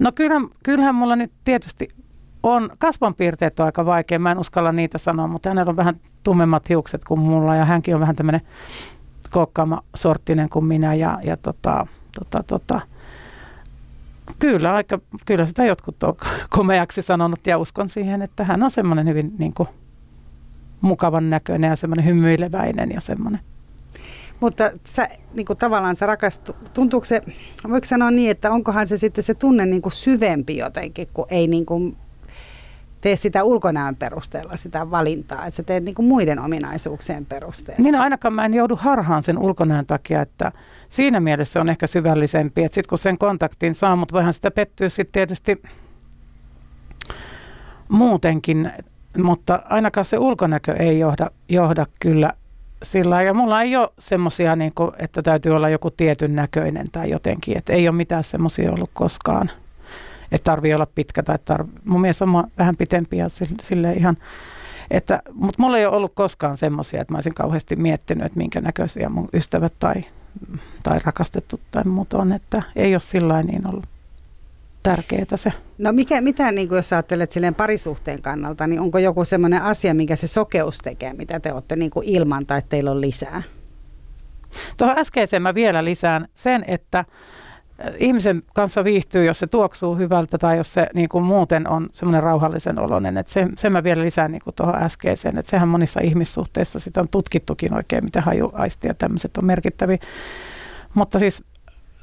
No 0.01 0.11
kyllähän, 0.11 0.47
kyllähän 0.63 0.95
mulla 0.95 1.15
nyt 1.15 1.33
tietysti 1.43 1.87
on, 2.43 2.69
kasvonpiirteet 2.79 3.59
on 3.59 3.65
aika 3.65 3.85
vaikea, 3.85 4.19
mä 4.19 4.31
en 4.31 4.39
uskalla 4.39 4.71
niitä 4.71 4.97
sanoa, 4.97 5.27
mutta 5.27 5.49
hänellä 5.49 5.69
on 5.69 5.75
vähän 5.75 5.95
tummemmat 6.23 6.69
hiukset 6.69 7.03
kuin 7.03 7.19
mulla 7.19 7.55
ja 7.55 7.65
hänkin 7.65 7.95
on 7.95 8.01
vähän 8.01 8.15
tämmöinen 8.15 8.41
kookkaama 9.31 9.83
sorttinen 9.95 10.49
kuin 10.49 10.65
minä 10.65 10.93
ja, 10.93 11.19
ja 11.23 11.37
tota, 11.37 11.87
tota, 12.19 12.43
tota, 12.43 12.81
kyllä, 14.39 14.73
aika, 14.73 14.99
kyllä 15.25 15.45
sitä 15.45 15.65
jotkut 15.65 16.03
on 16.03 16.15
komeaksi 16.49 17.01
sanonut 17.01 17.47
ja 17.47 17.57
uskon 17.57 17.89
siihen, 17.89 18.21
että 18.21 18.43
hän 18.43 18.63
on 18.63 18.71
semmoinen 18.71 19.07
hyvin 19.07 19.31
niin 19.37 19.53
kuin, 19.53 19.69
mukavan 20.81 21.29
näköinen 21.29 21.69
ja 21.69 21.75
semmoinen 21.75 22.05
hymyileväinen 22.05 22.91
ja 22.91 23.01
semmoinen 23.01 23.41
mutta 24.41 24.71
sä 24.86 25.08
niin 25.34 25.45
kuin 25.45 25.58
tavallaan 25.58 25.95
sä 25.95 26.06
rakastu, 26.06 26.56
tuntuuko 26.73 27.06
se, 27.06 27.21
voiko 27.69 27.86
sanoa 27.86 28.12
niin, 28.12 28.32
että 28.32 28.51
onkohan 28.51 28.88
se 28.88 28.97
sitten 28.97 29.23
se 29.23 29.34
tunne 29.34 29.65
niin 29.65 29.82
kuin 29.82 29.93
syvempi 29.93 30.58
jotenkin, 30.58 31.08
kun 31.13 31.25
ei 31.30 31.47
niin 31.47 31.65
kuin 31.65 31.97
tee 33.01 33.15
sitä 33.15 33.43
ulkonäön 33.43 33.95
perusteella 33.95 34.58
sitä 34.58 34.91
valintaa, 34.91 35.45
että 35.45 35.56
sä 35.56 35.63
teet 35.63 35.84
niin 35.84 35.95
kuin 35.95 36.06
muiden 36.06 36.39
ominaisuuksien 36.39 37.25
perusteella. 37.25 37.84
Niin 37.84 37.95
ainakaan 37.95 38.34
mä 38.34 38.45
en 38.45 38.54
joudu 38.54 38.75
harhaan 38.75 39.23
sen 39.23 39.38
ulkonäön 39.38 39.86
takia, 39.86 40.21
että 40.21 40.51
siinä 40.89 41.19
mielessä 41.19 41.62
on 41.62 41.69
ehkä 41.69 41.88
syvällisempi, 41.88 42.63
että 42.63 42.75
sitten 42.75 42.89
kun 42.89 42.97
sen 42.97 43.17
kontaktin 43.17 43.75
saa, 43.75 43.95
mutta 43.95 44.13
voihan 44.13 44.34
sitä 44.34 44.51
pettyä 44.51 44.89
sitten 44.89 45.12
tietysti 45.12 45.62
muutenkin, 47.89 48.71
mutta 49.17 49.63
ainakaan 49.69 50.06
se 50.06 50.17
ulkonäkö 50.17 50.73
ei 50.73 50.99
johda, 50.99 51.32
johda 51.49 51.86
kyllä 51.99 52.34
sillä 52.83 53.21
ja 53.21 53.33
mulla 53.33 53.61
ei 53.61 53.75
ole 53.75 53.89
semmoisia, 53.99 54.55
niin 54.55 54.73
että 54.97 55.21
täytyy 55.21 55.51
olla 55.55 55.69
joku 55.69 55.91
tietyn 55.91 56.35
näköinen 56.35 56.87
tai 56.91 57.09
jotenkin, 57.09 57.57
että 57.57 57.73
ei 57.73 57.87
ole 57.87 57.95
mitään 57.95 58.23
semmoisia 58.23 58.71
ollut 58.71 58.89
koskaan, 58.93 59.51
että 60.31 60.51
tarvii 60.51 60.73
olla 60.73 60.87
pitkä 60.95 61.23
tai 61.23 61.39
tarvii. 61.45 61.73
Mun 61.85 62.01
mielestä 62.01 62.25
on 62.25 62.43
vähän 62.57 62.75
pitempi 62.77 63.17
ja 63.17 63.27
sille 63.61 63.93
ihan, 63.93 64.17
että, 64.91 65.21
mutta 65.33 65.61
mulla 65.61 65.77
ei 65.77 65.85
ole 65.85 65.95
ollut 65.95 66.13
koskaan 66.15 66.57
semmoisia, 66.57 67.01
että 67.01 67.13
mä 67.13 67.17
olisin 67.17 67.33
kauheasti 67.33 67.75
miettinyt, 67.75 68.25
että 68.25 68.37
minkä 68.37 68.61
näköisiä 68.61 69.09
mun 69.09 69.29
ystävät 69.33 69.73
tai, 69.79 70.05
tai 70.83 70.99
rakastettu 71.05 71.59
tai 71.71 71.83
muut 71.83 72.13
on, 72.13 72.31
että 72.31 72.63
ei 72.75 72.93
ole 72.93 72.99
sillä 72.99 73.43
niin 73.43 73.67
ollut 73.67 73.85
tärkeää 74.83 75.25
se. 75.35 75.53
No 75.77 75.91
mikä, 75.91 76.21
mitä, 76.21 76.51
niin 76.51 76.67
kuin 76.67 76.75
jos 76.75 76.93
ajattelet 76.93 77.31
silleen 77.31 77.55
parisuhteen 77.55 78.21
kannalta, 78.21 78.67
niin 78.67 78.79
onko 78.79 78.99
joku 78.99 79.25
semmoinen 79.25 79.61
asia, 79.61 79.93
mikä 79.93 80.15
se 80.15 80.27
sokeus 80.27 80.77
tekee, 80.77 81.13
mitä 81.13 81.39
te 81.39 81.53
olette 81.53 81.75
niin 81.75 81.91
kuin 81.91 82.07
ilman 82.07 82.45
tai 82.45 82.61
teillä 82.69 82.91
on 82.91 83.01
lisää? 83.01 83.41
Tuohon 84.77 84.97
äskeiseen 84.97 85.41
mä 85.41 85.53
vielä 85.53 85.85
lisään 85.85 86.27
sen, 86.35 86.63
että 86.67 86.99
äh, 86.99 87.05
ihmisen 87.97 88.43
kanssa 88.55 88.83
viihtyy, 88.83 89.25
jos 89.25 89.39
se 89.39 89.47
tuoksuu 89.47 89.95
hyvältä 89.95 90.37
tai 90.37 90.57
jos 90.57 90.73
se 90.73 90.87
niin 90.93 91.09
kuin 91.09 91.23
muuten 91.23 91.67
on 91.67 91.89
semmoinen 91.93 92.23
rauhallisen 92.23 92.79
oloinen. 92.79 93.17
Että 93.17 93.31
se, 93.31 93.47
sen 93.57 93.71
mä 93.71 93.83
vielä 93.83 94.03
lisään 94.03 94.31
niin 94.31 94.41
kuin 94.43 94.55
tuohon 94.55 94.83
äskeiseen. 94.83 95.37
Että 95.37 95.49
sehän 95.49 95.67
monissa 95.67 95.99
ihmissuhteissa 96.03 96.79
sitä 96.79 97.01
on 97.01 97.09
tutkittukin 97.09 97.73
oikein, 97.73 98.03
mitä 98.03 98.21
hajuaisti 98.21 98.87
ja 98.87 98.93
tämmöiset 98.93 99.37
on 99.37 99.45
merkittäviä. 99.45 99.97
Mutta 100.93 101.19
siis 101.19 101.43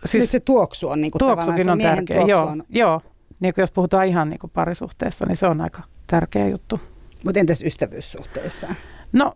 Siis 0.04 0.22
Nyt 0.22 0.30
se 0.30 0.40
tuoksu 0.40 0.88
on 0.88 1.00
niin 1.00 1.10
kuin 1.10 1.18
Tuoksukin 1.18 1.70
on 1.70 1.78
tärkeä, 1.78 2.22
joo. 2.22 2.46
On... 2.46 2.64
joo. 2.68 3.00
Niin 3.40 3.54
kuin 3.54 3.62
jos 3.62 3.72
puhutaan 3.72 4.06
ihan 4.06 4.30
niin 4.30 4.38
kuin 4.38 4.50
parisuhteessa, 4.50 5.26
niin 5.26 5.36
se 5.36 5.46
on 5.46 5.60
aika 5.60 5.82
tärkeä 6.06 6.48
juttu. 6.48 6.80
Mutta 7.24 7.40
entäs 7.40 7.62
ystävyyssuhteessa? 7.62 8.68
No 9.12 9.32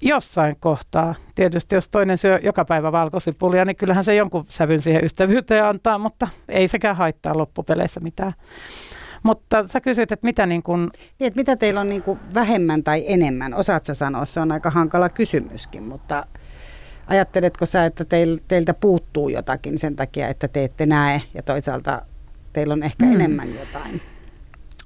jossain 0.00 0.56
kohtaa. 0.60 1.14
Tietysti 1.34 1.74
jos 1.74 1.88
toinen 1.88 2.18
syö 2.18 2.40
joka 2.42 2.64
päivä 2.64 2.92
valkosipulia, 2.92 3.64
niin 3.64 3.76
kyllähän 3.76 4.04
se 4.04 4.14
jonkun 4.14 4.44
sävyn 4.48 4.82
siihen 4.82 5.04
ystävyyteen 5.04 5.64
antaa, 5.64 5.98
mutta 5.98 6.28
ei 6.48 6.68
sekään 6.68 6.96
haittaa 6.96 7.38
loppupeleissä 7.38 8.00
mitään. 8.00 8.32
Mutta 9.22 9.66
sä 9.66 9.80
kysyt, 9.80 10.12
että 10.12 10.26
mitä 10.26 10.46
niin 10.46 10.62
kuin... 10.62 10.80
Niin, 11.18 11.26
että 11.26 11.40
mitä 11.40 11.56
teillä 11.56 11.80
on 11.80 11.88
niin 11.88 12.02
kuin 12.02 12.20
vähemmän 12.34 12.84
tai 12.84 13.04
enemmän? 13.06 13.54
Osaat 13.54 13.84
sä 13.84 13.94
sanoa? 13.94 14.26
Se 14.26 14.40
on 14.40 14.52
aika 14.52 14.70
hankala 14.70 15.08
kysymyskin, 15.08 15.82
mutta 15.82 16.26
Ajatteletko 17.08 17.66
sä, 17.66 17.84
että 17.84 18.04
teil, 18.04 18.38
teiltä 18.48 18.74
puuttuu 18.74 19.28
jotakin 19.28 19.78
sen 19.78 19.96
takia, 19.96 20.28
että 20.28 20.48
te 20.48 20.64
ette 20.64 20.86
näe 20.86 21.22
ja 21.34 21.42
toisaalta 21.42 22.02
teillä 22.52 22.72
on 22.72 22.82
ehkä 22.82 23.06
mm. 23.06 23.14
enemmän 23.14 23.54
jotain? 23.54 24.00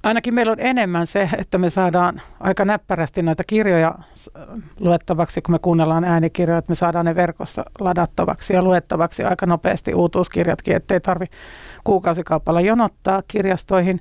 Ainakin 0.03 0.33
meillä 0.33 0.51
on 0.51 0.59
enemmän 0.59 1.07
se, 1.07 1.29
että 1.37 1.57
me 1.57 1.69
saadaan 1.69 2.21
aika 2.39 2.65
näppärästi 2.65 3.21
noita 3.21 3.43
kirjoja 3.47 3.95
luettavaksi, 4.79 5.41
kun 5.41 5.55
me 5.55 5.59
kuunnellaan 5.59 6.03
äänikirjoja, 6.03 6.59
että 6.59 6.71
me 6.71 6.75
saadaan 6.75 7.05
ne 7.05 7.15
verkossa 7.15 7.65
ladattavaksi 7.79 8.53
ja 8.53 8.63
luettavaksi 8.63 9.23
aika 9.23 9.45
nopeasti 9.45 9.93
uutuuskirjatkin, 9.93 10.75
ettei 10.75 10.99
tarvi 10.99 11.25
kuukausikaupalla 11.83 12.61
jonottaa 12.61 13.23
kirjastoihin. 13.27 13.99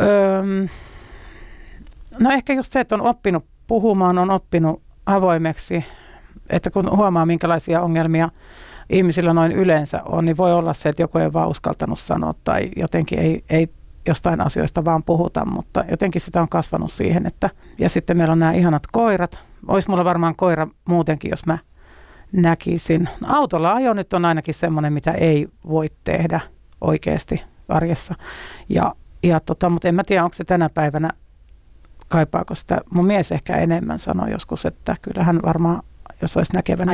Öö, 0.00 0.42
no 2.18 2.30
ehkä 2.30 2.52
just 2.52 2.72
se, 2.72 2.80
että 2.80 2.94
on 2.94 3.02
oppinut 3.02 3.44
puhumaan, 3.66 4.18
on 4.18 4.30
oppinut 4.30 4.82
avoimeksi, 5.06 5.84
että 6.50 6.70
kun 6.70 6.96
huomaa 6.96 7.26
minkälaisia 7.26 7.80
ongelmia 7.80 8.28
ihmisillä 8.90 9.32
noin 9.32 9.52
yleensä 9.52 10.02
on, 10.04 10.24
niin 10.24 10.36
voi 10.36 10.52
olla 10.52 10.74
se, 10.74 10.88
että 10.88 11.02
joku 11.02 11.18
ei 11.18 11.32
vaan 11.32 11.48
uskaltanut 11.48 11.98
sanoa 11.98 12.34
tai 12.44 12.70
jotenkin 12.76 13.18
ei, 13.18 13.44
ei 13.50 13.68
jostain 14.06 14.40
asioista 14.40 14.84
vaan 14.84 15.02
puhuta, 15.02 15.44
mutta 15.44 15.84
jotenkin 15.90 16.20
sitä 16.20 16.42
on 16.42 16.48
kasvanut 16.48 16.92
siihen, 16.92 17.26
että 17.26 17.50
ja 17.78 17.88
sitten 17.88 18.16
meillä 18.16 18.32
on 18.32 18.38
nämä 18.38 18.52
ihanat 18.52 18.82
koirat. 18.92 19.40
Olisi 19.68 19.90
mulla 19.90 20.04
varmaan 20.04 20.36
koira 20.36 20.68
muutenkin, 20.84 21.30
jos 21.30 21.46
mä 21.46 21.58
näkisin. 22.32 23.08
Autolla 23.26 23.74
ajo 23.74 23.92
nyt 23.92 24.12
on 24.12 24.24
ainakin 24.24 24.54
semmoinen, 24.54 24.92
mitä 24.92 25.12
ei 25.12 25.46
voi 25.68 25.90
tehdä 26.04 26.40
oikeasti 26.80 27.42
arjessa. 27.68 28.14
Ja, 28.68 28.94
ja 29.22 29.40
tota, 29.40 29.70
mutta 29.70 29.88
en 29.88 29.94
mä 29.94 30.02
tiedä, 30.06 30.24
onko 30.24 30.34
se 30.34 30.44
tänä 30.44 30.68
päivänä, 30.68 31.10
kaipaako 32.08 32.54
sitä. 32.54 32.80
Mun 32.90 33.06
mies 33.06 33.32
ehkä 33.32 33.56
enemmän 33.56 33.98
sanoi 33.98 34.30
joskus, 34.30 34.66
että 34.66 34.94
kyllähän 35.02 35.40
varmaan 35.42 35.82
jos 36.22 36.36
olisi 36.36 36.52
näkevänä. 36.54 36.92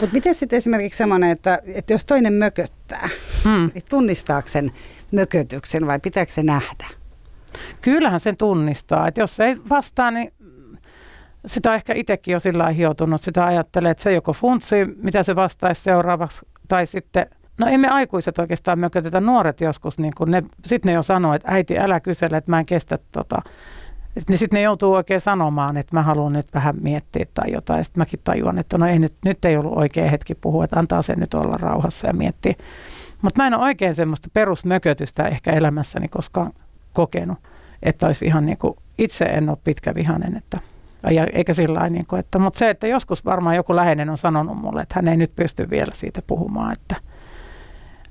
Mutta 0.00 0.14
miten 0.14 0.34
sitten 0.34 0.56
esimerkiksi 0.56 0.98
semmoinen, 0.98 1.30
että, 1.30 1.58
että 1.74 1.92
jos 1.92 2.04
toinen 2.04 2.32
mököttää, 2.32 3.08
hmm. 3.44 3.70
niin 3.74 3.84
tunnistaako 3.88 4.48
sen 4.48 4.70
mökötyksen 5.12 5.86
vai 5.86 5.98
pitääkö 5.98 6.32
se 6.32 6.42
nähdä? 6.42 6.86
Kyllähän 7.80 8.20
sen 8.20 8.36
tunnistaa. 8.36 9.08
Että 9.08 9.20
jos 9.20 9.40
ei 9.40 9.56
vastaa, 9.68 10.10
niin 10.10 10.32
sitä 11.46 11.74
ehkä 11.74 11.94
itsekin 11.96 12.32
jo 12.32 12.40
sillä 12.40 12.68
hioutunut. 12.68 13.22
Sitä 13.22 13.46
ajattelee, 13.46 13.90
että 13.90 14.02
se 14.02 14.12
joko 14.12 14.32
funtsi, 14.32 14.76
mitä 14.96 15.22
se 15.22 15.36
vastaisi 15.36 15.82
seuraavaksi, 15.82 16.46
tai 16.68 16.86
sitten 16.86 17.26
No 17.60 17.66
emme 17.66 17.88
aikuiset 17.88 18.38
oikeastaan 18.38 18.78
mökötetä, 18.78 19.20
nuoret 19.20 19.60
joskus, 19.60 19.98
niin 19.98 20.12
kun 20.16 20.30
ne, 20.30 20.42
sitten 20.64 20.90
ne 20.90 20.94
jo 20.94 21.02
sanoo, 21.02 21.34
että 21.34 21.52
äiti 21.52 21.78
älä 21.78 22.00
kysele, 22.00 22.36
että 22.36 22.50
mä 22.50 22.58
en 22.58 22.66
kestä 22.66 22.98
tota. 23.12 23.42
Niin 24.28 24.38
sitten 24.38 24.56
ne 24.56 24.62
joutuu 24.62 24.94
oikein 24.94 25.20
sanomaan, 25.20 25.76
että 25.76 25.96
mä 25.96 26.02
haluan 26.02 26.32
nyt 26.32 26.54
vähän 26.54 26.74
miettiä 26.80 27.26
tai 27.34 27.52
jotain. 27.52 27.84
Sitten 27.84 28.00
mäkin 28.00 28.20
tajuan, 28.24 28.58
että 28.58 28.78
no 28.78 28.86
ei 28.86 28.98
nyt, 28.98 29.14
nyt 29.24 29.44
ei 29.44 29.56
ollut 29.56 29.78
oikea 29.78 30.10
hetki 30.10 30.34
puhua, 30.34 30.64
että 30.64 30.78
antaa 30.78 31.02
sen 31.02 31.18
nyt 31.18 31.34
olla 31.34 31.56
rauhassa 31.60 32.06
ja 32.06 32.12
miettiä. 32.12 32.54
Mutta 33.22 33.42
mä 33.42 33.46
en 33.46 33.54
ole 33.54 33.62
oikein 33.62 33.94
semmoista 33.94 34.28
perusmökötystä 34.32 35.28
ehkä 35.28 35.52
elämässäni 35.52 36.08
koskaan 36.08 36.52
kokenut, 36.92 37.38
että 37.82 38.06
olisi 38.06 38.26
ihan 38.26 38.46
niin 38.46 38.58
kuin, 38.58 38.74
itse 38.98 39.24
en 39.24 39.48
ole 39.48 39.58
pitkä 39.64 39.94
vihanen, 39.94 40.36
että 40.36 40.58
ja, 41.10 41.26
eikä 41.32 41.54
sillä 41.54 41.88
niin 41.88 42.06
kuin, 42.06 42.20
että, 42.20 42.38
mutta 42.38 42.58
se, 42.58 42.70
että 42.70 42.86
joskus 42.86 43.24
varmaan 43.24 43.56
joku 43.56 43.76
läheinen 43.76 44.10
on 44.10 44.18
sanonut 44.18 44.56
mulle, 44.56 44.82
että 44.82 44.94
hän 44.96 45.08
ei 45.08 45.16
nyt 45.16 45.36
pysty 45.36 45.70
vielä 45.70 45.94
siitä 45.94 46.22
puhumaan, 46.26 46.72
että, 46.72 46.96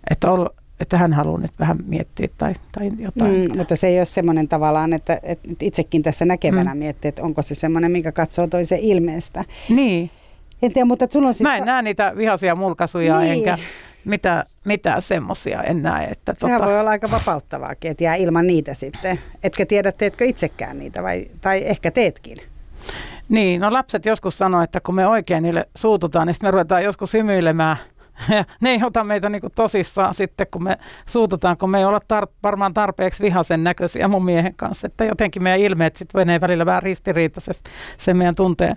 että, 0.10 0.32
ol, 0.32 0.46
että 0.80 0.98
hän 0.98 1.14
haluaa 1.14 1.40
nyt 1.40 1.52
vähän 1.60 1.78
miettiä 1.86 2.28
tai, 2.38 2.54
tai 2.72 2.92
jotain. 3.00 3.52
Mm, 3.52 3.58
mutta 3.58 3.76
se 3.76 3.88
ei 3.88 3.98
ole 3.98 4.06
semmoinen 4.06 4.48
tavallaan, 4.48 4.94
että, 4.94 5.20
että 5.24 5.48
itsekin 5.62 6.04
tässä 6.04 6.26
näkevänä 6.26 6.74
mm. 6.74 6.80
miettii, 6.80 7.10
että 7.10 7.24
onko 7.24 7.42
se 7.42 7.56
semmoinen, 7.56 7.92
mikä 7.92 8.12
katsoo 8.12 8.48
toisen 8.48 8.80
ilmeestä. 8.80 9.46
Niin. 9.70 10.10
En 10.62 10.74
tiedä, 10.74 10.86
mutta 10.86 11.08
sulla 11.12 11.28
on 11.28 11.34
siis... 11.34 11.50
Mä 11.50 11.58
en 11.58 11.66
näe 11.66 11.82
niitä 11.82 12.14
vihaisia 12.18 12.56
mulkaisuja 12.56 13.20
niin. 13.20 13.32
enkä 13.32 13.58
mitä, 14.06 14.46
mitä 14.66 15.02
semmoisia 15.02 15.64
en 15.64 15.84
näe. 15.84 16.08
Että 16.08 16.36
Sehän 16.38 16.58
tota... 16.58 16.72
voi 16.72 16.80
olla 16.80 16.90
aika 16.90 17.12
vapauttavaakin, 17.12 17.92
että 17.92 18.04
jää 18.04 18.16
ilman 18.16 18.48
niitä 18.48 18.74
sitten. 18.74 19.20
Etkä 19.44 19.66
tiedä, 19.66 19.92
teetkö 19.92 20.26
itsekään 20.26 20.80
niitä 20.80 21.04
vai, 21.04 21.26
tai 21.42 21.64
ehkä 21.66 21.92
teetkin. 21.92 22.38
Niin, 23.30 23.62
no 23.62 23.74
lapset 23.74 24.06
joskus 24.06 24.38
sanoo, 24.38 24.62
että 24.62 24.80
kun 24.80 24.96
me 24.96 25.08
oikein 25.08 25.44
niille 25.44 25.70
suututaan, 25.76 26.28
niin 26.28 26.36
sitten 26.36 26.48
me 26.48 26.52
ruvetaan 26.52 26.84
joskus 26.84 27.14
hymyilemään– 27.14 27.78
ne 28.62 28.70
ei 28.70 28.80
ota 28.84 29.04
meitä 29.04 29.30
niin 29.30 29.42
tosissaan 29.56 30.14
sitten, 30.14 30.48
kun 30.52 30.64
me 30.64 30.78
suututaan, 31.06 31.58
kun 31.58 31.70
me 31.70 31.80
ei 31.80 31.86
olla 31.86 32.00
tar- 32.14 32.34
varmaan 32.44 32.74
tarpeeksi 32.74 33.24
vihaisen 33.24 33.64
näköisiä 33.64 34.08
mun 34.08 34.26
miehen 34.26 34.56
kanssa. 34.56 34.88
Että 34.88 35.06
jotenkin 35.06 35.44
meidän 35.44 35.60
ilmeet 35.60 35.96
sitten 35.96 36.22
menee 36.22 36.42
välillä 36.42 36.66
vähän 36.66 36.84
ristiriitaisesti 36.84 37.70
sen 37.98 38.18
meidän 38.18 38.36
tunteen 38.36 38.76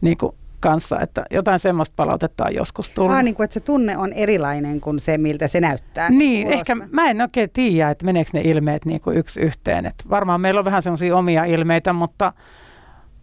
niin 0.00 0.18
kuin 0.18 0.32
kanssa, 0.60 1.00
että 1.00 1.24
jotain 1.30 1.58
semmoista 1.58 1.92
palautetta 1.96 2.44
on 2.44 2.54
joskus 2.54 2.90
tullut. 2.90 3.16
Ah, 3.16 3.22
niin 3.22 3.34
kuin, 3.34 3.44
että 3.44 3.54
se 3.54 3.60
tunne 3.60 3.96
on 3.96 4.12
erilainen 4.12 4.80
kuin 4.80 5.00
se, 5.00 5.18
miltä 5.18 5.48
se 5.48 5.60
näyttää. 5.60 6.10
Niin, 6.10 6.48
ehkä 6.48 6.74
mä 6.74 7.10
en 7.10 7.20
oikein 7.20 7.50
tiedä, 7.50 7.90
että 7.90 8.04
meneekö 8.04 8.30
ne 8.32 8.40
ilmeet 8.40 8.84
niin 8.84 9.00
kuin 9.00 9.16
yksi 9.16 9.40
yhteen. 9.40 9.86
Että 9.86 10.04
varmaan 10.10 10.40
meillä 10.40 10.58
on 10.58 10.64
vähän 10.64 10.82
semmoisia 10.82 11.16
omia 11.16 11.44
ilmeitä, 11.44 11.92
mutta 11.92 12.32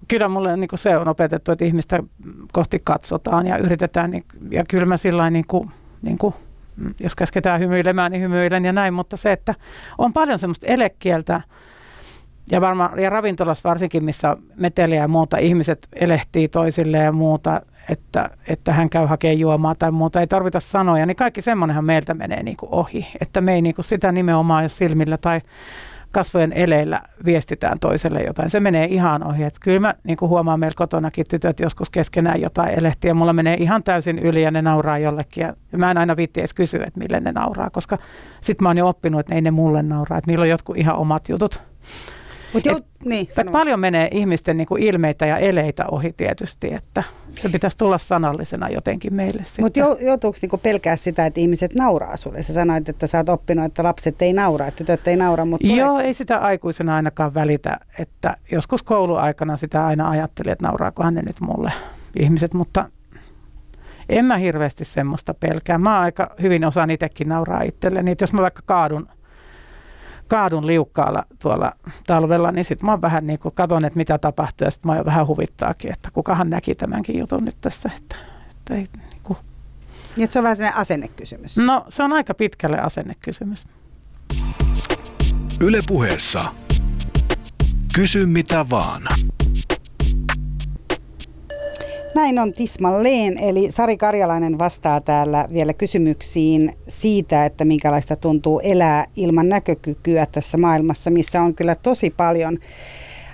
kyllä 0.07 0.29
mulle 0.29 0.57
niin 0.57 0.67
kuin 0.67 0.79
se 0.79 0.97
on 0.97 1.07
opetettu, 1.07 1.51
että 1.51 1.65
ihmistä 1.65 2.03
kohti 2.53 2.81
katsotaan 2.83 3.47
ja 3.47 3.57
yritetään. 3.57 4.11
Niin, 4.11 4.25
ja 4.51 4.63
kyllä 4.69 4.85
mä 4.85 4.97
sillä 4.97 5.29
niin 5.29 5.45
kuin, 5.47 5.71
niin 6.01 6.17
kuin, 6.17 6.33
jos 6.99 7.15
käsketään 7.15 7.59
hymyilemään, 7.59 8.11
niin 8.11 8.21
hymyilen 8.21 8.65
ja 8.65 8.73
näin. 8.73 8.93
Mutta 8.93 9.17
se, 9.17 9.31
että 9.31 9.55
on 9.97 10.13
paljon 10.13 10.39
semmoista 10.39 10.67
elekieltä, 10.67 11.41
ja, 12.51 12.61
varmaan, 12.61 12.99
ja 12.99 13.09
ravintolassa 13.09 13.69
varsinkin, 13.69 14.03
missä 14.03 14.37
meteliä 14.55 15.01
ja 15.01 15.07
muuta, 15.07 15.37
ihmiset 15.37 15.87
elehtii 15.93 16.47
toisille 16.47 16.97
ja 16.97 17.11
muuta, 17.11 17.61
että, 17.89 18.29
että 18.47 18.73
hän 18.73 18.89
käy 18.89 19.05
hakemaan 19.05 19.39
juomaa 19.39 19.75
tai 19.75 19.91
muuta, 19.91 20.19
ei 20.19 20.27
tarvita 20.27 20.59
sanoja, 20.59 21.05
niin 21.05 21.15
kaikki 21.15 21.41
semmoinenhan 21.41 21.85
meiltä 21.85 22.13
menee 22.13 22.43
niin 22.43 22.57
kuin 22.57 22.69
ohi, 22.71 23.07
että 23.21 23.41
me 23.41 23.53
ei 23.53 23.61
niin 23.61 23.75
kuin 23.75 23.85
sitä 23.85 24.11
nimenomaan 24.11 24.63
jos 24.63 24.77
silmillä 24.77 25.17
tai 25.17 25.41
kasvojen 26.15 26.53
eleillä 26.53 27.01
viestitään 27.25 27.79
toiselle 27.79 28.21
jotain. 28.21 28.49
Se 28.49 28.59
menee 28.59 28.85
ihan 28.85 29.27
ohi. 29.27 29.43
Että 29.43 29.59
kyllä 29.63 29.79
mä 29.79 29.93
niin 30.03 30.17
kuin 30.17 30.29
huomaan 30.29 30.59
meillä 30.59 30.75
kotonakin 30.75 31.25
tytöt 31.29 31.59
joskus 31.59 31.89
keskenään 31.89 32.41
jotain 32.41 32.79
elehtiä. 32.79 33.13
Mulla 33.13 33.33
menee 33.33 33.57
ihan 33.59 33.83
täysin 33.83 34.19
yli 34.19 34.41
ja 34.41 34.51
ne 34.51 34.61
nauraa 34.61 34.97
jollekin. 34.97 35.41
Ja 35.41 35.77
mä 35.77 35.91
en 35.91 35.97
aina 35.97 36.15
viitti 36.15 36.39
edes 36.39 36.53
kysyä, 36.53 36.83
että 36.87 36.99
mille 36.99 37.19
ne 37.19 37.31
nauraa, 37.31 37.69
koska 37.69 37.97
sit 38.41 38.61
mä 38.61 38.69
oon 38.69 38.77
jo 38.77 38.87
oppinut, 38.87 39.19
että 39.19 39.35
ei 39.35 39.41
ne 39.41 39.51
mulle 39.51 39.83
nauraa. 39.83 40.17
Että 40.17 40.31
niillä 40.31 40.43
on 40.43 40.49
jotkut 40.49 40.77
ihan 40.77 40.95
omat 40.95 41.29
jutut. 41.29 41.61
Mut 42.55 42.65
jo, 42.65 42.79
niin, 43.05 43.27
että 43.29 43.51
paljon 43.51 43.79
menee 43.79 44.09
ihmisten 44.11 44.57
niin 44.57 44.67
kuin 44.67 44.83
ilmeitä 44.83 45.25
ja 45.25 45.37
eleitä 45.37 45.85
ohi 45.91 46.13
tietysti, 46.17 46.73
että 46.73 47.03
se 47.35 47.49
pitäisi 47.49 47.77
tulla 47.77 47.97
sanallisena 47.97 48.69
jotenkin 48.69 49.13
meille 49.13 49.43
Mutta 49.61 49.79
joutuuko 49.79 50.37
niin 50.41 50.59
pelkää 50.59 50.95
sitä, 50.95 51.25
että 51.25 51.39
ihmiset 51.39 51.75
nauraa 51.75 52.17
sulle? 52.17 52.43
Sä 52.43 52.53
sanoit, 52.53 52.89
että 52.89 53.07
sä 53.07 53.17
oot 53.17 53.29
oppinut, 53.29 53.65
että 53.65 53.83
lapset 53.83 54.21
ei 54.21 54.33
naura, 54.33 54.67
että 54.67 54.77
tytöt 54.77 55.07
ei 55.07 55.15
naura. 55.15 55.45
Mutta 55.45 55.67
Joo, 55.67 55.87
tuleeko? 55.87 56.07
ei 56.07 56.13
sitä 56.13 56.37
aikuisena 56.37 56.95
ainakaan 56.95 57.33
välitä. 57.33 57.79
Että 57.99 58.37
joskus 58.51 58.83
kouluaikana 58.83 59.57
sitä 59.57 59.85
aina 59.85 60.09
ajattelin, 60.09 60.51
että 60.51 60.65
nauraakohan 60.65 61.13
ne 61.13 61.21
nyt 61.21 61.41
mulle 61.41 61.71
ihmiset, 62.19 62.53
mutta 62.53 62.89
en 64.09 64.25
mä 64.25 64.37
hirveästi 64.37 64.85
semmoista 64.85 65.33
pelkää. 65.33 65.77
Mä 65.77 65.99
aika 65.99 66.35
hyvin 66.41 66.65
osaan 66.65 66.89
itsekin 66.89 67.29
nauraa 67.29 67.61
itselleni. 67.61 68.11
Että 68.11 68.23
jos 68.23 68.33
mä 68.33 68.41
vaikka 68.41 68.61
kaadun 68.65 69.07
kaadun 70.27 70.67
liukkaalla 70.67 71.25
tuolla 71.39 71.71
talvella, 72.07 72.51
niin 72.51 72.65
sitten 72.65 72.85
mä 72.85 73.01
vähän 73.01 73.27
niin 73.27 73.39
kuin 73.39 73.55
katon, 73.55 73.85
että 73.85 73.97
mitä 73.97 74.17
tapahtuu 74.17 74.65
ja 74.65 74.71
sitten 74.71 74.91
mä 74.91 75.05
vähän 75.05 75.27
huvittaakin, 75.27 75.91
että 75.91 76.09
kukahan 76.13 76.49
näki 76.49 76.75
tämänkin 76.75 77.19
jutun 77.19 77.45
nyt 77.45 77.55
tässä. 77.61 77.91
Että, 77.97 78.15
että 78.51 78.73
ei, 78.73 78.87
niin 79.09 79.21
kuin. 79.23 79.39
Niin, 80.17 80.31
se 80.31 80.39
on 80.39 80.43
vähän 80.43 80.55
sellainen 80.55 80.79
asennekysymys. 80.79 81.57
No 81.57 81.85
se 81.89 82.03
on 82.03 82.13
aika 82.13 82.33
pitkälle 82.33 82.79
asennekysymys. 82.79 83.67
Yle 85.61 85.81
puheessa. 85.87 86.45
Kysy 87.95 88.25
mitä 88.25 88.65
vaan. 88.69 89.01
Näin 92.15 92.39
on 92.39 92.53
tismalleen, 92.53 93.37
eli 93.37 93.71
Sari 93.71 93.97
Karjalainen 93.97 94.59
vastaa 94.59 95.01
täällä 95.01 95.47
vielä 95.53 95.73
kysymyksiin 95.73 96.73
siitä, 96.87 97.45
että 97.45 97.65
minkälaista 97.65 98.15
tuntuu 98.15 98.59
elää 98.59 99.05
ilman 99.15 99.49
näkökykyä 99.49 100.25
tässä 100.25 100.57
maailmassa, 100.57 101.11
missä 101.11 101.41
on 101.41 101.55
kyllä 101.55 101.75
tosi 101.75 102.09
paljon 102.09 102.57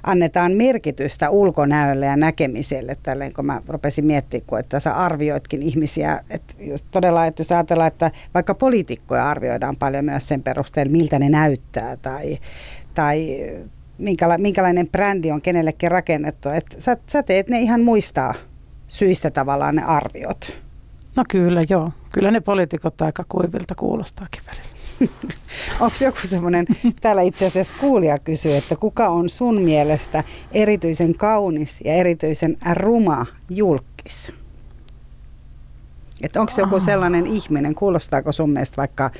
annetaan 0.03 0.51
merkitystä 0.51 1.29
ulkonäölle 1.29 2.05
ja 2.05 2.17
näkemiselle, 2.17 2.97
tälleen 3.03 3.33
kun 3.33 3.45
mä 3.45 3.61
rupesin 3.67 4.05
miettimään, 4.05 4.45
kun 4.47 4.59
että 4.59 4.79
sä 4.79 4.93
arvioitkin 4.93 5.61
ihmisiä, 5.63 6.21
että 6.29 6.53
todella, 6.91 7.25
että 7.25 7.41
jos 7.41 7.51
ajatellaan, 7.51 7.87
että 7.87 8.11
vaikka 8.33 8.55
poliitikkoja 8.55 9.29
arvioidaan 9.29 9.75
paljon 9.75 10.05
myös 10.05 10.27
sen 10.27 10.43
perusteella, 10.43 10.91
miltä 10.91 11.19
ne 11.19 11.29
näyttää 11.29 11.97
tai, 11.97 12.37
tai 12.93 13.47
minkälainen 14.37 14.89
brändi 14.89 15.31
on 15.31 15.41
kenellekin 15.41 15.91
rakennettu, 15.91 16.49
että 16.49 16.75
sä, 16.79 16.97
sä 17.07 17.23
teet 17.23 17.49
ne 17.49 17.59
ihan 17.59 17.81
muistaa 17.81 18.33
syistä 18.91 19.31
tavallaan 19.31 19.75
ne 19.75 19.83
arviot? 19.83 20.57
No 21.15 21.23
kyllä, 21.29 21.65
joo. 21.69 21.91
Kyllä 22.11 22.31
ne 22.31 22.39
poliitikot 22.39 23.01
aika 23.01 23.23
kuivilta 23.29 23.75
kuulostaakin 23.75 24.41
välillä. 24.47 24.71
Onko 25.79 25.95
joku 26.03 26.17
semmoinen, 26.23 26.65
täällä 27.01 27.21
itse 27.21 27.45
asiassa 27.45 27.75
kuulija 27.79 28.19
kysyy, 28.19 28.55
että 28.55 28.75
kuka 28.75 29.09
on 29.09 29.29
sun 29.29 29.61
mielestä 29.61 30.23
erityisen 30.51 31.15
kaunis 31.15 31.79
ja 31.85 31.93
erityisen 31.93 32.57
ruma 32.73 33.25
julkis? 33.49 34.33
Että 36.21 36.41
onko 36.41 36.51
joku 36.57 36.79
sellainen 36.79 37.27
ihminen, 37.27 37.75
kuulostaako 37.75 38.31
sun 38.31 38.49
mielestä 38.49 38.77
vaikka 38.77 39.11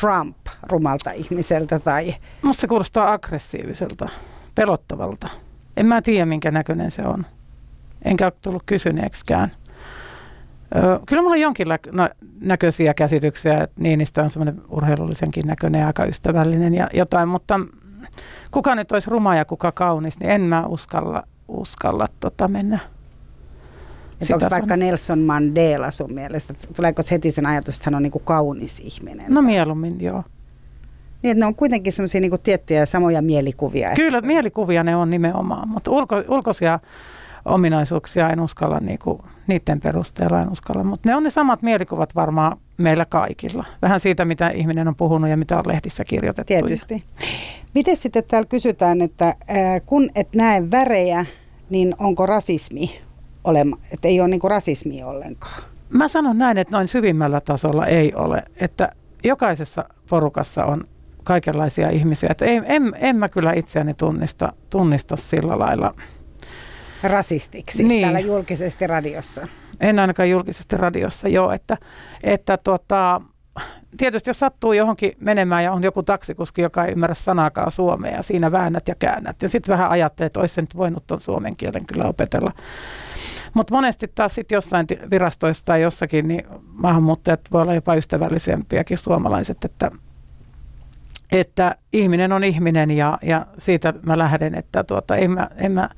Trump 0.00 0.36
rumalta 0.62 1.10
ihmiseltä 1.10 1.78
tai... 1.78 2.14
Musta 2.42 2.60
se 2.60 2.66
kuulostaa 2.66 3.12
aggressiiviselta, 3.12 4.08
pelottavalta. 4.54 5.28
En 5.76 5.86
mä 5.86 6.02
tiedä, 6.02 6.26
minkä 6.26 6.50
näköinen 6.50 6.90
se 6.90 7.02
on. 7.02 7.26
Enkä 8.04 8.26
ole 8.26 8.32
tullut 8.42 8.62
kysyneeksikään. 8.66 9.50
Öö, 10.76 10.98
kyllä 11.06 11.22
mulla 11.22 11.34
on 11.34 11.40
jonkin 11.40 11.66
näköisiä 12.40 12.94
käsityksiä, 12.94 13.62
että 13.62 13.80
Niinistö 13.82 14.22
on 14.22 14.30
semmoinen 14.30 14.62
urheilullisenkin 14.68 15.46
näköinen 15.46 15.80
ja 15.80 15.86
aika 15.86 16.04
ystävällinen 16.04 16.74
ja 16.74 16.88
jotain, 16.94 17.28
mutta 17.28 17.60
kuka 18.50 18.74
nyt 18.74 18.92
olisi 18.92 19.10
ruma 19.10 19.36
ja 19.36 19.44
kuka 19.44 19.72
kaunis, 19.72 20.20
niin 20.20 20.30
en 20.30 20.40
mä 20.40 20.66
uskalla, 20.66 21.22
uskalla 21.48 22.06
tota 22.20 22.48
mennä 22.48 22.78
että 24.20 24.34
onko 24.34 24.46
vaikka 24.50 24.76
Nelson 24.76 25.18
Mandela 25.18 25.90
sun 25.90 26.14
mielestä, 26.14 26.54
tuleeko 26.76 27.02
heti 27.10 27.30
sen 27.30 27.46
ajatus, 27.46 27.76
että 27.76 27.86
hän 27.86 27.94
on 27.94 28.02
niinku 28.02 28.18
kaunis 28.18 28.80
ihminen? 28.80 29.32
No 29.32 29.42
mieluummin, 29.42 30.00
joo. 30.00 30.24
Niin, 31.22 31.30
että 31.30 31.40
ne 31.40 31.46
on 31.46 31.54
kuitenkin 31.54 31.92
semmoisia 31.92 32.20
niinku 32.20 32.38
tiettyjä 32.38 32.86
samoja 32.86 33.22
mielikuvia. 33.22 33.94
Kyllä, 33.94 34.20
mielikuvia 34.20 34.84
ne 34.84 34.96
on 34.96 35.10
nimenomaan, 35.10 35.68
mutta 35.68 35.90
ulko, 35.90 36.16
ulkoisia 36.28 36.80
ominaisuuksia 37.48 38.30
en 38.30 38.40
uskalla, 38.40 38.78
niinku, 38.80 39.24
niiden 39.46 39.80
perusteella 39.80 40.40
en 40.40 40.52
uskalla, 40.52 40.84
mutta 40.84 41.08
ne 41.08 41.16
on 41.16 41.22
ne 41.22 41.30
samat 41.30 41.62
mielikuvat 41.62 42.14
varmaan 42.14 42.56
meillä 42.76 43.04
kaikilla. 43.04 43.64
Vähän 43.82 44.00
siitä, 44.00 44.24
mitä 44.24 44.48
ihminen 44.48 44.88
on 44.88 44.94
puhunut 44.94 45.30
ja 45.30 45.36
mitä 45.36 45.56
on 45.56 45.64
lehdissä 45.66 46.04
kirjoitettu. 46.04 46.48
Tietysti. 46.48 47.04
Miten 47.74 47.96
sitten 47.96 48.24
täällä 48.28 48.46
kysytään, 48.48 49.00
että 49.00 49.34
kun 49.86 50.10
et 50.14 50.28
näe 50.34 50.70
värejä, 50.70 51.26
niin 51.70 51.94
onko 51.98 52.26
rasismi 52.26 53.00
olema, 53.44 53.76
että 53.92 54.08
ei 54.08 54.20
ole 54.20 54.28
niin 54.28 54.40
rasismia 54.44 55.06
ollenkaan? 55.06 55.62
Mä 55.88 56.08
sanon 56.08 56.38
näin, 56.38 56.58
että 56.58 56.76
noin 56.76 56.88
syvimmällä 56.88 57.40
tasolla 57.40 57.86
ei 57.86 58.14
ole, 58.14 58.42
että 58.56 58.92
jokaisessa 59.24 59.84
porukassa 60.10 60.64
on 60.64 60.84
kaikenlaisia 61.24 61.90
ihmisiä. 61.90 62.28
Että 62.30 62.44
ei, 62.44 62.60
en, 62.64 62.92
en 62.96 63.16
mä 63.16 63.28
kyllä 63.28 63.52
itseäni 63.52 63.94
tunnista, 63.94 64.52
tunnista 64.70 65.16
sillä 65.16 65.58
lailla. 65.58 65.94
Rasistiksi 67.02 67.84
niin. 67.84 68.02
täällä 68.02 68.20
julkisesti 68.20 68.86
radiossa. 68.86 69.48
En 69.80 69.98
ainakaan 69.98 70.30
julkisesti 70.30 70.76
radiossa, 70.76 71.28
joo. 71.28 71.52
Että, 71.52 71.76
että 72.22 72.58
tota, 72.64 73.20
tietysti 73.96 74.30
jos 74.30 74.38
sattuu 74.38 74.72
johonkin 74.72 75.12
menemään 75.20 75.64
ja 75.64 75.72
on 75.72 75.84
joku 75.84 76.02
taksikuski, 76.02 76.62
joka 76.62 76.84
ei 76.84 76.92
ymmärrä 76.92 77.14
sanaakaan 77.14 77.72
suomea 77.72 78.12
ja 78.12 78.22
siinä 78.22 78.52
väännät 78.52 78.88
ja 78.88 78.94
käännät. 78.94 79.42
Ja 79.42 79.48
sitten 79.48 79.72
vähän 79.72 79.90
ajattelee, 79.90 80.26
että 80.26 80.40
olisi 80.40 80.54
se 80.54 80.60
nyt 80.60 80.76
voinut 80.76 81.06
tuon 81.06 81.20
suomen 81.20 81.56
kielen 81.56 81.86
kyllä 81.86 82.04
opetella. 82.04 82.52
Mutta 83.54 83.74
monesti 83.74 84.08
taas 84.14 84.34
sitten 84.34 84.56
jossain 84.56 84.86
virastoissa 85.10 85.64
tai 85.64 85.82
jossakin, 85.82 86.28
niin 86.28 86.44
maahanmuuttajat 86.72 87.40
voi 87.52 87.62
olla 87.62 87.74
jopa 87.74 87.94
ystävällisempiäkin 87.94 88.98
suomalaiset, 88.98 89.64
että, 89.64 89.90
että 91.32 91.76
ihminen 91.92 92.32
on 92.32 92.44
ihminen 92.44 92.90
ja, 92.90 93.18
ja 93.22 93.46
siitä 93.58 93.94
mä 94.02 94.18
lähden, 94.18 94.54
että 94.54 94.84
tuota, 94.84 95.16
en 95.16 95.30
mä, 95.30 95.50
en 95.56 95.72
mä, 95.72 95.90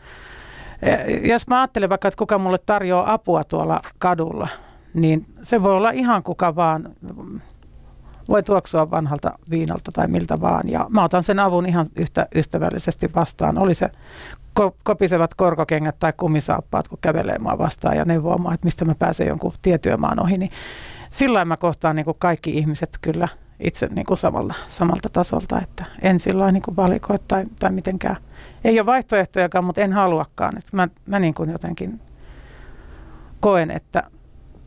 jos 1.22 1.48
mä 1.48 1.60
ajattelen 1.60 1.88
vaikka, 1.88 2.08
että 2.08 2.18
kuka 2.18 2.38
mulle 2.38 2.58
tarjoaa 2.58 3.12
apua 3.12 3.44
tuolla 3.44 3.80
kadulla, 3.98 4.48
niin 4.94 5.26
se 5.42 5.62
voi 5.62 5.72
olla 5.72 5.90
ihan 5.90 6.22
kuka 6.22 6.56
vaan, 6.56 6.94
voi 8.28 8.42
tuoksua 8.42 8.90
vanhalta 8.90 9.38
viinalta 9.50 9.92
tai 9.92 10.08
miltä 10.08 10.40
vaan. 10.40 10.68
Ja 10.68 10.86
mä 10.88 11.04
otan 11.04 11.22
sen 11.22 11.40
avun 11.40 11.66
ihan 11.66 11.86
yhtä 11.96 12.26
ystävällisesti 12.34 13.10
vastaan. 13.14 13.58
Oli 13.58 13.74
se 13.74 13.90
ko- 14.60 14.76
kopisevat 14.84 15.34
korkokengät 15.34 15.98
tai 15.98 16.12
kumisaappaat, 16.16 16.88
kun 16.88 16.98
kävelee 17.00 17.38
mua 17.38 17.58
vastaan 17.58 17.96
ja 17.96 18.04
neuvoo 18.04 18.38
mua, 18.38 18.52
että 18.54 18.64
mistä 18.64 18.84
mä 18.84 18.94
pääsen 18.94 19.26
jonkun 19.26 19.52
tietyömaan 19.62 20.22
ohi. 20.22 20.36
Niin 20.36 20.50
sillä 21.10 21.44
mä 21.44 21.56
kohtaan 21.56 21.96
niin 21.96 22.06
kaikki 22.18 22.50
ihmiset 22.50 22.98
kyllä 23.02 23.28
itse 23.60 23.86
niin 23.86 24.06
kuin 24.06 24.18
samalla, 24.18 24.54
samalta 24.68 25.08
tasolta, 25.12 25.60
että 25.60 25.84
en 26.02 26.20
sillä 26.20 26.52
niin 26.52 26.62
valikoi 26.76 27.16
tai, 27.28 27.44
tai 27.58 27.72
mitenkään. 27.72 28.16
Ei 28.64 28.80
ole 28.80 28.86
vaihtoehtojakaan, 28.86 29.64
mutta 29.64 29.80
en 29.80 29.92
haluakaan. 29.92 30.58
Että 30.58 30.76
mä 30.76 30.88
mä 31.06 31.18
niin 31.18 31.34
kuin 31.34 31.50
jotenkin 31.50 32.00
koen, 33.40 33.70
että 33.70 34.02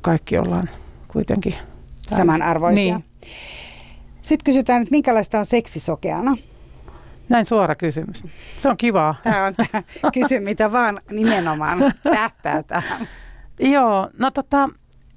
kaikki 0.01 0.37
ollaan 0.37 0.69
kuitenkin 1.07 1.55
samanarvoisia. 2.01 2.97
Niin. 2.97 3.05
Sitten 4.21 4.53
kysytään, 4.53 4.81
että 4.81 4.91
minkälaista 4.91 5.39
on 5.39 5.45
seksisokeana? 5.45 6.35
Näin 7.29 7.45
suora 7.45 7.75
kysymys. 7.75 8.23
Se 8.57 8.69
on 8.69 8.77
kivaa. 8.77 9.15
Tämä 9.23 9.45
on 9.45 9.53
tämä 9.53 9.83
kysy 10.13 10.39
mitä 10.39 10.71
vaan 10.71 11.01
nimenomaan 11.11 11.79
tähtää 12.03 12.63
tähän. 12.63 13.07
Joo, 13.59 14.09
no 14.17 14.31
tota, 14.31 14.69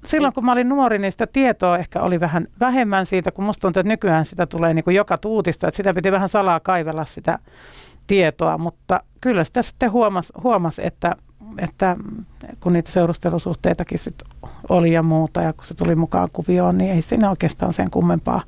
silloin 0.05 0.33
kun 0.33 0.45
mä 0.45 0.51
olin 0.51 0.69
nuori, 0.69 0.99
niin 0.99 1.11
sitä 1.11 1.27
tietoa 1.27 1.77
ehkä 1.77 2.01
oli 2.01 2.19
vähän 2.19 2.47
vähemmän 2.59 3.05
siitä, 3.05 3.31
kun 3.31 3.45
musta 3.45 3.61
tuntuu, 3.61 3.79
että 3.79 3.87
nykyään 3.87 4.25
sitä 4.25 4.45
tulee 4.45 4.73
niin 4.73 4.83
kuin 4.83 4.95
joka 4.95 5.17
tuutista, 5.17 5.67
että 5.67 5.77
sitä 5.77 5.93
piti 5.93 6.11
vähän 6.11 6.29
salaa 6.29 6.59
kaivella 6.59 7.05
sitä 7.05 7.39
tietoa, 8.07 8.57
mutta 8.57 9.01
kyllä 9.21 9.43
sitä 9.43 9.61
sitten 9.61 9.91
huomasi, 9.91 10.33
huomas, 10.43 10.79
että, 10.79 11.15
että 11.57 11.95
kun 12.59 12.73
niitä 12.73 12.91
seurustelusuhteitakin 12.91 13.99
sit 13.99 14.23
oli 14.69 14.93
ja 14.93 15.03
muuta, 15.03 15.41
ja 15.41 15.53
kun 15.53 15.65
se 15.65 15.73
tuli 15.73 15.95
mukaan 15.95 16.29
kuvioon, 16.33 16.77
niin 16.77 16.91
ei 16.91 17.01
siinä 17.01 17.29
oikeastaan 17.29 17.73
sen 17.73 17.91
kummempaa 17.91 18.41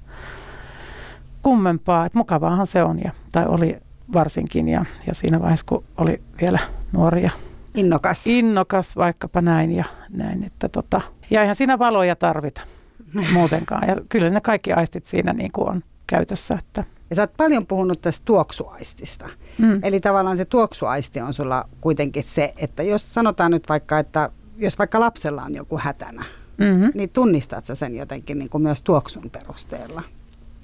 kummempaa, 1.42 2.06
että 2.06 2.18
mukavaahan 2.18 2.68
se 2.68 2.84
on, 2.84 3.00
ja, 3.04 3.12
tai 3.32 3.46
oli 3.48 3.78
varsinkin, 4.14 4.70
ja, 4.70 4.86
ja 5.08 5.14
siinä 5.14 5.42
vaiheessa, 5.42 5.66
kun 5.70 5.84
oli 5.98 6.22
vielä 6.42 6.60
nuoria. 6.92 7.32
Innokas. 7.76 8.28
Innokas 8.28 8.96
vaikkapa 8.96 9.42
näin 9.42 9.72
ja 9.72 9.86
näin, 10.10 10.44
että 10.44 10.70
tota, 10.70 11.02
ja 11.30 11.42
eihän 11.42 11.56
siinä 11.56 11.80
valoja 11.80 12.16
tarvita 12.16 12.62
muutenkaan, 13.34 13.88
ja 13.88 13.96
kyllä 14.10 14.30
ne 14.30 14.42
kaikki 14.42 14.74
aistit 14.74 15.06
siinä 15.06 15.34
niin 15.34 15.52
kuin 15.52 15.70
on 15.70 15.84
käytössä, 16.08 16.58
että 16.60 16.84
ja 17.10 17.16
sä 17.16 17.22
oot 17.22 17.34
paljon 17.38 17.68
puhunut 17.68 18.00
tästä 18.00 18.26
tuoksuaistista. 18.26 19.30
Mm. 19.58 19.80
Eli 19.84 20.00
tavallaan 20.00 20.38
se 20.38 20.46
tuoksuaisti 20.46 21.22
on 21.22 21.34
sulla 21.34 21.70
kuitenkin 21.82 22.24
se, 22.24 22.54
että 22.58 22.84
jos 22.84 23.14
sanotaan 23.14 23.52
nyt 23.52 23.70
vaikka, 23.70 24.00
että 24.00 24.30
jos 24.58 24.80
vaikka 24.80 25.00
lapsella 25.00 25.44
on 25.44 25.56
joku 25.56 25.78
hätänä, 25.78 26.26
mm-hmm. 26.58 26.92
niin 26.94 27.10
tunnistat 27.10 27.66
sä 27.66 27.76
sen 27.76 27.96
jotenkin 27.96 28.40
niin 28.40 28.50
kuin 28.50 28.62
myös 28.62 28.84
tuoksun 28.84 29.30
perusteella? 29.30 30.04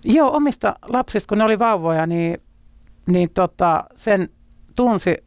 Joo, 0.05 0.35
omista 0.35 0.75
lapsista, 0.81 1.29
kun 1.29 1.37
ne 1.37 1.43
oli 1.43 1.59
vauvoja, 1.59 2.05
niin, 2.05 2.37
niin 3.07 3.29
tota, 3.33 3.83
sen 3.95 4.29
tunsi, 4.75 5.17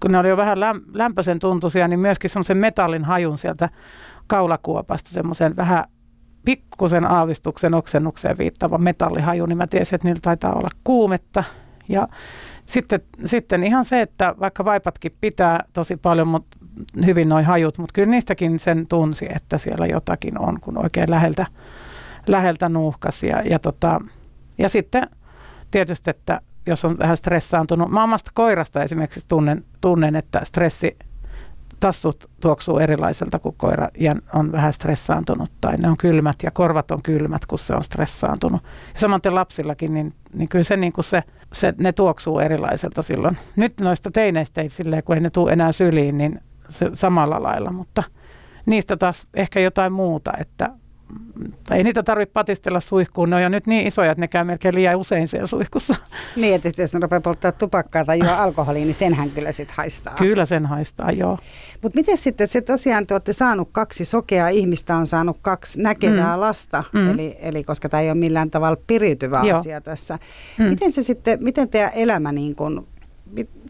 kun 0.00 0.12
ne 0.12 0.18
oli 0.18 0.28
jo 0.28 0.36
vähän 0.36 0.60
läm, 0.60 0.80
lämpöisen 0.92 1.38
tuntuisia, 1.38 1.88
niin 1.88 2.00
myöskin 2.00 2.30
semmoisen 2.30 2.56
metallin 2.56 3.04
hajun 3.04 3.38
sieltä 3.38 3.68
kaulakuopasta, 4.26 5.10
semmoisen 5.10 5.56
vähän 5.56 5.84
pikkusen 6.44 7.04
aavistuksen 7.04 7.74
oksennukseen 7.74 8.38
viittava 8.38 8.78
metallihaju, 8.78 9.46
niin 9.46 9.56
mä 9.56 9.66
tiesin, 9.66 9.94
että 9.94 10.08
niillä 10.08 10.20
taitaa 10.22 10.52
olla 10.52 10.68
kuumetta. 10.84 11.44
Ja 11.88 12.08
sitten, 12.64 13.00
sitten 13.24 13.64
ihan 13.64 13.84
se, 13.84 14.00
että 14.00 14.34
vaikka 14.40 14.64
vaipatkin 14.64 15.12
pitää 15.20 15.64
tosi 15.72 15.96
paljon 15.96 16.28
mut, 16.28 16.46
hyvin 17.06 17.28
noin 17.28 17.44
hajut, 17.44 17.78
mutta 17.78 17.92
kyllä 17.92 18.10
niistäkin 18.10 18.58
sen 18.58 18.86
tunsi, 18.86 19.26
että 19.36 19.58
siellä 19.58 19.86
jotakin 19.86 20.38
on, 20.38 20.60
kun 20.60 20.78
oikein 20.78 21.10
läheltä, 21.10 21.46
läheltä 22.26 22.68
nuuhkasi. 22.68 23.26
Ja, 23.28 23.42
ja 23.42 23.58
tota, 23.58 24.00
ja 24.58 24.68
sitten 24.68 25.08
tietysti, 25.70 26.10
että 26.10 26.40
jos 26.66 26.84
on 26.84 26.98
vähän 26.98 27.16
stressaantunut, 27.16 27.90
mä 27.90 28.02
omasta 28.04 28.30
koirasta 28.34 28.82
esimerkiksi 28.82 29.28
tunnen, 29.28 29.64
tunnen 29.80 30.16
että 30.16 30.40
stressi 30.44 30.96
tassut 31.80 32.30
tuoksuu 32.40 32.78
erilaiselta, 32.78 33.38
kun 33.38 33.54
koira 33.56 33.88
on 34.34 34.52
vähän 34.52 34.72
stressaantunut 34.72 35.50
tai 35.60 35.76
ne 35.76 35.88
on 35.88 35.96
kylmät 35.96 36.36
ja 36.42 36.50
korvat 36.50 36.90
on 36.90 37.02
kylmät, 37.02 37.46
kun 37.46 37.58
se 37.58 37.74
on 37.74 37.84
stressaantunut. 37.84 38.62
Ja 38.94 39.00
samaten 39.00 39.34
lapsillakin, 39.34 39.94
niin, 39.94 40.14
niin 40.34 40.48
kyllä 40.48 40.64
se, 40.64 40.76
niin 40.76 40.92
kuin 40.92 41.04
se, 41.04 41.22
se, 41.52 41.74
ne 41.78 41.92
tuoksuu 41.92 42.38
erilaiselta 42.38 43.02
silloin. 43.02 43.38
Nyt 43.56 43.80
noista 43.80 44.10
teineistä 44.10 44.62
ei 44.62 44.68
silleen, 44.68 45.04
kun 45.04 45.14
ei 45.14 45.20
ne 45.20 45.30
tule 45.30 45.52
enää 45.52 45.72
syliin, 45.72 46.18
niin 46.18 46.40
se 46.68 46.90
samalla 46.94 47.42
lailla, 47.42 47.72
mutta 47.72 48.02
niistä 48.66 48.96
taas 48.96 49.28
ehkä 49.34 49.60
jotain 49.60 49.92
muuta, 49.92 50.32
että 50.38 50.70
ei 51.70 51.84
niitä 51.84 52.02
tarvitse 52.02 52.32
patistella 52.32 52.80
suihkuun, 52.80 53.30
ne 53.30 53.36
on 53.36 53.42
jo 53.42 53.48
nyt 53.48 53.66
niin 53.66 53.86
isoja, 53.86 54.10
että 54.10 54.20
ne 54.20 54.28
käy 54.28 54.44
melkein 54.44 54.74
liian 54.74 54.96
usein 54.96 55.28
siellä 55.28 55.46
suihkussa. 55.46 55.94
Niin, 56.36 56.60
että 56.64 56.82
jos 56.82 56.94
ne 56.94 57.00
rupeaa 57.00 57.20
polttaa 57.20 57.52
tupakkaa 57.52 58.04
tai 58.04 58.18
juo 58.18 58.32
alkoholia, 58.44 58.84
niin 58.84 58.94
senhän 58.94 59.30
kyllä 59.30 59.52
sitten 59.52 59.76
haistaa. 59.76 60.14
Kyllä 60.14 60.46
sen 60.46 60.66
haistaa, 60.66 61.10
joo. 61.10 61.38
Mutta 61.82 61.98
miten 61.98 62.18
sitten, 62.18 62.44
että 62.44 62.52
se 62.52 62.60
tosiaan 62.60 63.06
te 63.06 63.14
olette 63.14 63.32
saanut 63.32 63.68
kaksi 63.72 64.04
sokeaa 64.04 64.48
ihmistä, 64.48 64.96
on 64.96 65.06
saanut 65.06 65.36
kaksi 65.42 65.82
näkevää 65.82 66.36
mm. 66.36 66.40
lasta, 66.40 66.84
mm. 66.92 67.10
Eli, 67.10 67.36
eli 67.40 67.64
koska 67.64 67.88
tämä 67.88 68.00
ei 68.00 68.10
ole 68.10 68.18
millään 68.18 68.50
tavalla 68.50 68.82
piriytyvä 68.86 69.40
joo. 69.44 69.58
asia 69.58 69.80
tässä. 69.80 70.18
Mm. 70.58 70.64
Miten 70.64 70.92
se 70.92 71.02
sitten, 71.02 71.44
miten 71.44 71.68
teidän 71.68 71.92
elämä 71.94 72.32
niin 72.32 72.56
kuin 72.56 72.86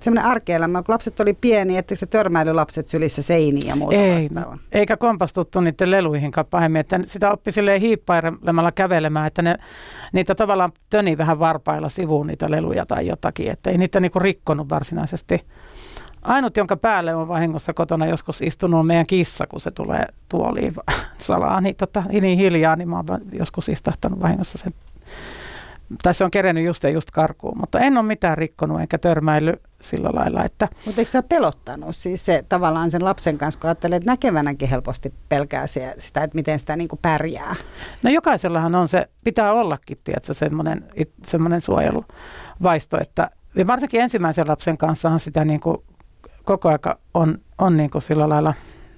semmoinen 0.00 0.30
arkielämä, 0.30 0.82
kun 0.82 0.92
lapset 0.92 1.20
oli 1.20 1.34
pieni, 1.34 1.76
että 1.76 1.94
se 1.94 2.06
törmäily 2.06 2.52
lapset 2.52 2.88
sylissä 2.88 3.22
seiniin 3.22 3.68
ja 3.68 3.76
muuta 3.76 3.96
Ei, 3.96 4.22
vastaavaa. 4.22 4.58
Eikä 4.72 4.96
kompastuttu 4.96 5.60
niiden 5.60 5.90
leluihin 5.90 6.32
pahemmin, 6.50 6.80
että 6.80 7.00
sitä 7.04 7.30
oppi 7.30 7.52
silleen 7.52 7.80
hiippailemalla 7.80 8.72
kävelemään, 8.72 9.26
että 9.26 9.42
ne, 9.42 9.56
niitä 10.12 10.34
tavallaan 10.34 10.72
töni 10.90 11.18
vähän 11.18 11.38
varpailla 11.38 11.88
sivuun 11.88 12.26
niitä 12.26 12.50
leluja 12.50 12.86
tai 12.86 13.06
jotakin, 13.06 13.50
että 13.50 13.70
ei 13.70 13.78
niitä 13.78 14.00
niinku 14.00 14.18
rikkonut 14.18 14.68
varsinaisesti. 14.68 15.40
Ainut, 16.22 16.56
jonka 16.56 16.76
päälle 16.76 17.14
on 17.14 17.28
vahingossa 17.28 17.74
kotona 17.74 18.06
joskus 18.06 18.42
istunut 18.42 18.80
on 18.80 18.86
meidän 18.86 19.06
kissa, 19.06 19.44
kun 19.46 19.60
se 19.60 19.70
tulee 19.70 20.06
tuoliin 20.28 20.74
salaa, 21.18 21.60
niin, 21.60 21.76
tota, 21.76 22.02
niin 22.20 22.38
hiljaa, 22.38 22.76
niin 22.76 22.88
mä 22.88 22.96
oon 22.96 23.20
joskus 23.32 23.68
istahtanut 23.68 24.20
vahingossa 24.20 24.58
sen 24.58 24.72
tai 26.02 26.14
se 26.14 26.24
on 26.24 26.30
kerennyt 26.30 26.64
just 26.64 26.84
ja 26.84 26.90
just 26.90 27.10
karkuun, 27.10 27.58
mutta 27.58 27.78
en 27.78 27.96
ole 27.96 28.06
mitään 28.06 28.38
rikkonut 28.38 28.80
enkä 28.80 28.98
törmäily 28.98 29.52
sillä 29.80 30.10
lailla, 30.12 30.44
että... 30.44 30.68
Mutta 30.86 31.00
eikö 31.00 31.10
se 31.10 31.22
pelottanut 31.22 31.96
siis 31.96 32.26
se 32.26 32.44
tavallaan 32.48 32.90
sen 32.90 33.04
lapsen 33.04 33.38
kanssa, 33.38 33.60
kun 33.60 33.68
ajattelee, 33.68 33.96
että 33.96 34.10
näkevänäkin 34.10 34.68
helposti 34.68 35.14
pelkää 35.28 35.66
se, 35.66 35.94
sitä, 35.98 36.22
että 36.22 36.34
miten 36.34 36.58
sitä 36.58 36.76
niin 36.76 36.88
kuin 36.88 36.98
pärjää? 37.02 37.54
No 38.02 38.10
jokaisellahan 38.10 38.74
on 38.74 38.88
se, 38.88 39.06
pitää 39.24 39.52
ollakin, 39.52 39.98
tiedätkö, 40.04 40.34
semmoinen, 40.34 40.84
semmoinen 41.24 41.60
suojeluvaisto, 41.60 43.00
että 43.00 43.30
ja 43.54 43.66
varsinkin 43.66 44.00
ensimmäisen 44.00 44.48
lapsen 44.48 44.78
kanssahan 44.78 45.20
sitä 45.20 45.44
niin 45.44 45.60
kuin 45.60 45.78
koko 46.44 46.68
aika 46.68 46.98
on, 47.14 47.38
on 47.58 47.76
niin 47.76 47.90
kuin 47.90 48.02
sillä 48.02 48.28
lailla 48.28 48.54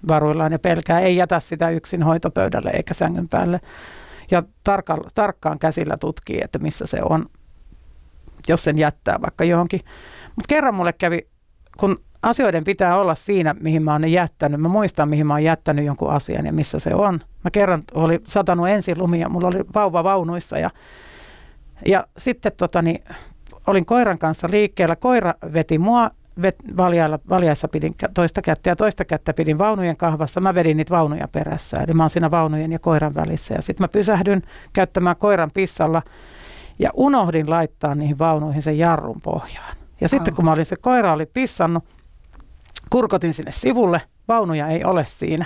varuillaan 0.09 0.53
ja 0.53 0.59
pelkää, 0.59 1.01
ei 1.01 1.17
jätä 1.17 1.41
sitä 1.41 1.71
yksin 1.71 2.03
hoitopöydälle 2.03 2.71
eikä 2.71 2.95
sängyn 2.95 3.29
päälle 3.29 3.61
ja 4.33 4.43
tarka, 4.65 4.99
tarkkaan 5.15 5.59
käsillä 5.59 5.97
tutkii, 6.01 6.41
että 6.45 6.59
missä 6.59 6.87
se 6.87 6.99
on, 7.09 7.27
jos 8.49 8.65
sen 8.65 8.79
jättää 8.79 9.19
vaikka 9.23 9.45
johonkin. 9.45 9.81
Mutta 10.37 10.49
kerran 10.49 10.75
mulle 10.75 10.93
kävi, 10.93 11.27
kun 11.79 11.99
asioiden 12.23 12.65
pitää 12.65 12.99
olla 12.99 13.15
siinä, 13.15 13.55
mihin 13.61 13.83
mä 13.83 13.93
oon 13.93 14.01
ne 14.01 14.09
jättänyt. 14.09 14.61
Mä 14.61 14.69
muistan, 14.69 15.09
mihin 15.09 15.27
mä 15.27 15.35
oon 15.35 15.45
jättänyt 15.45 15.85
jonkun 15.85 16.11
asian 16.11 16.47
ja 16.47 16.53
missä 16.53 16.79
se 16.79 16.95
on. 16.95 17.21
Mä 17.45 17.51
kerran 17.53 17.83
oli 17.95 18.21
satanut 18.29 18.69
ensin 18.69 18.99
lumia, 18.99 19.29
mulla 19.29 19.49
oli 19.49 19.61
vauva 19.75 20.05
vaunuissa 20.05 20.59
ja, 20.59 20.71
ja 21.87 22.07
sitten 22.19 22.53
tota, 22.57 22.83
niin, 22.83 23.05
olin 23.67 23.87
koiran 23.87 24.19
kanssa 24.19 24.49
liikkeellä. 24.51 24.97
Koira 24.97 25.35
veti 25.53 25.79
mua 25.79 26.11
vet, 26.43 26.57
valjailla, 26.77 27.19
valjaissa 27.29 27.69
pidin 27.69 27.95
toista 28.15 28.43
kättä 28.43 28.71
ja 28.71 28.77
toista 28.77 29.05
kättä 29.05 29.35
pidin 29.35 29.59
vaunujen 29.59 29.97
kahvassa. 29.97 30.41
Mä 30.41 30.55
vedin 30.55 30.77
niitä 30.77 30.95
vaunuja 30.95 31.29
perässä, 31.29 31.77
eli 31.77 31.93
mä 31.93 32.03
oon 32.03 32.11
siinä 32.11 32.31
vaunujen 32.31 32.73
ja 32.73 32.79
koiran 32.79 33.15
välissä. 33.15 33.55
Ja 33.55 33.63
sitten 33.63 33.85
mä 33.85 33.89
pysähdyn 33.89 34.43
käyttämään 34.73 35.17
koiran 35.17 35.51
pissalla 35.55 36.03
ja 36.79 36.91
unohdin 36.95 37.51
laittaa 37.51 37.95
niihin 37.95 38.19
vaunuihin 38.19 38.63
sen 38.63 38.79
jarrun 38.79 39.21
pohjaan. 39.23 39.77
Ja 40.01 40.09
sitten 40.09 40.35
kun 40.35 40.45
mä 40.45 40.53
olin 40.53 40.67
se 40.67 40.77
koira 40.77 41.13
oli 41.13 41.27
pissannut, 41.27 41.85
kurkotin 42.91 43.35
sinne 43.35 43.53
sivulle, 43.53 44.03
vaunuja 44.29 44.69
ei 44.69 44.85
ole 44.85 45.05
siinä. 45.05 45.45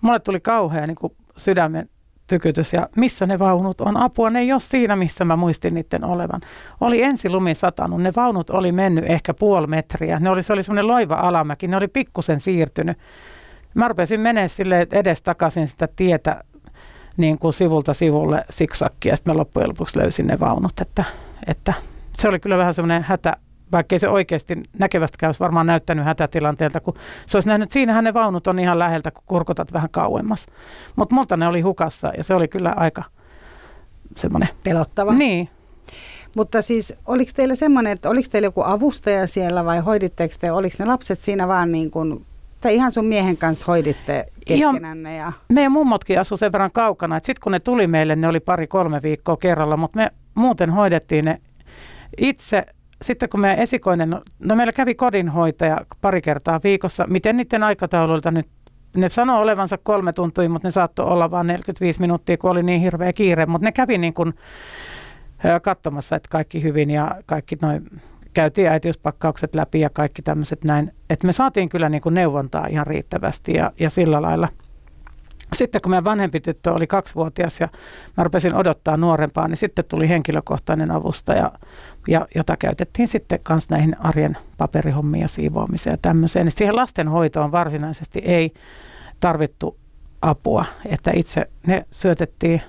Mulle 0.00 0.18
tuli 0.18 0.40
kauhea 0.40 0.86
niin 0.86 0.94
kuin 0.94 1.16
sydämen 1.36 1.88
tykytys 2.30 2.72
ja 2.72 2.88
missä 2.96 3.26
ne 3.26 3.38
vaunut 3.38 3.80
on. 3.80 3.96
Apua, 3.96 4.30
ne 4.30 4.40
ei 4.40 4.52
ole 4.52 4.60
siinä, 4.60 4.96
missä 4.96 5.24
mä 5.24 5.36
muistin 5.36 5.74
niiden 5.74 6.04
olevan. 6.04 6.40
Oli 6.80 7.02
ensi 7.02 7.30
lumi 7.30 7.54
satanut, 7.54 8.02
ne 8.02 8.12
vaunut 8.16 8.50
oli 8.50 8.72
mennyt 8.72 9.04
ehkä 9.08 9.34
puoli 9.34 9.66
metriä. 9.66 10.20
Ne 10.20 10.30
oli, 10.30 10.42
se 10.42 10.52
oli 10.52 10.62
semmoinen 10.62 10.86
loiva 10.86 11.14
alamäki, 11.14 11.66
ne 11.66 11.76
oli 11.76 11.88
pikkusen 11.88 12.40
siirtynyt. 12.40 12.98
Mä 13.74 13.88
rupesin 13.88 14.20
menee 14.20 14.48
sille 14.48 14.86
edes 14.92 15.22
takaisin 15.22 15.68
sitä 15.68 15.88
tietä 15.96 16.44
niin 17.16 17.38
kuin 17.38 17.52
sivulta 17.52 17.94
sivulle 17.94 18.44
siksakkia 18.50 19.16
sitten 19.16 19.34
mä 19.34 19.38
loppujen 19.38 19.68
lopuksi 19.68 19.98
löysin 19.98 20.26
ne 20.26 20.40
vaunut. 20.40 20.80
Että, 20.80 21.04
että 21.46 21.72
se 22.12 22.28
oli 22.28 22.40
kyllä 22.40 22.58
vähän 22.58 22.74
semmoinen 22.74 23.02
hätä, 23.02 23.36
vaikkei 23.72 23.98
se 23.98 24.08
oikeasti 24.08 24.62
näkevästi 24.78 25.26
olisi 25.26 25.40
varmaan 25.40 25.66
näyttänyt 25.66 26.04
hätätilanteelta, 26.04 26.80
kun 26.80 26.94
se 27.26 27.36
olisi 27.36 27.48
nähnyt, 27.48 27.66
että 27.66 27.72
siinähän 27.72 28.04
ne 28.04 28.14
vaunut 28.14 28.46
on 28.46 28.58
ihan 28.58 28.78
läheltä, 28.78 29.10
kun 29.10 29.22
kurkotat 29.26 29.72
vähän 29.72 29.90
kauemmas. 29.90 30.46
Mutta 30.96 31.14
multa 31.14 31.36
ne 31.36 31.48
oli 31.48 31.60
hukassa 31.60 32.12
ja 32.16 32.24
se 32.24 32.34
oli 32.34 32.48
kyllä 32.48 32.72
aika 32.76 33.02
semmoinen. 34.16 34.48
Pelottava. 34.64 35.12
Niin. 35.12 35.48
Mutta 36.36 36.62
siis 36.62 36.94
oliko 37.06 37.30
teillä 37.34 37.54
semmoinen, 37.54 37.92
että 37.92 38.08
oliko 38.08 38.28
teillä 38.30 38.46
joku 38.46 38.62
avustaja 38.66 39.26
siellä 39.26 39.64
vai 39.64 39.78
hoiditteko 39.78 40.34
te, 40.40 40.52
oliko 40.52 40.76
ne 40.78 40.84
lapset 40.84 41.20
siinä 41.20 41.48
vaan 41.48 41.72
niin 41.72 41.90
kuin, 41.90 42.26
tai 42.60 42.74
ihan 42.74 42.90
sun 42.90 43.04
miehen 43.04 43.36
kanssa 43.36 43.64
hoiditte 43.68 44.26
keskenänne? 44.46 45.16
Ja... 45.16 45.32
Meidän 45.48 45.72
mummotkin 45.72 46.20
asu 46.20 46.36
sen 46.36 46.52
verran 46.52 46.72
kaukana, 46.72 47.16
että 47.16 47.26
sitten 47.26 47.42
kun 47.42 47.52
ne 47.52 47.60
tuli 47.60 47.86
meille, 47.86 48.16
ne 48.16 48.28
oli 48.28 48.40
pari-kolme 48.40 49.02
viikkoa 49.02 49.36
kerralla, 49.36 49.76
mutta 49.76 49.96
me 49.96 50.10
muuten 50.34 50.70
hoidettiin 50.70 51.24
ne 51.24 51.40
itse 52.18 52.66
sitten 53.02 53.28
kun 53.28 53.40
meidän 53.40 53.58
esikoinen, 53.58 54.10
no 54.38 54.56
meillä 54.56 54.72
kävi 54.72 54.94
kodinhoitaja 54.94 55.80
pari 56.00 56.22
kertaa 56.22 56.60
viikossa, 56.64 57.06
miten 57.06 57.36
niiden 57.36 57.62
aikatauluilta 57.62 58.30
nyt 58.30 58.48
ne 58.96 59.10
sanoo 59.10 59.40
olevansa 59.40 59.78
kolme 59.78 60.12
tuntia, 60.12 60.48
mutta 60.48 60.68
ne 60.68 60.72
saattoi 60.72 61.06
olla 61.06 61.30
vain 61.30 61.46
45 61.46 62.00
minuuttia, 62.00 62.38
kun 62.38 62.50
oli 62.50 62.62
niin 62.62 62.80
hirveä 62.80 63.12
kiire. 63.12 63.46
Mutta 63.46 63.64
ne 63.64 63.72
kävi 63.72 63.98
niin 63.98 64.14
kuin 64.14 64.34
katsomassa, 65.62 66.16
että 66.16 66.28
kaikki 66.30 66.62
hyvin 66.62 66.90
ja 66.90 67.14
kaikki 67.26 67.56
noin 67.62 68.00
käytiin 68.32 68.68
äitiyspakkaukset 68.68 69.54
läpi 69.54 69.80
ja 69.80 69.90
kaikki 69.90 70.22
tämmöiset 70.22 70.64
näin. 70.64 70.92
Että 71.10 71.26
me 71.26 71.32
saatiin 71.32 71.68
kyllä 71.68 71.88
niin 71.88 72.02
kuin 72.02 72.14
neuvontaa 72.14 72.66
ihan 72.66 72.86
riittävästi 72.86 73.54
ja, 73.54 73.72
ja 73.78 73.90
sillä 73.90 74.22
lailla– 74.22 74.48
sitten 75.54 75.80
kun 75.80 75.90
meidän 75.90 76.04
vanhempi 76.04 76.40
tyttö 76.40 76.72
oli 76.72 76.86
kaksivuotias 76.86 77.60
ja 77.60 77.68
mä 78.16 78.24
rupesin 78.24 78.54
odottaa 78.54 78.96
nuorempaa, 78.96 79.48
niin 79.48 79.56
sitten 79.56 79.84
tuli 79.84 80.08
henkilökohtainen 80.08 80.90
avustaja, 80.90 81.52
ja, 82.08 82.26
jota 82.34 82.56
käytettiin 82.56 83.08
sitten 83.08 83.38
myös 83.48 83.70
näihin 83.70 83.96
arjen 84.00 84.36
paperihommiin 84.58 85.22
ja 85.22 85.28
siivoamiseen 85.28 85.94
ja 85.94 85.98
tämmöiseen. 86.02 86.46
Niin 86.46 86.52
siihen 86.52 86.76
lastenhoitoon 86.76 87.52
varsinaisesti 87.52 88.18
ei 88.18 88.54
tarvittu 89.20 89.76
apua, 90.22 90.64
että 90.86 91.10
itse 91.14 91.50
ne 91.66 91.86
syötettiin, 91.90 92.62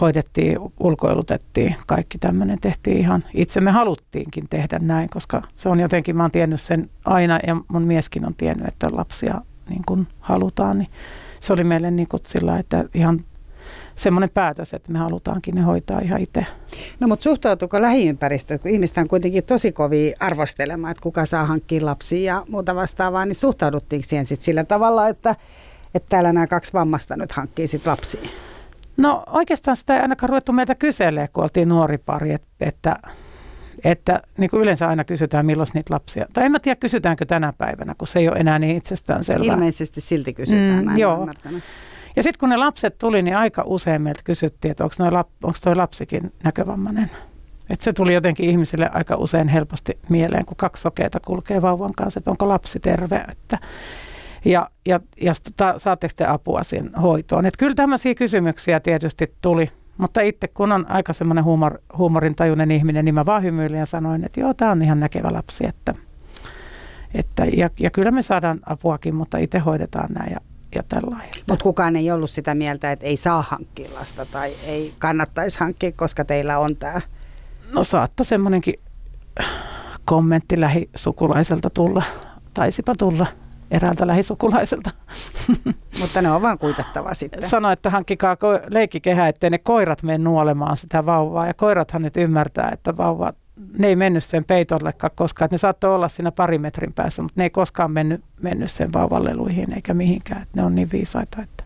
hoidettiin, 0.00 0.58
ulkoilutettiin, 0.80 1.76
kaikki 1.86 2.18
tämmöinen 2.18 2.60
tehtiin 2.60 2.98
ihan 2.98 3.24
itse. 3.34 3.60
Me 3.60 3.70
haluttiinkin 3.70 4.48
tehdä 4.50 4.78
näin, 4.78 5.10
koska 5.10 5.42
se 5.54 5.68
on 5.68 5.80
jotenkin, 5.80 6.16
mä 6.16 6.22
oon 6.22 6.30
tiennyt 6.30 6.60
sen 6.60 6.90
aina 7.04 7.38
ja 7.46 7.56
mun 7.68 7.82
mieskin 7.82 8.26
on 8.26 8.34
tiennyt, 8.34 8.68
että 8.68 8.88
lapsia 8.92 9.40
niin 9.68 9.82
kuin 9.86 10.08
halutaan, 10.20 10.78
niin 10.78 10.90
se 11.42 11.52
oli 11.52 11.64
meille 11.64 11.90
niin 11.90 12.08
kuin 12.08 12.22
sillä, 12.26 12.58
että 12.58 12.84
ihan 12.94 13.24
semmoinen 13.94 14.30
päätös, 14.30 14.74
että 14.74 14.92
me 14.92 14.98
halutaankin 14.98 15.54
ne 15.54 15.60
hoitaa 15.60 16.00
ihan 16.00 16.20
itse. 16.20 16.46
No 17.00 17.08
mutta 17.08 17.22
suhtautuuko 17.22 17.82
lähiympäristö, 17.82 18.58
kun 18.58 18.70
ihmistä 18.70 19.00
on 19.00 19.08
kuitenkin 19.08 19.44
tosi 19.44 19.72
kovia 19.72 20.16
arvostelemaan, 20.20 20.90
että 20.90 21.02
kuka 21.02 21.26
saa 21.26 21.44
hankkia 21.44 21.86
lapsia 21.86 22.34
ja 22.34 22.44
muuta 22.48 22.74
vastaavaa, 22.74 23.26
niin 23.26 23.34
suhtauduttiinko 23.34 24.08
siihen 24.08 24.26
sitten 24.26 24.44
sillä 24.44 24.64
tavalla, 24.64 25.08
että, 25.08 25.36
että 25.94 26.08
täällä 26.08 26.32
nämä 26.32 26.46
kaksi 26.46 26.72
vammasta 26.72 27.16
nyt 27.16 27.32
hankkii 27.32 27.68
sitten 27.68 27.90
lapsia? 27.90 28.30
No 28.96 29.24
oikeastaan 29.26 29.76
sitä 29.76 29.96
ei 29.96 30.02
ainakaan 30.02 30.28
ruvettu 30.30 30.52
meiltä 30.52 30.74
kyselee, 30.74 31.28
kun 31.28 31.42
oltiin 31.42 31.68
nuori 31.68 31.98
pari, 31.98 32.32
että, 32.32 32.48
että 32.60 32.96
että 33.84 34.22
niin 34.38 34.50
kuin 34.50 34.62
yleensä 34.62 34.88
aina 34.88 35.04
kysytään, 35.04 35.46
milloin 35.46 35.68
niitä 35.74 35.94
lapsia. 35.94 36.26
Tai 36.32 36.44
en 36.44 36.52
mä 36.52 36.58
tiedä, 36.58 36.76
kysytäänkö 36.76 37.26
tänä 37.26 37.52
päivänä, 37.58 37.94
kun 37.98 38.08
se 38.08 38.18
ei 38.18 38.28
ole 38.28 38.36
enää 38.36 38.58
niin 38.58 38.76
itsestään 38.76 39.24
selvää. 39.24 39.54
Ilmeisesti 39.54 40.00
silti 40.00 40.32
kysytään, 40.32 40.86
mm, 40.86 40.96
joo. 40.96 41.28
Ja 42.16 42.22
sitten 42.22 42.38
kun 42.40 42.48
ne 42.48 42.56
lapset 42.56 42.98
tuli, 42.98 43.22
niin 43.22 43.36
aika 43.36 43.62
usein 43.66 44.02
meiltä 44.02 44.20
kysyttiin, 44.24 44.70
että 44.70 44.84
onko, 44.84 44.94
lap, 45.10 45.28
toi 45.64 45.76
lapsikin 45.76 46.32
näkövammainen. 46.44 47.10
Et 47.70 47.80
se 47.80 47.92
tuli 47.92 48.14
jotenkin 48.14 48.50
ihmisille 48.50 48.90
aika 48.92 49.16
usein 49.16 49.48
helposti 49.48 49.98
mieleen, 50.08 50.46
kun 50.46 50.56
kaksi 50.56 50.82
sokeita 50.82 51.20
kulkee 51.20 51.62
vauvan 51.62 51.92
kanssa, 51.96 52.18
että 52.18 52.30
onko 52.30 52.48
lapsi 52.48 52.80
terve. 52.80 53.24
Että, 53.28 53.58
ja, 54.44 54.70
ja, 54.86 55.00
ja 55.20 55.32
ta, 55.56 55.74
saatteko 55.76 56.14
te 56.16 56.26
apua 56.26 56.62
siihen 56.62 56.94
hoitoon? 56.94 57.46
Et 57.46 57.56
kyllä 57.56 57.74
tämmöisiä 57.74 58.14
kysymyksiä 58.14 58.80
tietysti 58.80 59.34
tuli 59.42 59.70
mutta 60.02 60.20
itse 60.20 60.48
kun 60.48 60.72
on 60.72 60.90
aika 60.90 61.12
semmoinen 61.12 61.44
huumor, 61.44 61.78
huumorintajuinen 61.98 62.70
ihminen, 62.70 63.04
niin 63.04 63.14
mä 63.14 63.26
vaan 63.26 63.42
hymyilin 63.42 63.78
ja 63.78 63.86
sanoin, 63.86 64.24
että 64.24 64.40
joo, 64.40 64.54
tämä 64.54 64.70
on 64.70 64.82
ihan 64.82 65.00
näkevä 65.00 65.28
lapsi. 65.32 65.66
Että, 65.66 65.94
että, 67.14 67.44
ja, 67.44 67.70
ja 67.80 67.90
kyllä 67.90 68.10
me 68.10 68.22
saadaan 68.22 68.60
apuakin, 68.66 69.14
mutta 69.14 69.38
itse 69.38 69.58
hoidetaan 69.58 70.12
nämä 70.12 70.26
ja, 70.30 70.40
ja 70.74 70.82
tällä 70.82 71.16
Mutta 71.48 71.62
kukaan 71.62 71.96
ei 71.96 72.10
ollut 72.10 72.30
sitä 72.30 72.54
mieltä, 72.54 72.92
että 72.92 73.06
ei 73.06 73.16
saa 73.16 73.44
hankkia 73.48 73.94
lasta 73.94 74.26
tai 74.26 74.52
ei 74.64 74.94
kannattaisi 74.98 75.60
hankkia, 75.60 75.92
koska 75.92 76.24
teillä 76.24 76.58
on 76.58 76.76
tämä? 76.76 77.00
No 77.72 77.84
saattoi 77.84 78.26
semmoinenkin 78.26 78.74
kommentti 80.04 80.60
lähisukulaiselta 80.60 81.70
tulla, 81.70 82.02
taisipa 82.54 82.94
tulla 82.98 83.26
eräältä 83.72 84.06
lähisukulaiselta. 84.06 84.90
Mutta 86.00 86.22
ne 86.22 86.30
on 86.30 86.42
vaan 86.42 86.58
kuitettava 86.58 87.14
sitten. 87.14 87.48
Sano, 87.48 87.70
että 87.70 87.90
hankkikaa 87.90 88.36
leikkikehä, 88.68 89.28
ettei 89.28 89.50
ne 89.50 89.58
koirat 89.58 90.02
mene 90.02 90.18
nuolemaan 90.18 90.76
sitä 90.76 91.06
vauvaa. 91.06 91.46
Ja 91.46 91.54
koirathan 91.54 92.02
nyt 92.02 92.16
ymmärtää, 92.16 92.70
että 92.72 92.96
vauva, 92.96 93.32
ne 93.78 93.86
ei 93.86 93.96
mennyt 93.96 94.24
sen 94.24 94.44
peitollekaan 94.44 95.10
koskaan. 95.14 95.46
Että 95.46 95.54
ne 95.54 95.58
saattoi 95.58 95.94
olla 95.94 96.08
siinä 96.08 96.32
pari 96.32 96.58
metrin 96.58 96.92
päässä, 96.92 97.22
mutta 97.22 97.40
ne 97.40 97.44
ei 97.44 97.50
koskaan 97.50 97.90
mennyt, 97.90 98.24
mennyt 98.42 98.70
sen 98.70 98.92
vauvan 98.92 99.24
leluihin 99.24 99.72
eikä 99.72 99.94
mihinkään. 99.94 100.42
Että 100.42 100.60
ne 100.60 100.66
on 100.66 100.74
niin 100.74 100.88
viisaita, 100.92 101.42
että 101.42 101.64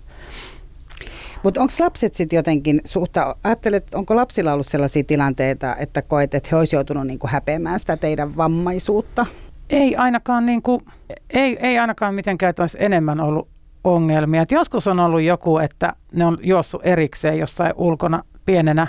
mutta 1.42 1.60
onko 1.60 1.72
lapset 1.80 2.14
sitten 2.14 2.36
jotenkin 2.36 2.80
suhta, 2.84 3.36
ajattelet, 3.44 3.94
onko 3.94 4.16
lapsilla 4.16 4.52
ollut 4.52 4.66
sellaisia 4.66 5.04
tilanteita, 5.04 5.76
että 5.76 6.02
koet, 6.02 6.34
että 6.34 6.48
he 6.52 6.56
olisivat 6.56 6.78
joutunut 6.78 7.06
niinku 7.06 7.26
häpeämään 7.30 7.80
sitä 7.80 7.96
teidän 7.96 8.36
vammaisuutta? 8.36 9.26
Ei 9.70 9.96
ainakaan, 9.96 10.46
niin 10.46 10.62
kuin, 10.62 10.80
ei, 11.30 11.58
ei 11.60 11.78
ainakaan 11.78 12.14
mitenkään, 12.14 12.50
että 12.50 12.62
olisi 12.62 12.78
enemmän 12.80 13.20
ollut 13.20 13.48
ongelmia. 13.84 14.42
Et 14.42 14.50
joskus 14.50 14.86
on 14.86 15.00
ollut 15.00 15.22
joku, 15.22 15.58
että 15.58 15.92
ne 16.12 16.24
on 16.24 16.38
juossut 16.42 16.80
erikseen 16.84 17.38
jossain 17.38 17.72
ulkona 17.76 18.22
pienenä, 18.46 18.86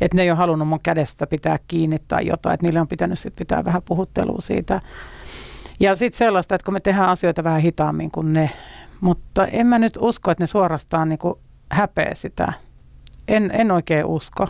että 0.00 0.16
ne 0.16 0.22
ei 0.22 0.30
ole 0.30 0.38
halunnut 0.38 0.68
mun 0.68 0.80
kädestä 0.82 1.26
pitää 1.26 1.56
kiinni 1.68 1.98
tai 2.08 2.26
jotain, 2.26 2.54
että 2.54 2.66
niille 2.66 2.80
on 2.80 2.88
pitänyt 2.88 3.18
sit 3.18 3.36
pitää 3.36 3.64
vähän 3.64 3.82
puhuttelua 3.82 4.40
siitä. 4.40 4.80
Ja 5.80 5.96
sitten 5.96 6.18
sellaista, 6.18 6.54
että 6.54 6.64
kun 6.64 6.74
me 6.74 6.80
tehdään 6.80 7.08
asioita 7.08 7.44
vähän 7.44 7.60
hitaammin 7.60 8.10
kuin 8.10 8.32
ne, 8.32 8.50
mutta 9.00 9.46
en 9.46 9.66
mä 9.66 9.78
nyt 9.78 9.98
usko, 10.00 10.30
että 10.30 10.42
ne 10.42 10.46
suorastaan 10.46 11.08
niin 11.08 11.18
häpeä 11.72 12.10
sitä. 12.14 12.52
En, 13.28 13.50
en 13.54 13.70
oikein 13.70 14.04
usko. 14.04 14.48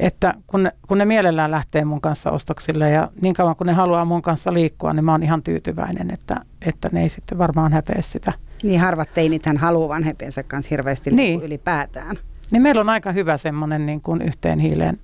Että 0.00 0.34
kun 0.46 0.62
ne, 0.62 0.72
kun 0.88 0.98
ne 0.98 1.04
mielellään 1.04 1.50
lähtee 1.50 1.84
mun 1.84 2.00
kanssa 2.00 2.30
ostoksille 2.30 2.90
ja 2.90 3.10
niin 3.20 3.34
kauan 3.34 3.56
kun 3.56 3.66
ne 3.66 3.72
haluaa 3.72 4.04
mun 4.04 4.22
kanssa 4.22 4.52
liikkua, 4.52 4.92
niin 4.92 5.04
mä 5.04 5.12
oon 5.12 5.22
ihan 5.22 5.42
tyytyväinen, 5.42 6.10
että, 6.12 6.40
että 6.62 6.88
ne 6.92 7.02
ei 7.02 7.08
sitten 7.08 7.38
varmaan 7.38 7.72
häpeä 7.72 8.02
sitä. 8.02 8.32
Niin 8.62 8.80
harvat 8.80 9.14
teinithän 9.14 9.56
haluaa 9.56 9.88
vanhempiensa 9.88 10.42
kanssa 10.42 10.70
hirveästi 10.70 11.10
niin. 11.10 11.16
Niin 11.16 11.42
ylipäätään. 11.42 12.16
Niin 12.50 12.62
meillä 12.62 12.80
on 12.80 12.90
aika 12.90 13.12
hyvä 13.12 13.36
semmoinen 13.36 13.86
niin 13.86 14.00
kuin 14.00 14.22
yhteen 14.22 14.58
hiileen 14.58 14.98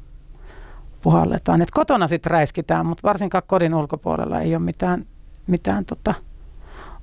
puhalletaan. 1.02 1.62
Et 1.62 1.70
kotona 1.70 2.08
sitten 2.08 2.30
räiskitään, 2.30 2.86
mutta 2.86 3.08
varsinkaan 3.08 3.42
kodin 3.46 3.74
ulkopuolella 3.74 4.40
ei 4.40 4.54
ole 4.54 4.62
mitään, 4.62 5.06
mitään 5.46 5.84
tota 5.84 6.14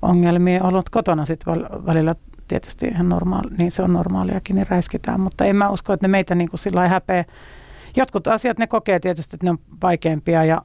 ongelmia 0.02 0.64
ollut. 0.64 0.90
Kotona 0.90 1.24
sitten 1.24 1.54
välillä 1.86 2.14
tietysti 2.48 2.86
ihan 2.86 3.08
normaali, 3.08 3.50
niin 3.58 3.70
se 3.70 3.82
on 3.82 3.92
normaaliakin, 3.92 4.56
niin 4.56 4.66
räiskitään, 4.68 5.20
mutta 5.20 5.44
en 5.44 5.56
mä 5.56 5.68
usko, 5.68 5.92
että 5.92 6.06
ne 6.06 6.10
meitä 6.10 6.34
niin 6.34 6.48
kuin 6.50 6.60
sillä 6.60 6.88
häpeä. 6.88 7.24
Jotkut 7.98 8.26
asiat 8.26 8.58
ne 8.58 8.66
kokee 8.66 9.00
tietysti, 9.00 9.36
että 9.36 9.46
ne 9.46 9.50
on 9.50 9.58
vaikeampia 9.82 10.44
ja 10.44 10.62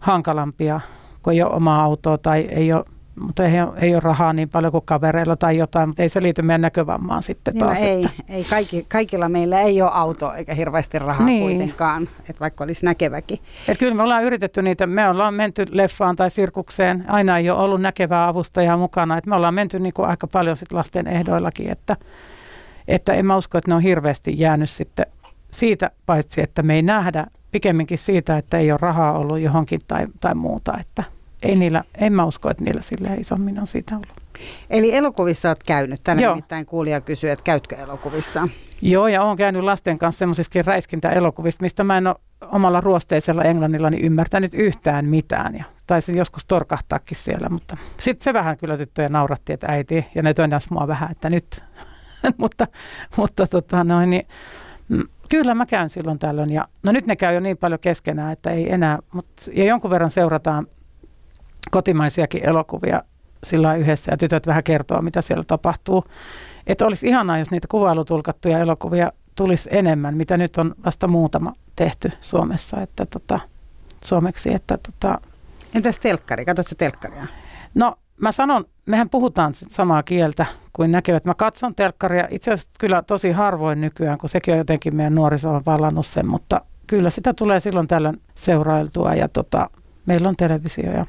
hankalampia, 0.00 0.80
kun 1.22 1.32
ei 1.32 1.42
ole 1.42 1.54
omaa 1.54 1.82
autoa 1.82 2.18
tai 2.18 2.40
ei 2.40 2.72
ole 2.72 2.84
mutta 3.20 3.44
ei, 3.44 3.52
ei 3.76 3.94
ole 3.94 4.00
rahaa 4.00 4.32
niin 4.32 4.48
paljon 4.48 4.72
kuin 4.72 4.84
kavereilla 4.84 5.36
tai 5.36 5.56
jotain, 5.56 5.88
mutta 5.88 6.02
ei 6.02 6.08
se 6.08 6.22
liity 6.22 6.42
meidän 6.42 6.60
näkövammaan 6.60 7.22
sitten 7.22 7.54
niin 7.54 7.60
no 7.60 7.66
taas. 7.66 7.80
No 7.80 7.86
ei, 7.86 8.04
että. 8.04 8.22
ei 8.28 8.44
kaikki, 8.44 8.86
kaikilla 8.88 9.28
meillä 9.28 9.60
ei 9.60 9.82
ole 9.82 9.90
auto 9.94 10.32
eikä 10.32 10.54
hirveästi 10.54 10.98
rahaa 10.98 11.26
niin. 11.26 11.42
kuitenkaan, 11.42 12.08
että 12.18 12.40
vaikka 12.40 12.64
olisi 12.64 12.84
näkeväkin. 12.84 13.38
Et 13.68 13.78
kyllä 13.78 13.94
me 13.94 14.02
ollaan 14.02 14.24
yritetty 14.24 14.62
niitä, 14.62 14.86
me 14.86 15.08
ollaan 15.08 15.34
menty 15.34 15.66
leffaan 15.70 16.16
tai 16.16 16.30
sirkukseen, 16.30 17.04
aina 17.08 17.38
ei 17.38 17.50
ole 17.50 17.58
ollut 17.58 17.80
näkevää 17.80 18.28
avustajaa 18.28 18.76
mukana, 18.76 19.18
että 19.18 19.30
me 19.30 19.36
ollaan 19.36 19.54
menty 19.54 19.78
niin 19.78 19.94
kuin 19.94 20.08
aika 20.08 20.26
paljon 20.26 20.56
sit 20.56 20.72
lasten 20.72 21.06
ehdoillakin, 21.06 21.70
että, 21.70 21.96
että 22.88 23.12
en 23.12 23.26
mä 23.26 23.36
usko, 23.36 23.58
että 23.58 23.70
ne 23.70 23.74
on 23.74 23.82
hirveästi 23.82 24.38
jäänyt 24.38 24.70
sitten 24.70 25.06
siitä, 25.50 25.90
paitsi 26.06 26.40
että 26.40 26.62
me 26.62 26.74
ei 26.74 26.82
nähdä 26.82 27.26
pikemminkin 27.50 27.98
siitä, 27.98 28.36
että 28.36 28.58
ei 28.58 28.72
ole 28.72 28.78
rahaa 28.82 29.18
ollut 29.18 29.38
johonkin 29.38 29.80
tai, 29.88 30.06
tai 30.20 30.34
muuta, 30.34 30.78
että– 30.80 31.04
ei 31.42 31.56
niillä, 31.56 31.84
en 31.94 32.12
mä 32.12 32.24
usko, 32.24 32.50
että 32.50 32.64
niillä 32.64 32.82
sille 32.82 33.14
isommin 33.14 33.60
on 33.60 33.66
siitä 33.66 33.94
ollut. 33.94 34.12
Eli 34.70 34.94
elokuvissa 34.94 35.48
olet 35.48 35.64
käynyt. 35.64 36.00
Tänne 36.04 36.22
Joo. 36.22 36.34
nimittäin 36.34 36.66
kuulija 36.66 37.00
kysyy, 37.00 37.30
että 37.30 37.42
käytkö 37.42 37.76
elokuvissa? 37.76 38.48
Joo, 38.82 39.08
ja 39.08 39.22
olen 39.22 39.36
käynyt 39.36 39.62
lasten 39.62 39.98
kanssa 39.98 40.18
semmoisissakin 40.18 40.64
räiskintäelokuvista, 40.64 41.62
mistä 41.62 41.84
mä 41.84 41.98
en 41.98 42.06
ole 42.06 42.16
omalla 42.52 42.80
ruosteisella 42.80 43.42
englannillani 43.42 44.00
ymmärtänyt 44.00 44.54
yhtään 44.54 45.04
mitään. 45.04 45.54
Ja 45.54 45.64
taisin 45.86 46.16
joskus 46.16 46.46
torkahtaakin 46.46 47.16
siellä, 47.16 47.48
mutta 47.48 47.76
sitten 47.98 48.24
se 48.24 48.32
vähän 48.32 48.56
kyllä 48.56 48.76
tyttöjä 48.76 49.08
nauratti, 49.08 49.52
että 49.52 49.66
äiti, 49.70 50.06
ja 50.14 50.22
ne 50.22 50.34
tönäs 50.34 50.70
mua 50.70 50.88
vähän, 50.88 51.10
että 51.10 51.28
nyt. 51.28 51.64
mutta 52.38 52.66
mutta 53.16 53.46
tota 53.46 53.84
noin, 53.84 54.10
niin, 54.10 54.28
mm, 54.88 55.08
Kyllä 55.28 55.54
mä 55.54 55.66
käyn 55.66 55.90
silloin 55.90 56.18
tällöin. 56.18 56.52
Ja, 56.52 56.68
no 56.82 56.92
nyt 56.92 57.06
ne 57.06 57.16
käy 57.16 57.34
jo 57.34 57.40
niin 57.40 57.56
paljon 57.56 57.80
keskenään, 57.80 58.32
että 58.32 58.50
ei 58.50 58.72
enää, 58.72 58.98
mutta, 59.12 59.42
ja 59.52 59.64
jonkun 59.64 59.90
verran 59.90 60.10
seurataan 60.10 60.66
kotimaisiakin 61.70 62.44
elokuvia 62.44 63.02
sillä 63.44 63.74
yhdessä 63.74 64.12
ja 64.12 64.16
tytöt 64.16 64.46
vähän 64.46 64.64
kertoo, 64.64 65.02
mitä 65.02 65.22
siellä 65.22 65.44
tapahtuu. 65.46 66.04
Että 66.66 66.86
olisi 66.86 67.08
ihanaa, 67.08 67.38
jos 67.38 67.50
niitä 67.50 67.66
kuvailutulkattuja 67.70 68.58
elokuvia 68.58 69.12
tulisi 69.34 69.68
enemmän, 69.72 70.16
mitä 70.16 70.36
nyt 70.36 70.56
on 70.56 70.74
vasta 70.84 71.06
muutama 71.06 71.52
tehty 71.76 72.12
Suomessa, 72.20 72.80
että 72.80 73.06
tota, 73.06 73.40
suomeksi. 74.04 74.54
Että 74.54 74.78
tota, 74.78 75.20
Entäs 75.74 75.98
telkkari? 75.98 76.44
Katsotko 76.44 76.74
telkkaria? 76.78 77.26
No 77.74 77.94
mä 78.20 78.32
sanon, 78.32 78.64
mehän 78.86 79.10
puhutaan 79.10 79.54
samaa 79.54 80.02
kieltä 80.02 80.46
kuin 80.72 80.92
näkevät. 80.92 81.24
Mä 81.24 81.34
katson 81.34 81.74
telkkaria 81.74 82.28
itse 82.30 82.52
asiassa 82.52 82.70
kyllä 82.80 83.02
tosi 83.02 83.30
harvoin 83.30 83.80
nykyään, 83.80 84.18
kun 84.18 84.28
sekin 84.28 84.54
on 84.54 84.58
jotenkin 84.58 84.96
meidän 84.96 85.14
nuoriso 85.14 85.50
on 85.50 85.62
vallannut 85.66 86.06
sen, 86.06 86.26
mutta 86.26 86.60
kyllä 86.86 87.10
sitä 87.10 87.34
tulee 87.34 87.60
silloin 87.60 87.88
tällöin 87.88 88.20
seurailtua 88.34 89.14
ja 89.14 89.28
tota, 89.28 89.70
meillä 90.06 90.28
on 90.28 90.36
televisio 90.36 90.92
ja 90.92 91.06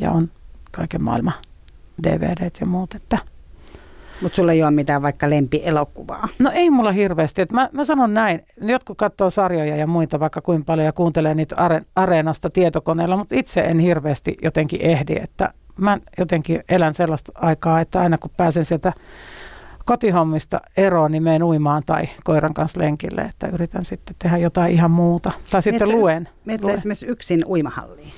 ja 0.00 0.10
on 0.10 0.30
kaiken 0.70 1.02
maailman 1.02 1.34
DVDt 2.02 2.60
ja 2.60 2.66
muut. 2.66 2.94
Että. 2.94 3.18
Mutta 4.22 4.36
sulla 4.36 4.52
ei 4.52 4.62
ole 4.62 4.70
mitään 4.70 5.02
vaikka 5.02 5.30
lempielokuvaa? 5.30 6.28
No 6.38 6.50
ei 6.50 6.70
mulla 6.70 6.92
hirveästi. 6.92 7.46
mä, 7.52 7.68
mä 7.72 7.84
sanon 7.84 8.14
näin, 8.14 8.44
jotkut 8.62 8.98
katsoo 8.98 9.30
sarjoja 9.30 9.76
ja 9.76 9.86
muita 9.86 10.20
vaikka 10.20 10.40
kuin 10.40 10.64
paljon 10.64 10.86
ja 10.86 10.92
kuuntelee 10.92 11.34
niitä 11.34 11.56
are, 11.56 11.82
areenasta 11.96 12.50
tietokoneella, 12.50 13.16
mutta 13.16 13.34
itse 13.34 13.60
en 13.60 13.78
hirveästi 13.78 14.36
jotenkin 14.42 14.80
ehdi, 14.82 15.16
että 15.22 15.54
mä 15.80 15.98
jotenkin 16.18 16.64
elän 16.68 16.94
sellaista 16.94 17.32
aikaa, 17.34 17.80
että 17.80 18.00
aina 18.00 18.18
kun 18.18 18.30
pääsen 18.36 18.64
sieltä 18.64 18.92
kotihommista 19.84 20.60
eroon, 20.76 21.12
niin 21.12 21.22
menen 21.22 21.42
uimaan 21.42 21.82
tai 21.86 22.08
koiran 22.24 22.54
kanssa 22.54 22.80
lenkille, 22.80 23.20
että 23.20 23.48
yritän 23.48 23.84
sitten 23.84 24.16
tehdä 24.18 24.36
jotain 24.36 24.72
ihan 24.72 24.90
muuta. 24.90 25.32
Tai 25.50 25.62
sitten 25.62 25.88
Metsä, 25.88 26.00
luen. 26.00 26.28
Metsä 26.44 26.72
esimerkiksi 26.72 27.06
yksin 27.06 27.44
uimahalliin? 27.46 28.10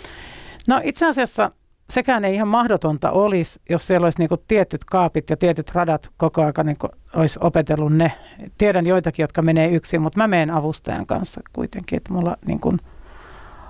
No 0.67 0.81
itse 0.85 1.07
asiassa 1.07 1.51
sekään 1.91 2.25
ei 2.25 2.35
ihan 2.35 2.49
mahdotonta 2.49 3.11
olisi, 3.11 3.61
jos 3.71 3.87
siellä 3.87 4.05
olisi 4.05 4.19
niinku 4.19 4.37
tietyt 4.49 4.85
kaapit 4.85 5.31
ja 5.31 5.37
tietyt 5.37 5.71
radat 5.75 6.11
koko 6.17 6.41
ajan 6.43 6.67
niinku 6.67 6.89
olisi 7.15 7.39
opetellut 7.43 7.93
ne. 7.93 8.13
Tiedän 8.59 8.87
joitakin, 8.87 9.23
jotka 9.23 9.43
menee 9.43 9.69
yksin, 9.69 10.03
mutta 10.03 10.19
mä 10.19 10.29
menen 10.29 10.57
avustajan 10.57 11.07
kanssa 11.07 11.41
kuitenkin, 11.53 11.97
että 11.97 12.13
mulla 12.13 12.37
niinku 12.47 12.77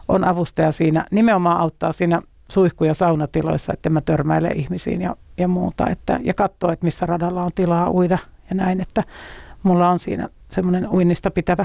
on 0.09 0.25
avustaja 0.25 0.73
siinä, 0.73 1.05
nimenomaan 1.11 1.61
auttaa 1.61 1.93
siinä 1.93 2.21
suihku- 2.49 2.85
ja 2.85 2.95
saunatiloissa, 2.95 3.73
että 3.73 3.91
mä 3.91 4.01
törmäile 4.01 4.49
ihmisiin 4.49 5.03
ja, 5.03 5.17
ja 5.39 5.49
muuta, 5.49 5.91
että, 5.91 6.21
ja 6.23 6.35
katsoo, 6.35 6.73
että 6.73 6.85
missä 6.85 7.07
radalla 7.07 7.43
on 7.43 7.51
tilaa 7.55 7.91
uida 7.91 8.19
ja 8.51 8.57
näin, 8.57 8.81
että 8.81 9.03
mulla 9.63 9.91
on 9.91 9.99
siinä 9.99 10.29
semmoinen 10.49 10.89
uinnista 10.91 11.31
pitävä 11.31 11.65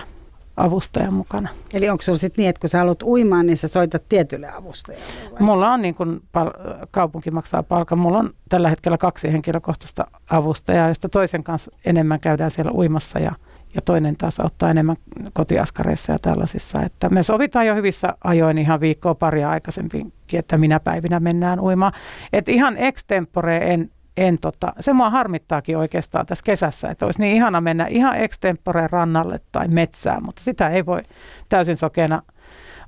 avustajan 0.58 1.14
mukana. 1.14 1.50
Eli 1.74 1.90
onko 1.90 2.02
sinulla 2.02 2.20
sitten 2.20 2.44
niin, 2.44 2.50
että 2.50 2.60
kun 2.60 2.70
sä 2.70 2.78
haluat 2.78 3.04
uimaan, 3.04 3.46
niin 3.46 3.58
sä 3.58 3.68
soitat 3.68 4.04
tietylle 4.10 4.50
avustajalle? 4.52 5.06
Vai? 5.32 5.42
Mulla 5.42 5.74
on 5.74 5.82
niin 5.82 5.96
kun 5.96 6.22
pal- 6.32 6.52
kaupunki 6.92 7.32
maksaa 7.32 7.64
palkan. 7.64 7.98
Mulla 7.98 8.18
on 8.18 8.34
tällä 8.50 8.70
hetkellä 8.70 8.98
kaksi 8.98 9.32
henkilökohtaista 9.32 10.08
avustajaa, 10.30 10.88
josta 10.88 11.10
toisen 11.10 11.44
kanssa 11.44 11.72
enemmän 11.86 12.20
käydään 12.20 12.52
siellä 12.52 12.72
uimassa 12.72 13.20
ja, 13.20 13.32
ja 13.78 13.82
toinen 13.82 14.18
taas 14.18 14.40
ottaa 14.40 14.70
enemmän 14.70 14.96
kotiaskareissa 15.34 16.12
ja 16.12 16.18
tällaisissa. 16.22 16.82
Että 16.82 17.10
me 17.10 17.24
sovitaan 17.24 17.68
jo 17.68 17.76
hyvissä 17.76 18.14
ajoin 18.24 18.58
ihan 18.58 18.80
viikkoa 18.80 19.16
paria 19.16 19.50
aikaisemmin, 19.50 20.14
että 20.34 20.58
minä 20.58 20.80
päivinä 20.80 21.20
mennään 21.20 21.60
uimaan. 21.60 21.92
Et 22.34 22.50
ihan 22.50 22.78
extempore 22.78 23.58
en 23.58 23.92
en 24.18 24.38
tota, 24.42 24.74
se 24.80 24.94
mua 24.94 25.10
harmittaakin 25.10 25.78
oikeastaan 25.78 26.26
tässä 26.26 26.44
kesässä, 26.46 26.88
että 26.88 27.06
olisi 27.06 27.22
niin 27.22 27.36
ihana 27.36 27.62
mennä 27.62 27.88
ihan 27.90 28.18
extempore 28.18 28.88
rannalle 28.92 29.40
tai 29.52 29.68
metsään, 29.68 30.24
mutta 30.24 30.44
sitä 30.44 30.70
ei 30.70 30.86
voi 30.86 31.02
täysin 31.50 31.78
sokeena 31.78 32.22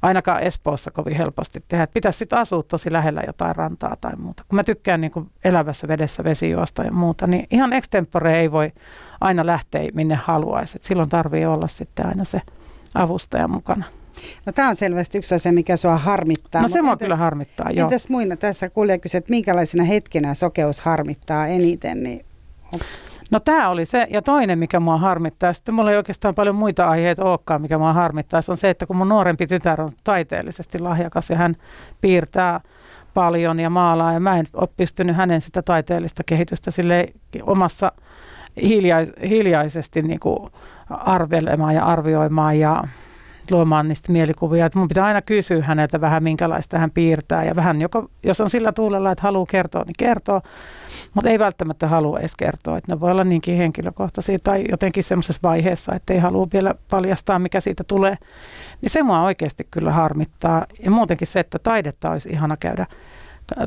ainakaan 0.01 0.43
Espoossa 0.43 0.91
kovin 0.91 1.15
helposti 1.15 1.63
tehdä. 1.67 1.83
Että 1.83 1.93
pitäisi 1.93 2.19
sitten 2.19 2.39
asua 2.39 2.63
tosi 2.63 2.91
lähellä 2.91 3.23
jotain 3.27 3.55
rantaa 3.55 3.97
tai 4.01 4.15
muuta. 4.15 4.43
Kun 4.47 4.55
mä 4.55 4.63
tykkään 4.63 5.01
niin 5.01 5.11
kuin 5.11 5.29
elävässä 5.43 5.87
vedessä 5.87 6.23
vesijuosta 6.23 6.83
ja 6.83 6.91
muuta, 6.91 7.27
niin 7.27 7.47
ihan 7.51 7.73
extempore 7.73 8.39
ei 8.39 8.51
voi 8.51 8.71
aina 9.21 9.45
lähteä 9.45 9.89
minne 9.93 10.15
haluaisi. 10.15 10.77
Et 10.77 10.83
silloin 10.83 11.09
tarvii 11.09 11.45
olla 11.45 11.67
sitten 11.67 12.05
aina 12.05 12.23
se 12.23 12.41
avustaja 12.95 13.47
mukana. 13.47 13.85
No 14.45 14.51
tämä 14.51 14.69
on 14.69 14.75
selvästi 14.75 15.17
yksi 15.17 15.35
asia, 15.35 15.51
mikä 15.51 15.77
sua 15.77 15.97
harmittaa. 15.97 16.61
No 16.61 16.67
se 16.67 16.81
mua 16.81 16.97
kyllä 16.97 17.15
harmittaa, 17.15 17.71
joo. 17.71 17.87
Entäs 17.87 18.09
muina 18.09 18.35
tässä 18.35 18.69
kuulija 18.69 18.97
kysyi, 18.97 19.17
että 19.17 19.29
minkälaisena 19.29 19.83
hetkenä 19.83 20.33
sokeus 20.33 20.81
harmittaa 20.81 21.47
eniten, 21.47 22.03
niin 22.03 22.25
onks... 22.73 23.01
No 23.31 23.39
tämä 23.39 23.69
oli 23.69 23.85
se, 23.85 24.07
ja 24.09 24.21
toinen, 24.21 24.59
mikä 24.59 24.79
mua 24.79 24.97
harmittaa, 24.97 25.53
sitten 25.53 25.75
mulla 25.75 25.91
ei 25.91 25.97
oikeastaan 25.97 26.35
paljon 26.35 26.55
muita 26.55 26.87
aiheita 26.87 27.23
olekaan, 27.23 27.61
mikä 27.61 27.77
mua 27.77 27.93
harmittaa, 27.93 28.41
se 28.41 28.51
on 28.51 28.57
se, 28.57 28.69
että 28.69 28.85
kun 28.85 28.95
mun 28.95 29.09
nuorempi 29.09 29.47
tytär 29.47 29.81
on 29.81 29.89
taiteellisesti 30.03 30.79
lahjakas 30.79 31.29
ja 31.29 31.35
hän 31.35 31.55
piirtää 32.01 32.61
paljon 33.13 33.59
ja 33.59 33.69
maalaa, 33.69 34.13
ja 34.13 34.19
mä 34.19 34.37
en 34.37 34.45
ole 34.53 34.69
pystynyt 34.77 35.15
hänen 35.15 35.41
sitä 35.41 35.61
taiteellista 35.61 36.23
kehitystä 36.25 36.71
sille 36.71 37.07
omassa 37.43 37.91
hiljais, 38.61 39.11
hiljaisesti 39.29 40.01
niin 40.01 40.19
kuin 40.19 40.49
arvelemaan 40.89 41.75
ja 41.75 41.85
arvioimaan 41.85 42.59
ja 42.59 42.83
luomaan 43.51 43.87
niistä 43.87 44.11
mielikuvia. 44.11 44.65
Että 44.65 44.79
mun 44.79 44.87
pitää 44.87 45.05
aina 45.05 45.21
kysyä 45.21 45.63
häneltä 45.63 46.01
vähän, 46.01 46.23
minkälaista 46.23 46.79
hän 46.79 46.91
piirtää. 46.91 47.43
Ja 47.43 47.55
vähän, 47.55 47.81
joko, 47.81 48.11
jos 48.23 48.41
on 48.41 48.49
sillä 48.49 48.71
tuulella, 48.71 49.11
että 49.11 49.21
haluaa 49.21 49.45
kertoa, 49.45 49.83
niin 49.83 49.95
kertoo. 49.97 50.41
Mutta 51.13 51.29
ei 51.29 51.39
välttämättä 51.39 51.87
halua 51.87 52.19
edes 52.19 52.35
kertoa. 52.35 52.77
Että 52.77 52.91
ne 52.91 52.99
voi 52.99 53.11
olla 53.11 53.23
niinkin 53.23 53.57
henkilökohtaisia 53.57 54.39
tai 54.43 54.65
jotenkin 54.69 55.03
semmoisessa 55.03 55.39
vaiheessa, 55.43 55.95
että 55.95 56.13
ei 56.13 56.19
halua 56.19 56.47
vielä 56.53 56.75
paljastaa, 56.89 57.39
mikä 57.39 57.59
siitä 57.59 57.83
tulee. 57.83 58.17
Niin 58.81 58.89
se 58.89 59.03
mua 59.03 59.23
oikeasti 59.23 59.67
kyllä 59.71 59.91
harmittaa. 59.91 60.65
Ja 60.83 60.91
muutenkin 60.91 61.27
se, 61.27 61.39
että 61.39 61.59
taidetta 61.59 62.11
olisi 62.11 62.29
ihana 62.29 62.57
käydä. 62.57 62.85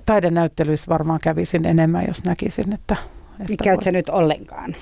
Taidenäyttelyissä 0.06 0.88
varmaan 0.88 1.20
kävisin 1.22 1.66
enemmän, 1.66 2.04
jos 2.08 2.24
näkisin, 2.24 2.74
että... 2.74 2.96
että 3.40 3.64
käytkö 3.64 3.92
nyt 3.92 4.08
ollenkaan? 4.08 4.74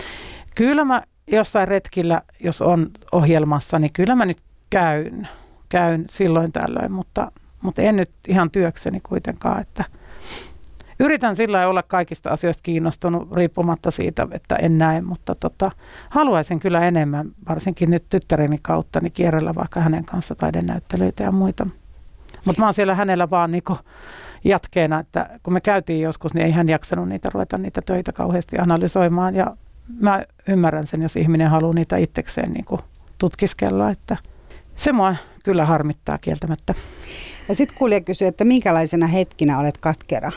Kyllä 0.55 0.85
mä 0.85 1.03
jossain 1.27 1.69
retkillä, 1.69 2.23
jos 2.41 2.63
on 2.63 2.91
ohjelmassa, 3.13 3.79
niin 3.79 3.93
kyllä 3.93 4.15
mä 4.15 4.25
nyt 4.25 4.39
käyn, 4.71 5.29
käyn 5.69 6.05
silloin 6.11 6.53
tällöin, 6.53 6.93
mutta, 6.93 7.33
mutta 7.63 7.83
en 7.83 7.97
nyt 7.97 8.11
ihan 8.29 8.51
työkseni 8.51 9.01
kuitenkaan, 9.01 9.61
että 9.61 9.85
yritän 11.01 11.37
sillä 11.37 11.69
olla 11.69 11.83
kaikista 11.83 12.31
asioista 12.31 12.63
kiinnostunut 12.63 13.33
riippumatta 13.33 13.91
siitä, 13.91 14.29
että 14.31 14.57
en 14.57 14.79
näe, 14.79 15.01
mutta 15.01 15.35
tota, 15.35 15.71
haluaisin 16.11 16.61
kyllä 16.61 16.87
enemmän, 16.87 17.31
varsinkin 17.49 17.91
nyt 17.91 18.05
tyttäreni 18.09 18.59
kautta, 18.63 19.01
niin 19.03 19.13
kierrellä 19.13 19.55
vaikka 19.55 19.81
hänen 19.81 20.05
kanssa 20.05 20.35
taidenäyttelyitä 20.35 21.23
ja 21.23 21.33
muita. 21.33 21.67
Mutta 22.47 22.63
mä 22.63 22.67
oon 22.67 22.75
siellä 22.75 22.95
hänellä 22.95 23.31
vaan 23.31 23.51
niinku 23.51 23.79
jatkeena, 24.45 25.01
että 25.01 25.39
kun 25.43 25.53
me 25.53 25.61
käytiin 25.61 26.01
joskus, 26.01 26.35
niin 26.35 26.47
ei 26.47 26.53
hän 26.53 26.69
jaksanut 26.69 27.09
niitä 27.09 27.31
ruveta 27.35 27.59
niitä 27.59 27.83
töitä 27.83 28.13
kauheasti 28.13 28.59
analysoimaan 28.59 29.35
ja 29.35 29.57
mä 30.01 30.25
ymmärrän 30.49 30.87
sen, 30.87 31.03
jos 31.03 31.17
ihminen 31.17 31.51
haluaa 31.51 31.75
niitä 31.75 31.97
itsekseen 31.97 32.53
niinku 32.53 32.81
tutkiskella, 33.19 33.91
että 33.91 34.17
se 34.81 34.93
mua 34.93 35.15
kyllä 35.45 35.65
harmittaa 35.65 36.19
kieltämättä. 36.19 36.75
Ja 37.49 37.55
sitten 37.55 37.79
kuulija 37.79 38.01
kysyy, 38.01 38.29
että 38.29 38.45
minkälaisena 38.45 39.07
hetkinä 39.07 39.59
olet 39.59 39.79
katkera? 39.79 40.33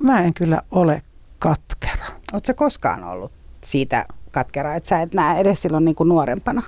Mä 0.00 0.20
en 0.20 0.34
kyllä 0.34 0.62
ole 0.70 1.02
katkera. 1.38 2.04
Oletko 2.32 2.54
koskaan 2.56 3.04
ollut 3.04 3.32
siitä 3.60 4.06
katkera, 4.30 4.74
että 4.74 4.88
sä 4.88 5.02
et 5.02 5.14
näe 5.14 5.40
edes 5.40 5.62
silloin 5.62 5.84
niin 5.84 5.94
kuin 5.94 6.08
nuorempana? 6.08 6.62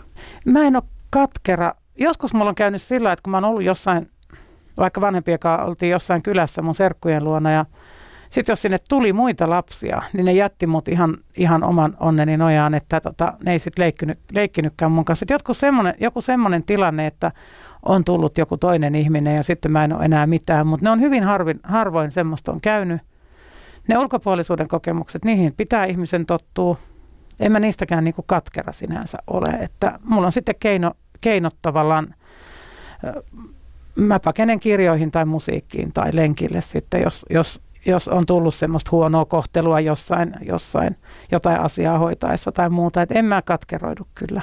Mä 0.46 0.66
en 0.66 0.76
ole 0.76 0.84
katkera. 1.10 1.74
Joskus 1.96 2.34
mulla 2.34 2.48
on 2.48 2.54
käynyt 2.54 2.82
sillä, 2.82 3.12
että 3.12 3.22
kun 3.22 3.30
mä 3.30 3.36
oon 3.36 3.44
ollut 3.44 3.62
jossain, 3.62 4.10
vaikka 4.78 5.00
vanhempien 5.00 5.38
kanssa 5.38 5.66
oltiin 5.66 5.90
jossain 5.90 6.22
kylässä 6.22 6.62
mun 6.62 6.74
serkkujen 6.74 7.24
luona 7.24 7.50
ja 7.50 7.64
sitten 8.30 8.52
jos 8.52 8.62
sinne 8.62 8.78
tuli 8.88 9.12
muita 9.12 9.50
lapsia, 9.50 10.02
niin 10.12 10.24
ne 10.24 10.32
jätti 10.32 10.66
mut 10.66 10.88
ihan, 10.88 11.16
ihan 11.36 11.64
oman 11.64 11.96
onneni 12.00 12.36
nojaan, 12.36 12.74
että 12.74 13.00
tota, 13.00 13.32
ne 13.44 13.52
ei 13.52 13.58
sitten 13.58 13.82
leikkinyt, 13.82 14.18
leikkinytkään 14.32 14.92
mun 14.92 15.04
kanssa. 15.04 15.26
Semmoinen, 15.52 15.94
joku 16.00 16.20
semmoinen 16.20 16.62
tilanne, 16.62 17.06
että 17.06 17.32
on 17.82 18.04
tullut 18.04 18.38
joku 18.38 18.56
toinen 18.56 18.94
ihminen 18.94 19.36
ja 19.36 19.42
sitten 19.42 19.72
mä 19.72 19.84
en 19.84 19.92
ole 19.92 20.04
enää 20.04 20.26
mitään, 20.26 20.66
mutta 20.66 20.84
ne 20.84 20.90
on 20.90 21.00
hyvin 21.00 21.24
harvin, 21.24 21.60
harvoin 21.62 22.10
semmoista 22.10 22.52
on 22.52 22.60
käynyt. 22.60 23.00
Ne 23.88 23.98
ulkopuolisuuden 23.98 24.68
kokemukset, 24.68 25.24
niihin 25.24 25.54
pitää 25.56 25.84
ihmisen 25.84 26.26
tottua. 26.26 26.76
En 27.40 27.52
mä 27.52 27.60
niistäkään 27.60 28.04
niinku 28.04 28.22
katkera 28.26 28.72
sinänsä 28.72 29.18
ole, 29.26 29.50
että 29.50 29.98
mulla 30.04 30.26
on 30.26 30.32
sitten 30.32 30.54
keino, 30.60 30.92
keinot 31.20 31.56
tavallaan, 31.62 32.14
mä 33.94 34.20
pakenen 34.20 34.60
kirjoihin 34.60 35.10
tai 35.10 35.24
musiikkiin 35.24 35.92
tai 35.92 36.10
lenkille 36.12 36.60
sitten, 36.60 37.02
jos, 37.02 37.26
jos, 37.30 37.60
jos 37.86 38.08
on 38.08 38.26
tullut 38.26 38.54
semmoista 38.54 38.90
huonoa 38.92 39.24
kohtelua 39.24 39.80
jossain, 39.80 40.34
jossain 40.42 40.96
jotain 41.32 41.60
asiaa 41.60 41.98
hoitaessa 41.98 42.52
tai 42.52 42.70
muuta. 42.70 43.02
että 43.02 43.14
en 43.14 43.24
mä 43.24 43.42
katkeroidu 43.42 44.02
kyllä. 44.14 44.42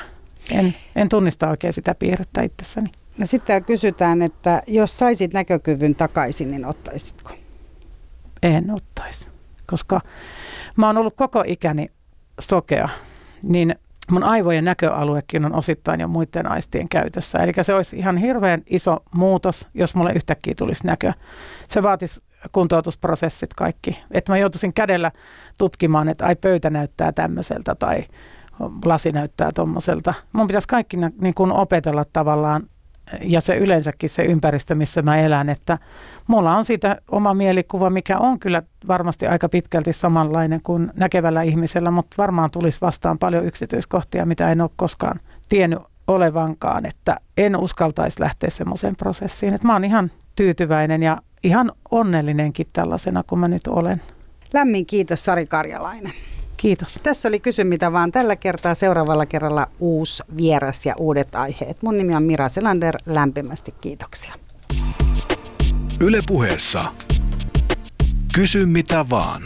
En, 0.52 0.76
en 0.96 1.10
tunnista 1.10 1.50
oikein 1.50 1.74
sitä 1.74 1.96
piirrettä 1.96 2.42
itsessäni. 2.42 2.90
No 3.18 3.26
sitten 3.26 3.66
kysytään, 3.66 4.22
että 4.22 4.64
jos 4.68 4.98
saisit 4.98 5.34
näkökyvyn 5.34 5.96
takaisin, 5.96 6.52
niin 6.52 6.66
ottaisitko? 6.66 7.32
En 8.44 8.72
ottaisi, 8.72 9.30
koska 9.68 10.02
mä 10.76 10.88
oon 10.88 10.98
ollut 10.98 11.16
koko 11.16 11.44
ikäni 11.48 11.92
sokea, 12.40 12.90
niin 13.44 13.76
mun 14.12 14.24
aivojen 14.24 14.66
näköaluekin 14.66 15.46
on 15.46 15.56
osittain 15.56 16.00
jo 16.00 16.08
muiden 16.08 16.52
aistien 16.52 16.90
käytössä. 16.90 17.38
Eli 17.38 17.52
se 17.62 17.74
olisi 17.74 17.98
ihan 17.98 18.18
hirveän 18.18 18.62
iso 18.68 18.98
muutos, 19.12 19.70
jos 19.74 19.96
mulle 19.96 20.14
yhtäkkiä 20.14 20.54
tulisi 20.58 20.88
näkö. 20.88 21.14
Se 21.68 21.84
vaatisi 21.84 22.20
kuntoutusprosessit 22.52 23.54
kaikki. 23.54 24.04
Että 24.12 24.32
mä 24.32 24.38
joutuisin 24.38 24.74
kädellä 24.74 25.12
tutkimaan, 25.58 26.10
että 26.10 26.26
ai 26.26 26.36
pöytä 26.36 26.70
näyttää 26.70 27.12
tämmöiseltä 27.12 27.76
tai 27.76 28.04
lasi 28.86 29.12
näyttää 29.12 29.52
tuommoiselta. 29.56 30.14
Mun 30.34 30.48
pitäisi 30.48 30.68
kaikki 30.68 30.98
niin 30.98 31.34
kuin 31.34 31.52
opetella 31.52 32.06
tavallaan 32.14 32.70
ja 33.22 33.41
se 33.41 33.58
yleensäkin 33.58 34.10
se 34.10 34.24
ympäristö, 34.24 34.76
missä 34.76 35.02
mä 35.02 35.18
elän, 35.18 35.50
että 35.50 35.78
mulla 36.28 36.56
on 36.56 36.66
siitä 36.66 36.98
oma 37.12 37.34
mielikuva, 37.34 37.89
mikä 37.89 38.18
on 38.18 38.39
kyllä 38.39 38.64
varmasti 38.88 39.28
aika 39.28 39.50
pitkälti 39.50 39.93
samanlainen 39.93 40.62
kuin 40.62 40.91
näkevällä 40.96 41.41
ihmisellä, 41.41 41.91
mutta 41.91 42.16
varmaan 42.18 42.52
tulisi 42.52 42.82
vastaan 42.82 43.18
paljon 43.18 43.46
yksityiskohtia, 43.46 44.26
mitä 44.26 44.52
en 44.52 44.62
ole 44.62 44.70
koskaan 44.76 45.20
tiennyt 45.50 45.80
olevankaan, 46.08 46.86
että 46.86 47.18
en 47.38 47.56
uskaltaisi 47.58 48.22
lähteä 48.22 48.50
semmoiseen 48.50 48.96
prosessiin. 48.96 49.54
Että 49.54 49.68
mä 49.68 49.74
oon 49.74 49.86
ihan 49.86 50.12
tyytyväinen 50.36 51.04
ja 51.04 51.18
ihan 51.46 51.72
onnellinenkin 51.91 52.68
tällaisena 52.74 53.24
kuin 53.24 53.39
mä 53.39 53.48
nyt 53.48 53.68
olen. 53.68 54.02
Lämmin 54.54 54.86
kiitos 54.86 55.26
Sari 55.26 55.46
Karjalainen. 55.46 56.14
Kiitos. 56.58 57.00
Tässä 57.04 57.28
oli 57.28 57.39
Kysy 57.39 57.64
mitä 57.64 57.91
vaan 57.91 58.12
tällä 58.12 58.36
kertaa. 58.36 58.76
Seuraavalla 58.76 59.26
kerralla 59.26 59.68
uusi 59.80 60.24
vieras 60.38 60.86
ja 60.86 60.96
uudet 60.98 61.36
aiheet. 61.36 61.82
Mun 61.82 61.98
nimi 61.98 62.16
on 62.16 62.24
Mira 62.24 62.50
Selander. 62.50 62.96
Lämpimästi 63.06 63.74
kiitoksia. 63.82 64.34
Yle 66.02 66.20
puheessa. 66.28 66.84
Kysy 68.36 68.66
mitä 68.66 69.06
vaan. 69.10 69.41